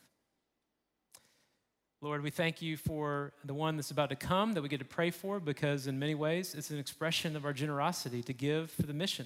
Lord, 1.99 2.21
we 2.21 2.29
thank 2.29 2.61
you 2.61 2.77
for 2.77 3.33
the 3.43 3.55
one 3.55 3.75
that's 3.75 3.89
about 3.89 4.09
to 4.09 4.15
come 4.15 4.53
that 4.53 4.61
we 4.61 4.69
get 4.69 4.79
to 4.79 4.85
pray 4.85 5.09
for 5.09 5.39
because, 5.39 5.87
in 5.87 5.97
many 5.97 6.13
ways, 6.13 6.53
it's 6.53 6.69
an 6.69 6.77
expression 6.77 7.35
of 7.35 7.43
our 7.43 7.53
generosity 7.53 8.21
to 8.23 8.33
give 8.33 8.69
for 8.69 8.83
the 8.83 8.93
mission. 8.93 9.25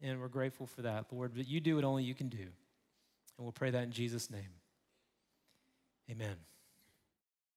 And 0.00 0.20
we're 0.20 0.28
grateful 0.28 0.66
for 0.66 0.82
that, 0.82 1.06
Lord. 1.12 1.32
But 1.36 1.46
you 1.46 1.60
do 1.60 1.76
what 1.76 1.84
only 1.84 2.02
you 2.02 2.14
can 2.14 2.28
do. 2.28 2.38
And 2.38 3.44
we'll 3.44 3.52
pray 3.52 3.70
that 3.70 3.82
in 3.82 3.92
Jesus' 3.92 4.30
name. 4.30 4.40
Amen. 6.10 6.36